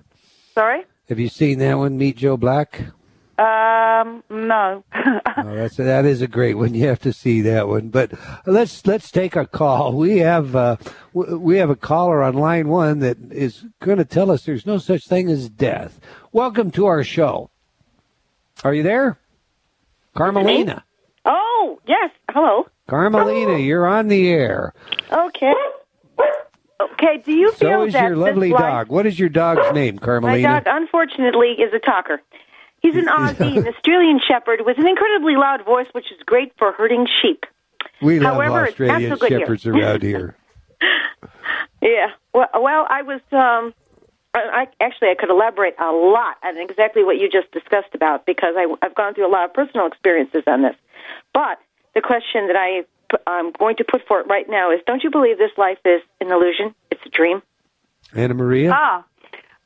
Sorry? 0.53 0.83
Have 1.09 1.19
you 1.19 1.29
seen 1.29 1.59
that 1.59 1.77
one, 1.77 1.97
Meet 1.97 2.17
Joe 2.17 2.37
Black? 2.37 2.81
Um, 3.39 4.21
no. 4.29 4.83
oh, 4.93 5.21
that's 5.55 5.77
that 5.77 6.03
is 6.03 6.21
a 6.21 6.27
great 6.27 6.55
one. 6.55 6.73
You 6.73 6.87
have 6.87 6.99
to 7.01 7.13
see 7.13 7.39
that 7.43 7.69
one. 7.69 7.87
But 7.87 8.11
let's 8.45 8.85
let's 8.85 9.11
take 9.11 9.37
a 9.37 9.45
call. 9.45 9.93
We 9.99 10.17
have 10.17 10.55
uh, 10.57 10.75
we 11.13 11.57
have 11.57 11.69
a 11.69 11.75
caller 11.75 12.21
on 12.21 12.33
line 12.33 12.67
one 12.67 12.99
that 12.99 13.17
is 13.31 13.63
going 13.79 13.97
to 13.97 14.05
tell 14.05 14.29
us 14.29 14.43
there's 14.43 14.65
no 14.65 14.77
such 14.77 15.07
thing 15.07 15.29
as 15.29 15.47
death. 15.49 16.01
Welcome 16.33 16.69
to 16.71 16.85
our 16.87 17.01
show. 17.03 17.49
Are 18.65 18.73
you 18.73 18.83
there, 18.83 19.17
Carmelina? 20.15 20.83
Oh 21.23 21.79
yes. 21.87 22.11
Hello, 22.31 22.67
Carmelina. 22.89 23.57
You're 23.57 23.87
on 23.87 24.09
the 24.09 24.27
air. 24.27 24.73
Okay. 25.13 25.53
Okay, 26.81 27.21
do 27.23 27.33
you 27.33 27.51
so 27.51 27.57
feel 27.57 27.83
is 27.83 27.93
that 27.93 28.07
your 28.07 28.17
lovely 28.17 28.51
this 28.51 28.59
dog. 28.59 28.89
What 28.89 29.05
is 29.05 29.17
your 29.17 29.29
dog's 29.29 29.73
name, 29.73 29.97
Carmelina? 29.99 30.43
My 30.43 30.59
dog, 30.59 30.63
unfortunately, 30.65 31.51
is 31.51 31.73
a 31.73 31.79
talker. 31.79 32.21
He's 32.81 32.95
an 32.95 33.05
Aussie, 33.17 33.57
an 33.57 33.67
Australian 33.67 34.19
Shepherd 34.27 34.61
with 34.65 34.77
an 34.77 34.87
incredibly 34.87 35.35
loud 35.35 35.65
voice, 35.65 35.87
which 35.91 36.11
is 36.11 36.17
great 36.25 36.53
for 36.57 36.71
herding 36.71 37.07
sheep. 37.21 37.45
We 38.01 38.19
love 38.19 38.35
However, 38.35 38.67
Australian 38.67 39.17
so 39.17 39.27
shepherds 39.27 39.63
here. 39.63 39.73
around 39.73 40.01
here. 40.03 40.35
Yeah. 41.81 42.07
Well, 42.33 42.47
well, 42.55 42.87
I 42.89 43.01
was. 43.01 43.21
Um, 43.31 43.73
I 44.33 44.67
actually 44.79 45.09
I 45.09 45.15
could 45.15 45.31
elaborate 45.31 45.73
a 45.79 45.91
lot 45.91 46.37
on 46.43 46.57
exactly 46.57 47.03
what 47.03 47.17
you 47.17 47.29
just 47.29 47.51
discussed 47.51 47.95
about 47.95 48.25
because 48.27 48.53
I, 48.55 48.71
I've 48.83 48.93
gone 48.93 49.15
through 49.15 49.27
a 49.27 49.31
lot 49.33 49.45
of 49.45 49.53
personal 49.53 49.87
experiences 49.87 50.43
on 50.45 50.61
this. 50.61 50.75
But 51.33 51.57
the 51.95 52.01
question 52.01 52.47
that 52.47 52.55
I 52.55 52.83
I'm 53.25 53.51
going 53.51 53.75
to 53.77 53.83
put 53.83 54.01
for 54.07 54.19
it 54.19 54.27
right 54.27 54.47
now 54.47 54.71
is: 54.71 54.81
Don't 54.85 55.03
you 55.03 55.09
believe 55.09 55.37
this 55.37 55.51
life 55.57 55.79
is 55.83 56.01
an 56.21 56.31
illusion? 56.31 56.75
It's 56.91 57.01
a 57.05 57.09
dream. 57.09 57.41
Anna 58.13 58.33
Maria. 58.35 58.71
Ah, 58.73 59.03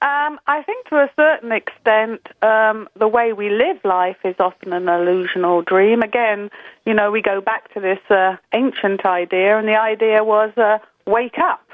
um, 0.03 0.37
I 0.47 0.61
think 0.63 0.85
to 0.89 0.97
a 0.97 1.09
certain 1.15 1.53
extent, 1.53 2.27
um, 2.41 2.89
the 2.93 3.07
way 3.07 3.31
we 3.31 3.49
live 3.49 3.77
life 3.85 4.17
is 4.25 4.35
often 4.37 4.73
an 4.73 4.89
illusion 4.89 5.45
or 5.45 5.61
dream. 5.63 6.01
Again, 6.01 6.51
you 6.85 6.93
know, 6.93 7.09
we 7.09 7.21
go 7.21 7.39
back 7.39 7.73
to 7.73 7.79
this 7.79 8.01
uh, 8.09 8.35
ancient 8.53 9.05
idea, 9.05 9.57
and 9.57 9.65
the 9.65 9.79
idea 9.79 10.21
was 10.21 10.51
uh, 10.57 10.79
wake 11.05 11.37
up, 11.37 11.65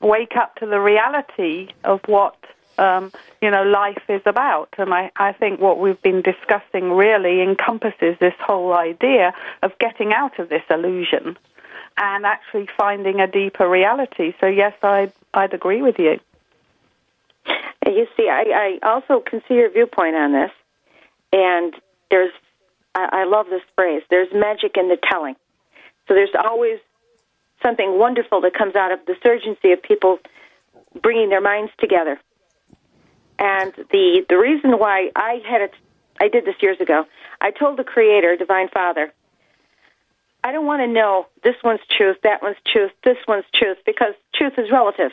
wake 0.00 0.34
up 0.36 0.56
to 0.56 0.66
the 0.66 0.80
reality 0.80 1.68
of 1.84 2.00
what 2.06 2.34
um, 2.78 3.12
you 3.40 3.48
know 3.48 3.62
life 3.62 4.02
is 4.08 4.22
about. 4.26 4.74
And 4.76 4.92
I, 4.92 5.12
I 5.14 5.30
think 5.32 5.60
what 5.60 5.78
we've 5.78 6.02
been 6.02 6.20
discussing 6.20 6.90
really 6.90 7.42
encompasses 7.42 8.18
this 8.18 8.34
whole 8.40 8.72
idea 8.72 9.34
of 9.62 9.78
getting 9.78 10.12
out 10.12 10.40
of 10.40 10.48
this 10.48 10.64
illusion 10.68 11.38
and 11.96 12.26
actually 12.26 12.68
finding 12.76 13.20
a 13.20 13.28
deeper 13.28 13.68
reality. 13.68 14.34
So 14.40 14.48
yes, 14.48 14.74
I'd 14.82 15.12
I'd 15.32 15.54
agree 15.54 15.80
with 15.80 16.00
you. 16.00 16.18
You 17.84 18.06
see, 18.16 18.28
I, 18.28 18.78
I 18.82 18.88
also 18.88 19.20
can 19.20 19.42
see 19.48 19.54
your 19.54 19.70
viewpoint 19.70 20.14
on 20.14 20.32
this, 20.32 20.50
and 21.32 21.74
there's, 22.10 22.32
I, 22.94 23.08
I 23.12 23.24
love 23.24 23.46
this 23.50 23.62
phrase. 23.74 24.02
There's 24.08 24.28
magic 24.32 24.76
in 24.76 24.88
the 24.88 24.96
telling. 25.10 25.34
So 26.08 26.14
there's 26.14 26.34
always 26.42 26.78
something 27.62 27.98
wonderful 27.98 28.40
that 28.42 28.54
comes 28.54 28.76
out 28.76 28.92
of 28.92 29.00
the 29.06 29.14
surgency 29.24 29.72
of 29.72 29.82
people 29.82 30.18
bringing 31.02 31.28
their 31.28 31.40
minds 31.40 31.72
together. 31.78 32.18
And 33.38 33.72
the 33.90 34.24
the 34.28 34.38
reason 34.38 34.78
why 34.78 35.10
I 35.16 35.40
had 35.48 35.62
it, 35.62 35.72
I 36.20 36.28
did 36.28 36.44
this 36.44 36.54
years 36.60 36.80
ago. 36.80 37.04
I 37.40 37.50
told 37.50 37.78
the 37.78 37.84
Creator, 37.84 38.36
Divine 38.36 38.68
Father, 38.68 39.12
I 40.44 40.52
don't 40.52 40.66
want 40.66 40.80
to 40.80 40.86
know 40.86 41.26
this 41.42 41.56
one's 41.64 41.80
truth, 41.96 42.18
that 42.22 42.42
one's 42.42 42.56
truth, 42.70 42.92
this 43.04 43.18
one's 43.26 43.44
truth, 43.54 43.78
because 43.84 44.14
truth 44.34 44.54
is 44.58 44.70
relative 44.70 45.10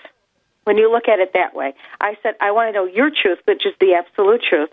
when 0.70 0.78
you 0.78 0.91
look 0.91 1.07
at 1.07 1.17
it 1.17 1.34
that 1.34 1.55
way. 1.55 1.74
I 1.99 2.15
said, 2.22 2.36
I 2.39 2.51
want 2.51 2.70
to 2.70 2.74
know 2.74 2.86
your 2.86 3.09
truth, 3.09 3.39
which 3.45 3.65
is 3.65 3.74
the 3.80 3.95
absolute 3.95 4.43
truth. 4.47 4.70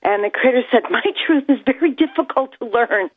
And 0.00 0.22
the 0.22 0.30
creator 0.30 0.62
said, 0.70 0.82
My 0.88 1.02
truth 1.26 1.42
is 1.48 1.58
very 1.66 1.90
difficult 1.90 2.54
to 2.60 2.66
learn 2.66 3.10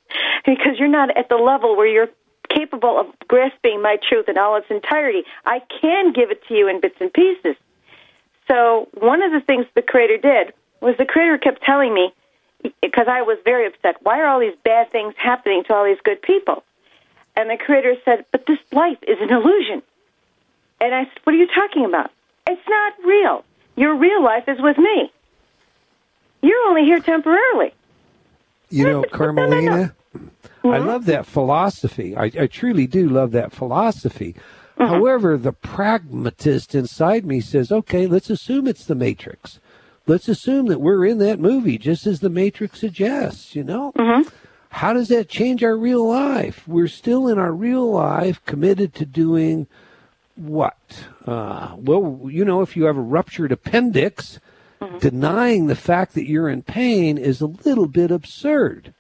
because 0.44 0.80
you're 0.80 0.88
not 0.88 1.16
at 1.16 1.30
the 1.30 1.36
level 1.36 1.78
where 1.78 1.86
you're 1.86 2.10
capable 2.50 3.00
of 3.00 3.06
grasping 3.28 3.80
my 3.80 4.00
truth 4.10 4.28
in 4.28 4.40
all 4.40 4.56
its 4.56 4.66
entirety. 4.72 5.22
I 5.46 5.62
can 5.80 6.14
give 6.14 6.32
it 6.32 6.42
to 6.48 6.56
you 6.56 6.68
in 6.68 6.82
bits 6.82 6.96
and 7.00 7.14
pieces. 7.14 7.58
So, 8.48 8.90
one 8.96 9.22
of 9.22 9.32
the 9.32 9.42
things 9.42 9.68
the 9.76 9.84
creator 9.84 10.18
did 10.18 10.52
was 10.82 10.96
the 10.98 11.06
creator 11.06 11.38
kept 11.38 11.62
telling 11.62 11.94
me, 11.94 12.12
because 12.82 13.06
I 13.08 13.22
was 13.22 13.38
very 13.46 13.68
upset, 13.68 13.98
why 14.02 14.20
are 14.20 14.26
all 14.26 14.40
these 14.40 14.58
bad 14.64 14.92
things 14.92 15.14
happening 15.16 15.64
to 15.68 15.76
all 15.76 15.86
these 15.86 16.02
good 16.04 16.24
people? 16.24 16.64
And 17.36 17.52
the 17.52 17.58
creator 17.58 17.94
said, 18.04 18.26
But 18.32 18.48
this 18.48 18.60
life 18.72 18.98
is 19.04 19.18
an 19.22 19.30
illusion. 19.30 19.84
And 20.80 20.94
I 20.94 21.04
said, 21.06 21.20
What 21.24 21.36
are 21.36 21.38
you 21.38 21.48
talking 21.48 21.86
about? 21.86 22.12
It's 22.48 22.62
not 22.68 22.94
real. 23.04 23.44
Your 23.76 23.96
real 23.96 24.24
life 24.24 24.44
is 24.48 24.58
with 24.60 24.78
me. 24.78 25.12
You're 26.42 26.68
only 26.68 26.84
here 26.84 27.00
temporarily. 27.00 27.74
You 28.70 28.86
know, 28.86 29.04
Carmelina, 29.04 29.94
Mm-hmm. 30.66 30.74
I 30.74 30.78
love 30.80 31.06
that 31.06 31.28
philosophy. 31.28 32.18
I, 32.18 32.32
I 32.40 32.48
truly 32.48 32.88
do 32.88 33.08
love 33.08 33.32
that 33.32 33.52
philosophy. 33.52 34.36
Mm-hmm. 34.80 34.94
However, 34.94 35.38
the 35.38 35.54
pragmatist 35.54 36.74
inside 36.74 37.24
me 37.24 37.40
says, 37.40 37.72
okay, 37.72 38.08
let's 38.08 38.32
assume 38.32 38.68
it's 38.68 38.86
the 38.86 38.96
Matrix. 38.96 39.60
Let's 40.08 40.28
assume 40.28 40.66
that 40.68 40.82
we're 40.82 41.06
in 41.06 41.20
that 41.20 41.40
movie 41.40 41.78
just 41.78 42.08
as 42.08 42.20
the 42.20 42.30
Matrix 42.30 42.80
suggests, 42.80 43.56
you 43.56 43.64
know? 43.64 43.92
Mm-hmm. 43.96 44.28
How 44.70 44.94
does 44.94 45.08
that 45.10 45.30
change 45.30 45.64
our 45.64 45.78
real 45.78 46.08
life? 46.08 46.68
We're 46.68 46.88
still 46.88 47.28
in 47.28 47.38
our 47.38 47.54
real 47.54 47.92
life 47.92 48.44
committed 48.46 48.96
to 48.96 49.06
doing 49.06 49.68
what? 50.36 51.06
Uh, 51.26 51.76
well, 51.78 52.22
you 52.30 52.46
know, 52.46 52.62
if 52.62 52.78
you 52.78 52.86
have 52.86 52.98
a 52.98 53.02
ruptured 53.02 53.52
appendix, 53.52 54.40
denying 55.00 55.68
the 55.68 55.76
fact 55.76 56.14
that 56.14 56.28
you're 56.28 56.50
in 56.50 56.62
pain 56.62 57.18
is 57.18 57.42
a 57.42 57.48
little 57.48 57.88
bit 57.88 58.12
absurd. 58.12 58.94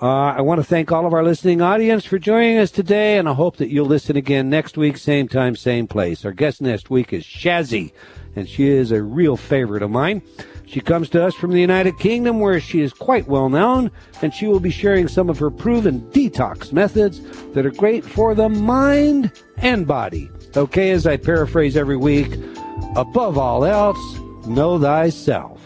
uh, 0.00 0.06
i 0.06 0.40
want 0.40 0.58
to 0.58 0.64
thank 0.64 0.90
all 0.90 1.04
of 1.04 1.12
our 1.12 1.22
listening 1.22 1.60
audience 1.60 2.06
for 2.06 2.18
joining 2.18 2.56
us 2.56 2.70
today 2.70 3.18
and 3.18 3.28
i 3.28 3.34
hope 3.34 3.58
that 3.58 3.68
you'll 3.68 3.86
listen 3.86 4.16
again 4.16 4.48
next 4.48 4.78
week 4.78 4.96
same 4.96 5.28
time 5.28 5.54
same 5.54 5.86
place 5.86 6.24
our 6.24 6.32
guest 6.32 6.62
next 6.62 6.88
week 6.88 7.12
is 7.12 7.22
shazzy 7.22 7.92
and 8.34 8.48
she 8.48 8.66
is 8.66 8.92
a 8.92 9.02
real 9.02 9.36
favorite 9.36 9.82
of 9.82 9.90
mine 9.90 10.22
she 10.68 10.80
comes 10.80 11.08
to 11.10 11.24
us 11.24 11.34
from 11.34 11.52
the 11.52 11.60
United 11.60 11.98
Kingdom, 11.98 12.40
where 12.40 12.60
she 12.60 12.80
is 12.82 12.92
quite 12.92 13.26
well 13.26 13.48
known, 13.48 13.90
and 14.20 14.34
she 14.34 14.46
will 14.46 14.60
be 14.60 14.70
sharing 14.70 15.08
some 15.08 15.30
of 15.30 15.38
her 15.38 15.50
proven 15.50 16.02
detox 16.10 16.72
methods 16.72 17.20
that 17.52 17.64
are 17.64 17.70
great 17.70 18.04
for 18.04 18.34
the 18.34 18.48
mind 18.48 19.32
and 19.56 19.86
body. 19.86 20.30
Okay, 20.56 20.90
as 20.90 21.06
I 21.06 21.16
paraphrase 21.16 21.76
every 21.76 21.96
week, 21.96 22.34
above 22.96 23.38
all 23.38 23.64
else, 23.64 23.98
know 24.46 24.78
thyself. 24.78 25.57